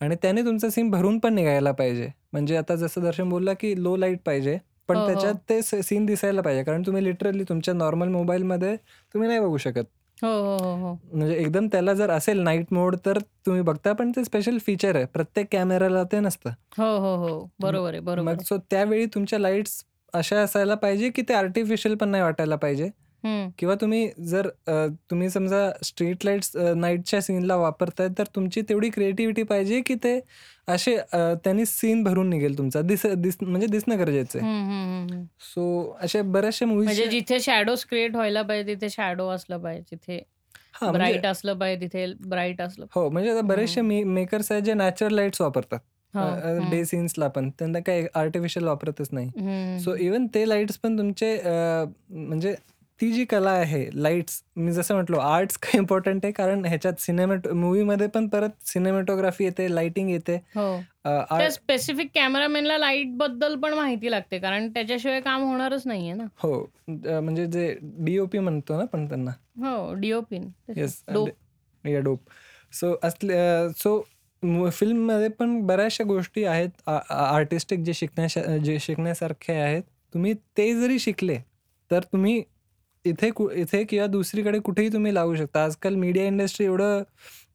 [0.00, 2.08] आणि त्याने तुमचा सीन भरून पण निघायला पाहिजे.
[2.32, 4.58] म्हणजे आता जसं दर्शन बोलला, की लो लाइट पाहिजे.
[4.88, 5.40] पण हो, त्याच्यात हो.
[5.48, 6.62] ते स सीन दिसायला पाहिजे.
[6.64, 8.76] कारण तुम्ही लिटरली तुमच्या नॉर्मल मोबाईलमध्ये
[9.14, 9.84] तुम्ही नाही बघू शकत.
[10.22, 10.98] हो, हो, हो, हो.
[11.12, 13.92] म्हणजे एकदम त्याला जर असेल नाईट मोड तर तुम्ही बघता.
[13.92, 15.04] पण ते स्पेशल फीचर आहे.
[15.04, 16.50] प्रत्येक कॅमेराला ते नसतं.
[16.78, 17.48] हो, हो, हो.
[17.60, 18.42] बरोबर आहे, बरोबर मग.
[18.42, 19.84] सो त्यावेळी तुमच्या लाईट्स
[20.14, 22.90] अशा असायला पाहिजे, की ते आर्टिफिशियल पण नाही वाटायला पाहिजे.
[23.58, 24.72] किंवा तुम्ही जर अ,
[25.10, 30.18] तुम्ही समजा स्ट्रीट लाईट्स नाईटच्या सीनला वापरताय तर तुमची तेवढी क्रिएटिव्हिटी पाहिजे, की ते
[30.68, 32.80] असे अ, त्यांनी सीन भरून निघेल तुमचा.
[32.82, 35.24] दिस दिस म्हणजे दिसणं गरजेचं आहे.
[35.44, 35.64] सो
[36.00, 39.82] अशा बऱ्याचशा म्हणजे मूव्हीजच्या जिथे शॅडोज क्रिएट व्हायला पाहिजे तिथे शॅडो असलं पाहिजे.
[39.90, 40.16] जिथे
[40.74, 43.80] हां, म्हणजे ब्राईट असलं पाहिजे तिथे ब्राईट असलं हो, म्हणजे आता बरेचसे.
[43.80, 45.78] मे मेकर्स आहेत जे नॅचरल लाईट्स वापरतात.
[46.14, 46.20] हो.
[46.20, 46.84] अ, डे.
[46.84, 47.50] सीन्सला पण.
[47.50, 49.28] त्यांना काही आर्टिफिशियल वापरतच नाही.
[49.80, 49.94] सो.
[49.96, 52.54] इव्हन ते लाईट्स पण तुमचे अ, म्हणजे
[53.00, 57.46] ती जी कला आहे लाईट्स मी जसं म्हटलो आर्ट्स का इम्पॉर्टंट आहे कारण ह्याच्यात सिनेमॅट
[57.48, 60.36] मूव्हीमध्ये पण परत सिनेमॅटोग्राफी येते, लाइटिंग येते.
[61.50, 64.38] स्पेसिफिक कॅमेरामॅनला लाईटबद्दल पण माहिती लागते.
[64.38, 66.24] कारण त्याच्याशिवाय काम होणारच नाहीये ना.
[66.38, 66.60] हो.
[66.88, 69.30] म्हणजे जे डी-ओ-पी म्हणतो ना आपण त्यांना.
[69.60, 70.38] हो, डी-ओ-पी.
[70.76, 71.02] येस.
[71.08, 71.28] डोप.
[71.84, 72.20] या डोप.
[72.72, 74.00] सो असल्या सो
[74.72, 79.82] फिल्ममध्ये पण बऱ्याचशा गोष्टी आहेत आर्टिस्टिक जे शिकण्याशा जे शिकण्यासारखे आहेत.
[80.14, 81.38] तुम्ही ते जरी शिकले
[81.90, 82.42] तर तुम्ही
[83.04, 85.64] इथे कु इथे किंवा दुसरीकडे कुठेही तुम्ही लावू शकता.
[85.64, 87.02] आजकाल मीडिया इंडस्ट्री एवढं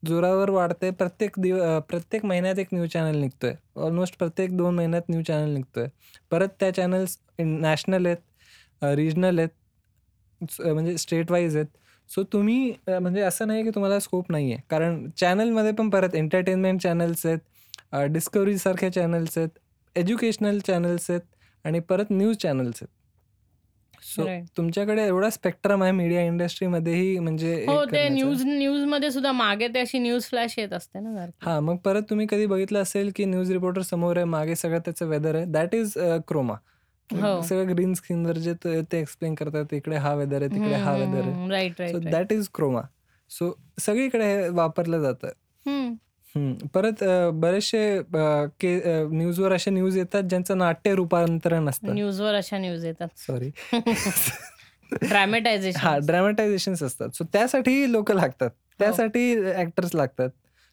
[0.08, 0.90] जोरावर वाढते.
[0.92, 1.58] प्रत्येक दिव
[1.90, 3.54] प्रत्येक महिन्यात एक न्यूज चॅनल निघतोय.
[3.78, 5.88] ऑलमोस्ट प्रत्येक दोन महिन्यात न्यूज चॅनल निघतोय.
[6.32, 8.18] परत त्या चॅनल्स नॅशनल आहेत,
[8.96, 9.50] रिजनल आहेत,
[10.62, 11.68] म्हणजे स्टेट वाईज आहेत.
[12.10, 14.62] सो तुम्ही म्हणजे असं नाही की तुम्हाला स्कोप नाही आहे.
[14.70, 17.40] कारण चॅनलमध्ये पण परत एंटरटेनमेंट चॅनल्स आहेत,
[18.12, 19.50] डिस्कवरीसारख्या चॅनल्स आहेत,
[19.96, 21.22] एज्युकेशनल चॅनल्स आहेत
[21.66, 22.94] आणि परत न्यूज चॅनल्स आहेत.
[24.04, 24.26] सो
[24.58, 30.00] तुमच्याकडे एवढा स्पेक्ट्रम आहे मीडिया इंडस्ट्रीमध्येही म्हणजे हो, ते न्यूज न्यूजमध्ये सुद्धा मागे ते अशी
[30.00, 33.82] न्यूज फ्लॅश येत असते ना हां, मग परत तुम्ही कधी बघितलं असेल की न्यूज रिपोर्टर
[33.82, 35.46] समोर आहे, मागे सगळं त्याचं वेदर आहे.
[35.46, 35.94] That is
[36.28, 36.54] chroma.
[37.10, 37.42] हो.
[37.42, 41.50] सगळं ग्रीन स्क्रीनवर जे ते एक्सप्लेन करतात, इकडे हा वेदर आहे, तिकडे हा वेदर आहे.
[41.50, 42.82] Right, so right, that is chroma.
[43.30, 45.28] So सगळीकडे हे वापरलं जातं.
[46.74, 47.04] परत
[47.34, 48.02] बरेचसे
[48.60, 48.76] के
[49.12, 51.94] न्यूजवर असे न्यूज येतात ज्यांचं नाट्य रूपांतरण असतं.
[51.94, 53.08] न्यूजवर अशा न्यूज येतात.
[53.18, 53.50] सॉरी.
[55.02, 55.80] ड्रॅमॅटायझेशन.
[55.80, 57.10] हां, ड्रॅमॅटायझेशन्स असतात.
[57.14, 58.50] सो त्यासाठी लोकं लागतात.
[58.80, 60.30] त्यासाठी ॲक्टर्स लागतात.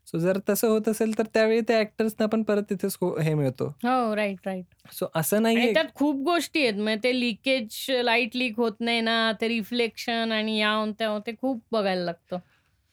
[0.06, 2.88] सो जर तसं होत असेल तर त्यावेळी त्या ॲक्टर्सना पण परत तिथे
[3.22, 3.66] हे मिळतो.
[3.84, 4.64] हो, राईट, राईट.
[4.92, 6.80] सो असं नाहीये त्यात खूप गोष्टी आहेत.
[6.80, 12.04] म्हणजे ते लिकेज, लाइट लीक होत नाही ना, ते रिफ्लेक्शन आणि याहून-त्याहून ते खूप बघायला
[12.04, 12.38] लागतं.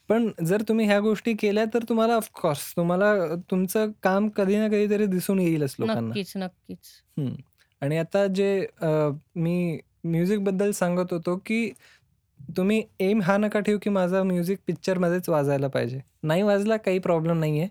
[0.10, 5.06] पण जर तुम्ही ह्या गोष्टी केल्या तर तुम्हाला ऑफकोर्स तुम्हाला तुमचं काम कधी ना कधीतरी
[5.06, 6.02] दिसून येईलच लोकांना.
[6.02, 6.78] नक्कीच, नक्कीच.
[7.20, 7.36] हं.
[7.82, 8.68] आणि आता जे
[9.36, 11.72] मी म्युझिकबद्दल सांगत होतो की
[12.58, 16.00] तुम्ही एम हा नका ठेवू की माझा म्युझिक पिक्चरमध्येच वाजायला पाहिजे.
[16.24, 17.68] नाही वाजला काही प्रॉब्लेम नाहीये.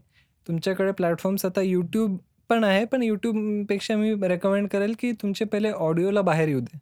[0.48, 2.16] तुमच्याकडे प्लॅटफॉर्म्स आता YouTube
[2.48, 2.85] पण आहे.
[2.85, 6.78] पण YouTubeपेक्षा मी रेकमेंड करेल की तुमचे पहिले ऑडिओला बाहेर येऊ दे.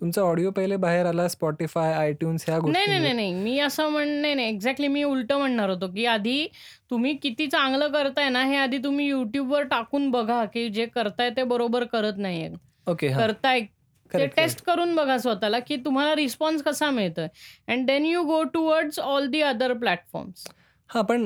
[0.00, 3.32] तुमचा ऑडिओ पहिले बाहेर आला Spotify, iTunes ह्या नाही, नाही, गोष्टी नाही, नाही.
[3.34, 4.48] मी असं म्हण नाही, नाही.
[4.48, 6.46] एक्झॅक्टली मी उलटं म्हणणार होतो, की आधी
[6.90, 11.42] तुम्ही किती चांगलं करताय ना, हे आधी तुम्ही YouTubeवर टाकून बघा, की जे करताय ते
[11.42, 12.50] बरोबर करत नाहीये.
[12.86, 13.08] ओके.
[13.08, 13.22] हां.
[13.22, 17.28] करताय ते करेक्ट, टेस्ट करून बघा स्वतःला, की तुम्हाला रिस्पॉन्स कसा मिळतोय
[17.68, 20.46] and then you go towards all the other platforms.
[20.94, 21.22] हां, पण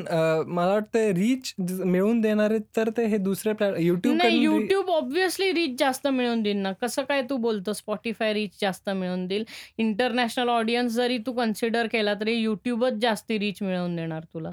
[0.48, 5.78] मला वाटतं रीच मिळवून देणारे तर ते हे दुसरे प्लॅट YouTube नाही, YouTube ऑब्व्हियसली रीच
[5.78, 6.72] जास्त मिळवून देईल ना.
[6.82, 9.44] कसं काय तू बोलतो Spotify रीच जास्त मिळवून देईल.
[9.78, 14.50] इंटरनॅशनल ऑडियन्स जरी तू कन्सिडर केला तरी YouTubeच जास्ती रीच मिळवून देणार तुला.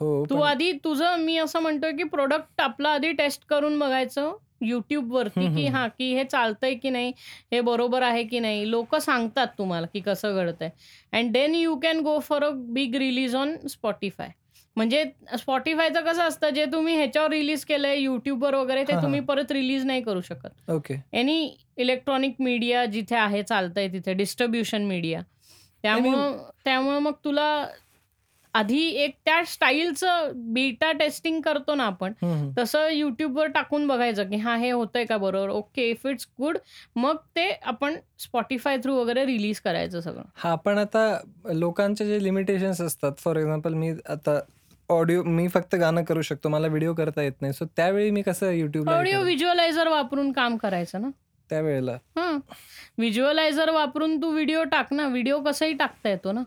[0.00, 4.32] हो, तू आधी तुझं मी असं म्हणतोय, की प्रोडक्ट आपलं आधी टेस्ट करून बघायचं
[4.62, 5.88] YouTubeवरती, की हं.
[5.88, 7.12] की हे चालतंय की नाही,
[7.52, 8.70] हे बरोबर आहे की नाही.
[8.70, 10.70] लोकं सांगतात तुम्हाला, की कसं घडतंय
[11.12, 14.28] and then you can go for a big release on Spotify.
[14.76, 19.26] म्हणजे Spotifyचं कसं असतं, जे तुम्ही ह्याच्यावर रिलीज केलंय YouTubeवर वगैरे ते हां, तुम्ही हां.
[19.26, 20.70] परत रिलीज नाही करू शकत.
[20.70, 20.94] ओके.
[21.12, 25.20] एनी इलेक्ट्रॉनिक मीडिया जिथे आहे, चालतंय तिथे डिस्ट्रिब्युशन मीडिया.
[25.82, 27.66] त्यामुळं त्यामुळं मग तुला
[28.54, 32.12] आधी एक त्या स्टाईलचं बीटा टेस्टिंग करतो ना आपण.
[32.58, 35.48] तसं YouTubeवर टाकून बघायचं, की हां, हे होतंय का बरोबर?
[35.48, 36.58] ओके, इफ इट्स गुड
[36.96, 40.22] मग ते आपण Spotify थ्रू वगैरे रिलीज करायचं सगळं.
[40.34, 41.20] हां, पण आता
[41.52, 43.12] लोकांचे जे लिमिटेशन्स असतात.
[43.18, 44.40] फॉर एक्झाम्पल मी आता
[44.88, 46.48] ऑडिओ मी फक्त गाणं करू शकतो.
[46.48, 47.52] मला व्हिडिओ करता येत नाही.
[47.52, 49.22] सो त्यावेळी मी कसं हे ऑडिओ?
[49.22, 51.08] व्हिज्युअलायझर वापरून काम करायचं ना.
[51.50, 51.92] त्यावेळेला.
[51.92, 52.38] हां.
[52.98, 55.08] व्हिज्युअलायझर वापरून तू व्हिडिओ टाक ना.
[55.08, 56.42] व्हिडिओ कसंही टाकता येतो ना.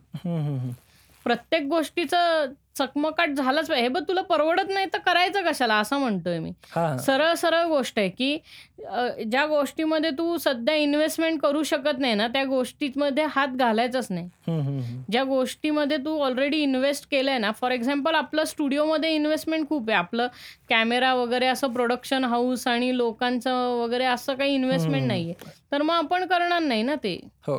[1.26, 3.84] प्रत्येक गोष्टीचं चकमकाट झालाच पाहिजे.
[3.84, 6.52] हे बघ तुला परवडत नाही तर करायचं कशाला असं म्हणतोय मी.
[7.06, 8.38] सरळ सरळ गोष्ट आहे, की
[9.32, 14.30] ज्या गोष्टीमध्ये तू सध्या इन्व्हेस्टमेंट करू शकत नाही ना, त्या गोष्टीमध्ये हात घालायचाच नाही.
[15.12, 19.98] ज्या गोष्टीमध्ये तू ऑलरेडी इन्व्हेस्ट केलंय ना, फॉर एक्झाम्पल आपलं स्टुडिओमध्ये इन्व्हेस्टमेंट खूप आहे.
[19.98, 20.28] आपलं
[20.70, 25.08] कॅमेरा वगैरे असं प्रोडक्शन हाऊस आणि लोकांचं वगैरे असं काही इन्व्हेस्टमेंट.
[25.08, 25.34] नाहीये.
[25.72, 27.20] तर मग आपण करणार नाही ना ते.
[27.48, 27.58] हो.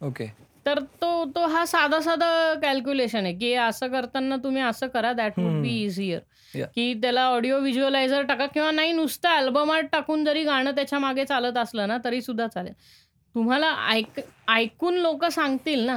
[0.00, 0.45] ओके.
[0.66, 5.62] तर तो तो हा साधा-साधा कॅल्क्युलेशन आहे, की असं करताना तुम्ही असं करा दॅट वुड
[5.62, 5.88] बी.
[6.54, 6.66] याह.
[6.74, 11.58] की त्याला ऑडिओ व्हिज्युअलायझर टाका किंवा नाही नुसतं अल्बम आर्ट टाकून जरी गाणं त्याच्यामागे चालत
[11.58, 12.72] असलं ना, तरी सुद्धा चालेल.
[13.36, 15.96] तुम्हाला ऐक ऐकून लोकं सांगतील ना.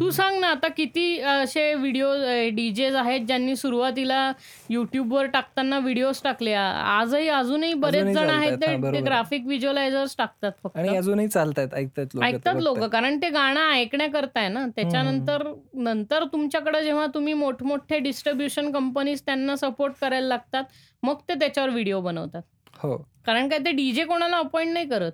[0.00, 0.10] तू.
[0.10, 2.12] सांग ना आता किती असे व्हिडिओ
[2.54, 4.32] डी-जेज आहेत ज्यांनी सुरुवातीला
[4.72, 6.52] YouTubeवर टाकताना व्हिडिओज टाकले.
[6.52, 8.56] आजही अजूनही बरेच जण आहेत.
[8.62, 9.00] ते.
[9.00, 10.76] ग्राफिक व्हिज्युअलायझर्स टाकतात फक्त.
[10.76, 11.74] आणि अजूनही चालतायत.
[11.74, 12.26] ऐकतायत लोकं.
[12.26, 14.66] ऐकतात लोकं कारण ते गाणं ऐकण्याकरता आहे ना.
[14.66, 20.64] त्याच्यानंतर नंतर तुमच्याकडे जेव्हा तुम्ही मोठमोठे डिस्ट्रिब्युशन कंपनीज त्यांना सपोर्ट करायला लागतात,
[21.02, 22.42] मग ते त्याच्यावर व्हिडिओ बनवतात.
[22.82, 22.96] हो.
[23.26, 25.12] कारण काय ते डी-जे कोणाला अपॉइंट नाही करत.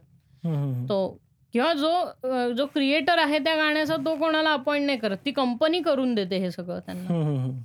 [0.89, 1.19] तो
[1.55, 5.17] किंवा जो जो क्रिएटर आहे त्या गाण्याचा तो कोणाला अपॉइंट नाही करत.
[5.25, 7.61] ती कंपनी करून देते हे सगळं त्यांना.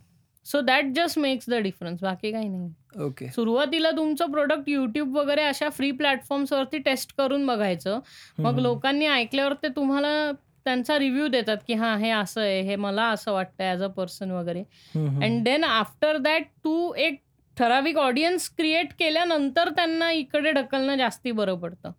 [0.46, 3.04] So that just makes the difference बाकी काही नाही.
[3.04, 3.28] ओके.
[3.28, 8.00] सुरुवातीला तुमचं प्रोडक्ट YouTube वगैरे अशा फ्री प्लॅटफॉर्म्सवरती टेस्ट करून बघायचं.
[8.40, 8.60] मग.
[8.60, 10.32] लोकांनी ऐकल्यावर ते तुम्हाला
[10.66, 14.32] त्यांचा रिव्ह्यू देतात, की हां, हे असं आहे, हे मला असं वाटतंय ॲज अ पर्सन
[14.32, 14.64] वगैरे
[14.96, 15.44] अँड.
[15.44, 17.20] देन आफ्टर दॅट तू एक
[17.58, 21.92] ठराविक ऑडियन्स क्रिएट केल्यानंतर त्यांना इकडे ढकलणं जास्ती बरं पडतं.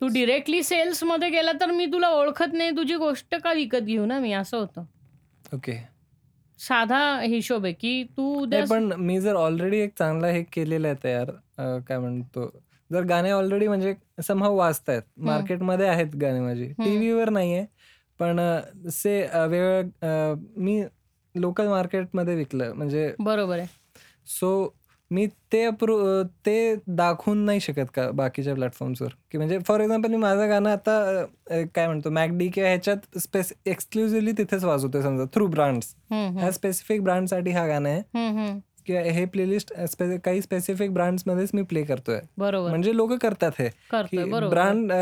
[0.00, 4.18] तू डिरेक्टली सेल्समध्ये गेला तर मी तुला ओळखत नाही तुझी गोष्ट का विकत घेऊ ना
[4.18, 4.32] मी?
[4.32, 4.84] असं होतं.
[5.54, 5.76] ओके
[6.60, 10.96] साधा हिशोब आहे की तू उद्या पण मी जर ऑलरेडी एक चांगला हे केलेलं आहे
[11.04, 11.30] तयार
[11.88, 12.48] काय म्हणतो
[12.90, 17.64] जर गाणे ऑलरेडी म्हणजे समहाव वाजतायत मार्केटमध्ये आहेत गाणे माझी टीव्हीवर नाहीये
[18.20, 18.40] पण
[18.92, 19.82] से वेळ
[20.56, 20.82] मी
[21.34, 23.66] लोकल मार्केटमध्ये विकलं म्हणजे बरोबर आहे.
[24.28, 24.74] सो
[25.10, 25.96] मी ते अप्रू
[26.46, 31.24] ते दाखवून नाही शकत का बाकीच्या प्लॅटफॉर्म्सवर की म्हणजे फॉर एक्झाम्पल मी माझं गाणं आता
[31.74, 35.94] काय म्हणतो मॅकडी किंवा ह्याच्यात स्पेस एक्सक्लुझिव्हली तिथेच वाजवतोय समजा थ्रू ब्रँड्स.
[36.10, 38.58] ह्या स्पेसिफिक ब्रँडसाठी हा गाणं आहे.
[38.86, 39.72] किंवा हे प्लेलिस्ट
[40.24, 42.20] काही स्पेसिफिक ब्रँड्समध्येच मी प्ले करतोय.
[42.38, 42.68] बरोबर.
[42.70, 43.68] म्हणजे लोक करतात हे.
[43.92, 44.48] की बरोबर.
[44.48, 44.92] ब्रँड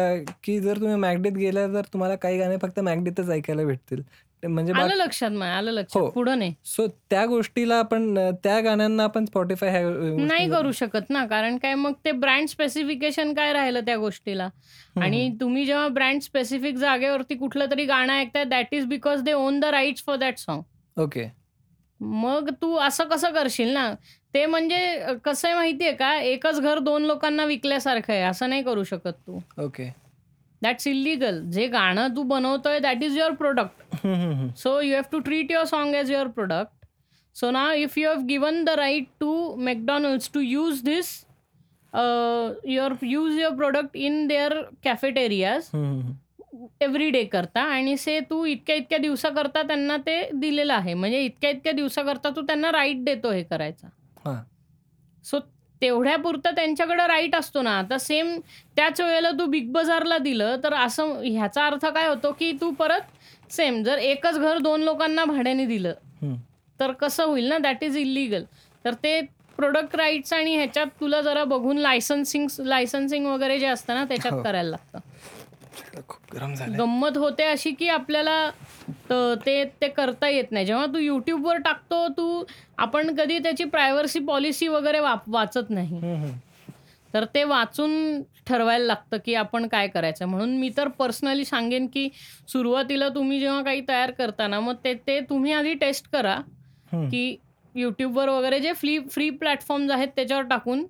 [0.45, 4.03] की जर तुम्ही मॅगडीत गेला तर तुम्हाला काही गाणे फक्त मॅगडीतच ऐकायला भेटतील.
[4.43, 6.01] म्हणजे आलं लक्षात आलं लक्षात.
[6.01, 6.09] हो.
[6.11, 6.55] पुढं नाही.
[6.65, 11.25] सो त्या गोष्टीला आपण अ, त्या गाण्यांना आपण स्पॉटीफाय ह्या गोष्टी- नाही करू शकत ना
[11.27, 14.49] कारण काय मग ते ब्रँड स्पेसिफिकेशन काय राहिलं त्या गोष्टीला?
[14.97, 19.61] आणि तुम्ही जेव्हा ब्रँड स्पेसिफिक जागेवरती कुठलं तरी गाणं ऐकताय that is because they own
[19.61, 21.27] the rights for that song okay
[22.01, 23.93] मग तू असं कसं करशील ना?
[24.35, 26.15] ते म्हणजे अ, कसं आहे माहितीये का?
[26.15, 29.39] एकच घर दोन लोकांना विकल्यासारखं आहे असं नाही करू शकत तू.
[29.59, 29.89] ओके
[30.63, 34.07] दॅट्स इलिगल जे गाणं तू बनवतोय that is your product
[34.59, 36.87] so you have to treat your song as your product
[37.37, 41.15] so ना if you have given the right to McDonald's to use this
[41.95, 45.71] your use your product in their cafeterias
[46.83, 47.61] every day करता.
[47.63, 50.95] आणि से तू इतक्या इतक्या दिवसाकरता त्यांना ते दिलेलं आहे.
[50.95, 53.89] म्हणजे इतक्या इतक्या दिवसाकरता तू त्यांना राईट देतो हे करायचा.
[55.25, 55.39] सो
[55.83, 58.39] तेवढ्यापुरतं त्यांच्याकडे राईट असतो ना आता सेम
[58.77, 63.53] त्याच वेळेला तू बिग बाजारला दिलं तर असं ह्याचा अर्थ काय होतो की तू परत
[63.53, 65.93] सेम जर एकच घर दोन लोकांना भाड्याने दिलं.
[66.81, 68.45] तर कसं होईल ना दॅट इज इलिगल
[68.85, 69.21] तर ते
[69.59, 74.43] प्रोडक्ट राईट्स आणि ह्याच्यात तुला जरा बघून लायसन्सिंग लायसन्सिंग वगैरे जे असतं ना त्याच्यात हो.
[74.43, 74.99] करायला लागतं
[76.09, 78.39] खूप गरम झालं गंमत होते अशी की आपल्याला
[79.11, 80.67] त- ते ते करता येत नाही.
[80.67, 82.43] जेव्हा तू युट्यूबवर टाकतो तू
[82.79, 86.01] आपण कधी त्याची प्रायव्हसी पॉलिसी वगैरे वाप वाचत नाही.
[87.15, 90.27] तर ते वाचून ठरवायला लागतं की आपण काय करायचं.
[90.27, 92.09] म्हणून मी तर पर्सनली सांगेन की
[92.49, 96.37] सुरुवातीला तुम्ही जेव्हा काही तयार करताना मग ते ते तुम्ही आधी टेस्ट करा
[97.11, 97.37] की
[97.75, 100.85] यूट्यूबवर वगैरे जे फ्री फ्री प्लॅटफॉर्म्स आहेत त्याच्यावर टाकून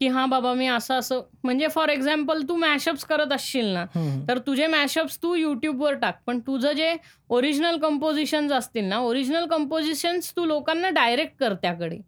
[0.00, 3.84] की हां बाबा मी असं असं म्हणजे फॉर एक्झाम्पल तू मॅशअप्स करत असशील ना
[4.28, 6.20] तर तुझे मॅशअप्स तू यूट्यूबवर टाक.
[6.26, 6.94] पण तुझं जे
[7.30, 11.98] ओरिजिनल कंपोजिशन्स असतील ना ओरिजिनल कंपोजिशन्स तू लोकांना डायरेक्ट कर त्याकडे.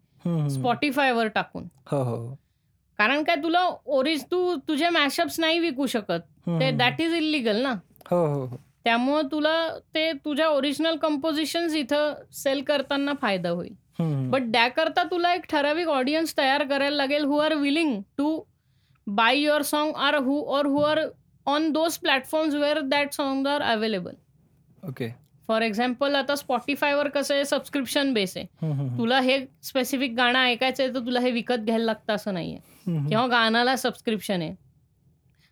[0.49, 1.67] स्पॉटीफायवर टाकून.
[1.91, 2.35] हो हो.
[2.99, 6.19] कारण काय तुला ओरिज तू तुझे मॅशअप्स नाही विकू शकत.
[6.47, 6.71] ते.
[6.71, 7.73] दॅट इज इलिगल ना.
[8.11, 8.45] हो
[8.83, 9.55] त्यामुळं तुला
[9.95, 13.73] ते तुझ्या ओरिजिनल कंपोजिशन्स इथं सेल करताना फायदा होईल.
[13.99, 18.43] बट त्याकरता तुला एक ठराविक ऑडियन्स तयार करायला लागेल who are willing to
[19.07, 20.99] buy your song or who or who are
[21.47, 24.13] on those platforms where that song are available
[24.83, 25.09] okay
[25.47, 28.45] for example आता स्पॉटीफायवर कसं आहे सबस्क्रिप्शन बेस आहे.
[28.97, 32.59] तुला हे स्पेसिफिक गाणं ऐकायचं आहे तर तुला हे विकत घ्यायला लागतं असं नाहीये.
[33.09, 34.55] किंवा गाण्याला सबस्क्रिप्शन आहे.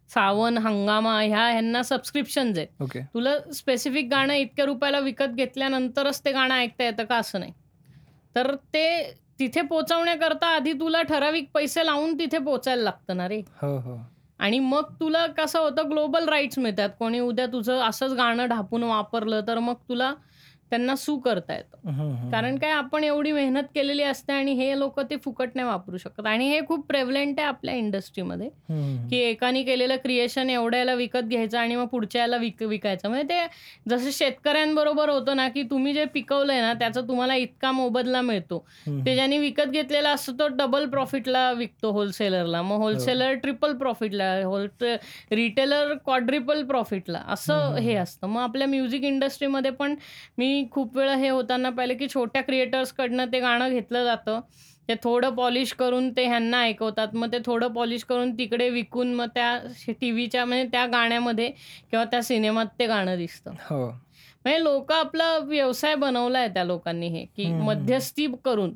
[0.10, 2.68] सावन हंगामा ह्या ह्यांना सबस्क्रिप्शन्स आहेत.
[3.14, 7.54] तुला स्पेसिफिक गाणं इतक्या रुपयाला विकत घेतल्यानंतरच ते गाणं ऐकता येतं का असं नाही.
[8.36, 13.42] तर ते तिथे पोचवण्याकरता आधी तुला ठराविक पैसे लावून तिथे पोचायला लागतं ना रे.
[13.62, 13.98] हो हो.
[14.40, 16.90] आणि मग तुला कसं होतं ग्लोबल राईट्स मिळतात.
[17.00, 20.14] कोणी उद्या तुझं असंच गाणं ढापून वापरलं तर मग तुला
[20.72, 21.78] त्यांना सू करता येतं.
[22.32, 26.26] कारण काय आपण एवढी मेहनत केलेली असते आणि हे लोक ते फुकट नाही वापरू शकत.
[26.26, 28.50] आणि हे खूप प्रेव्हलेंट आहे आपल्या इंडस्ट्रीमध्ये.
[29.10, 33.10] की एकाने केलेलं क्रिएशन एवढ्याला विकत घ्यायचं आणि मग पुढच्या याला विक विकायचं.
[33.10, 33.46] म्हणजे ते
[33.90, 38.60] जसं शेतकऱ्यांबरोबर होतं ना की तुम्ही जे पिकवलंय ना त्याचा तुम्हाला इतका मोबदला मिळतो.
[39.06, 44.68] ते ज्यांनी विकत घेतलेला असतो तो डबल प्रॉफिटला विकतो होलसेलरला मग होलसेलर ट्रिपल प्रॉफिटला होल
[45.32, 48.28] रिटेलर क्वाड्रिपल प्रॉफिटला असं हे असतं.
[48.28, 49.96] मग आपल्या म्युझिक इंडस्ट्रीमध्ये पण
[50.38, 54.40] मी खूप वेळा हे होताना पाहिलं की छोट्या क्रिएटर्सकडनं ते गाणं घेतलं जातं.
[54.90, 57.16] ते थोडं पॉलिश करून ते ह्यांना ऐकवतात.
[57.16, 59.58] मग ते थोडं पॉलिश करून तिकडे विकून मग त्या
[60.02, 61.50] टी व्हीच्या म्हणजे त्या गाण्यामध्ये
[61.92, 63.52] किंवा त्या सिनेमात ते गाणं दिसतं.
[63.70, 63.86] हो.
[64.46, 67.46] म्हणजे लोक आपला व्यवसाय बनवलाय त्या लोकांनी हे की.
[67.46, 68.74] मध्यस्थी करून.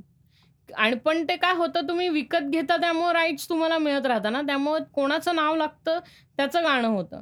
[0.75, 4.41] आणि पण ते काय होतं तुम्ही विकत घेता त्यामुळे राईट्स तुम्हाला मिळत राहतात ना.
[4.41, 5.99] त्यामुळे कोणाचं नाव लागतं
[6.37, 7.21] त्याचं गाणं होतं.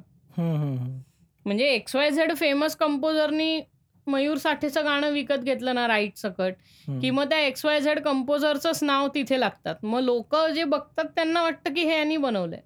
[1.46, 3.60] म्हणजे एक्स वाय झेड फेमस कंपोजरनी
[4.08, 6.54] मयूर साठेचं गाणं विकत घेतलं ना राईट सकट.
[7.02, 9.76] की मग त्या एक्स वाय झेड कंपोजरचंच नाव तिथे लागतात.
[9.84, 12.62] मग लोक जे बघतात त्यांना वाटतं की हे यांनी बनवलंय.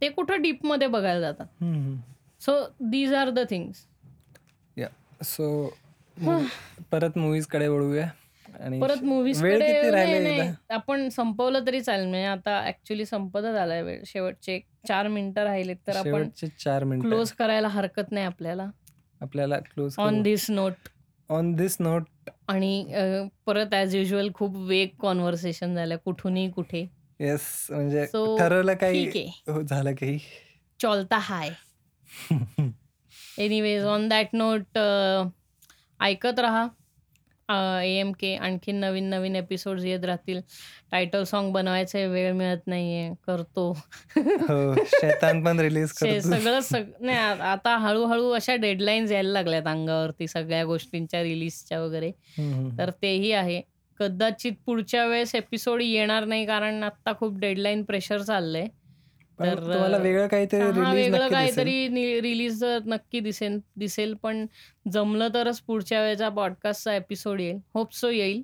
[0.00, 1.64] ते कुठं डीपमध्ये बघायला जातात.
[2.40, 3.86] So these are the things
[5.24, 5.46] so
[6.90, 8.06] परत मूवीजकडे वळूया
[8.80, 12.06] परत मूव्हीजकडे आपण संपवलं तरी चालेल.
[12.06, 14.02] म्हणजे आता ऍक्च्युली संपतच आलाय वेळ.
[14.06, 14.58] शेवटचे
[14.88, 17.08] चार मिनिटं राहिलेत तर आपण चार मिनिटं.
[17.08, 18.66] क्लोज करायला हरकत नाही आपल्याला.
[19.20, 20.88] आपल्याला close on this note
[21.30, 22.84] on this note आणि
[23.46, 26.86] परत ॲज युजल खूप वेग कॉन्व्हर्सेशन झालं कुठूनही कुठे.
[27.20, 29.08] येस म्हणजे ठरवलं काही
[29.48, 30.18] हो, झालं काही.
[30.80, 31.50] चॉलता हाय.
[33.38, 34.78] एनिवेज ऑन दॅट नोट
[36.00, 36.66] ऐकत राहा.
[37.84, 40.40] ए एम के आणखीन नवीन नवीन एपिसोड्स येत राहतील.
[40.90, 43.78] टायटल सॉन्ग बनवायचे वेळ मिळत नाहीये करतो.
[44.16, 49.28] हो शैतान पण रिलीज शे- करतो सगळं सग नाही आ- आता हळूहळू अशा डेडलाईन्स यायला
[49.28, 52.10] लागल्यात अंगावरती सगळ्या गोष्टींच्या रिलीजच्या वगैरे.
[52.78, 53.62] तर तेही आहे.
[53.98, 58.66] कदाचित पुढच्या वेळेस एपिसोड येणार नाही कारण आता खूप डेडलाईन प्रेशर चाललंय.
[59.38, 64.46] तर तुम्हाला वेगळं काहीतरी हा रिलीज वेगळं काहीतरी रिलीज नक्की दिसेल दिसेल पण
[64.92, 67.58] जमलं तरच पुढच्या वेळेचा पॉडकास्टचा एपिसोड येईल.
[67.74, 68.42] होप सो येईल.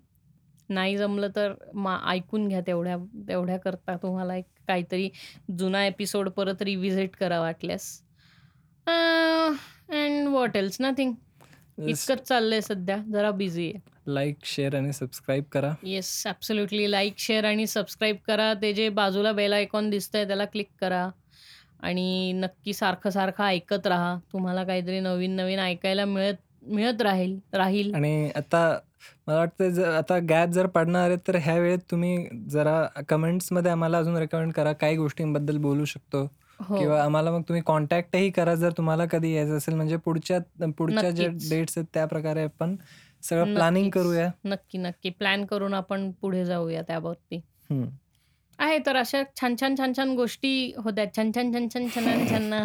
[0.69, 2.97] नाही जमलं तर मा ऐकून घ्या तेवढ्या
[3.29, 5.09] तेवढ्या करता तुम्हाला एक काहीतरी
[5.59, 7.91] जुना एपिसोड परत रिव्हिजिट करा वाटल्यास.
[8.87, 11.12] अँड वॉट एल्स नथिंग
[11.79, 12.97] इतकंच चाललंय सध्या.
[13.12, 13.94] जरा बिझी आहे.
[14.06, 15.72] लाईक शेअर आणि सबस्क्राईब करा.
[15.82, 18.52] येस ॲब्सोल्युटली लाईक शेअर आणि सबस्क्राईब करा.
[18.55, 21.09] ते जे बाजूला बेल आयकॉन दिसतंय त्याला क्लिक करा.
[21.81, 24.16] आणि नक्की सारखं सारखं ऐकत राहा.
[24.32, 26.35] तुम्हाला काहीतरी नवीन नवीन ऐकायला मिळत
[26.68, 27.93] मिळत राहील राहील.
[27.94, 28.78] आणि आता
[29.26, 32.16] मला वाटतं जर आता गॅप जर पडणार आहे तर ह्या वेळेत तुम्ही
[32.51, 34.72] जरा कमेंट्समध्ये आम्हाला अजून रेकमेंड करा.
[34.72, 36.22] काही गोष्टींबद्दल बोलू शकतो.
[36.60, 36.76] हो.
[36.78, 39.74] किंवा आम्हाला मग तुम्ही कॉन्टॅक्टही करा जर तुम्हाला कधी यायचं असेल.
[39.74, 40.39] म्हणजे पुढच्या
[40.78, 41.51] पुढच्या ज्या नक्कीच.
[41.51, 42.74] डेट्स आहेत त्या प्रकारे आपण
[43.25, 43.91] सगळं प्लॅनिंग.
[43.91, 44.31] करूया.
[44.45, 45.11] नक्की नक्की.
[45.11, 47.41] प्लॅन करून आपण पुढे जाऊया त्याबाबतीत.
[48.59, 52.65] आहे तर अशा छान छान छान छान गोष्टी होत्या छान छान छान छान छान छान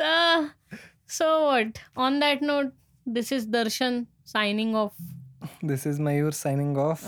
[0.00, 0.46] तर
[1.08, 2.66] so what on that note
[3.06, 4.96] this is Darshan signing off
[5.64, 7.04] this is Mayur signing off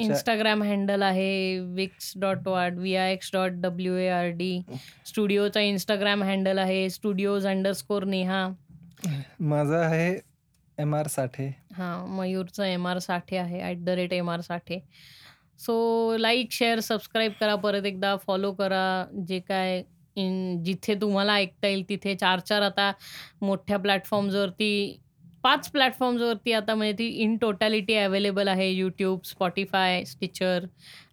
[0.00, 4.60] Instagram handle आहे vicks dot vat V I X dot W A R D
[5.06, 8.46] स्टुडिओचा Instagram handle आहे स्टुडिओज अंडरस्कोर नेहा
[9.40, 10.18] माझा आहे
[10.78, 11.46] M R साठे.
[11.76, 14.78] हां मयूरचं M R Sathe आहे at the rate M R Sathe.
[15.60, 19.04] So like share subscribe करा परत एकदा follow करा.
[19.28, 19.82] जे काय
[20.16, 22.14] इन जिथे तुम्हाला ऐकता येईल तिथे.
[22.14, 22.90] चार चार आता
[23.42, 25.00] मोठ्या प्लॅटफॉर्म्सवरती
[25.42, 28.70] पाच प्लॅटफॉर्म्सवरती आता म्हणजे ती इन टोटॅलिटी अवेलेबल आहे.
[28.70, 30.66] यूट्यूब स्पॉटीफाय स्टिचर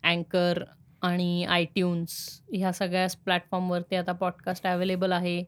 [0.04, 0.64] अँकर
[1.04, 2.12] आणि आयट्यून्स
[2.54, 5.44] ह्या सगळ्याच प्लॅटफॉर्मवरती आता पॉडकास्ट अवेलेबल आहे.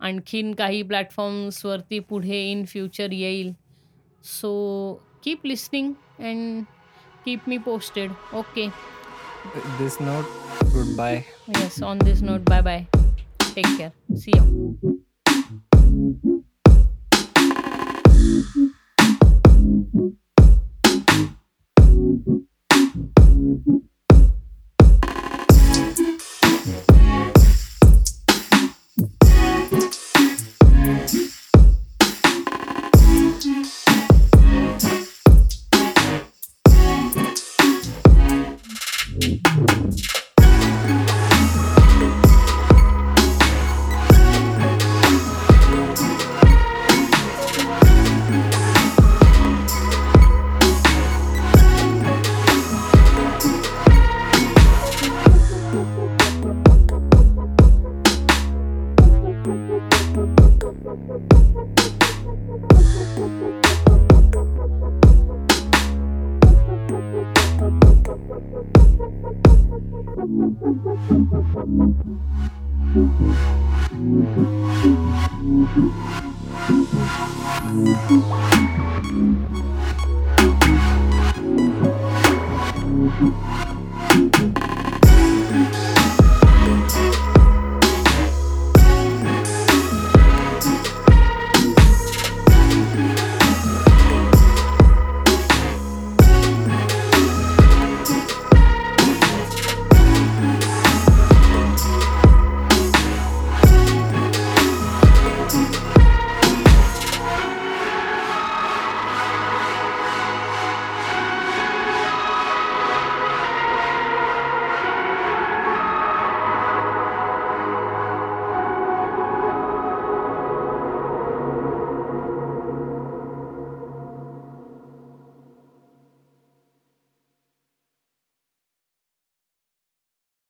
[0.00, 3.52] आणखीन काही प्लॅटफॉर्म्सवरती पुढे इन फ्युचर येईल.
[4.24, 4.52] So
[5.24, 6.64] keep listening and
[7.24, 8.66] keep me posted okay
[9.78, 10.24] this note
[10.96, 11.16] goodbye
[11.48, 12.84] yes on this note bye bye
[13.54, 14.72] take care see you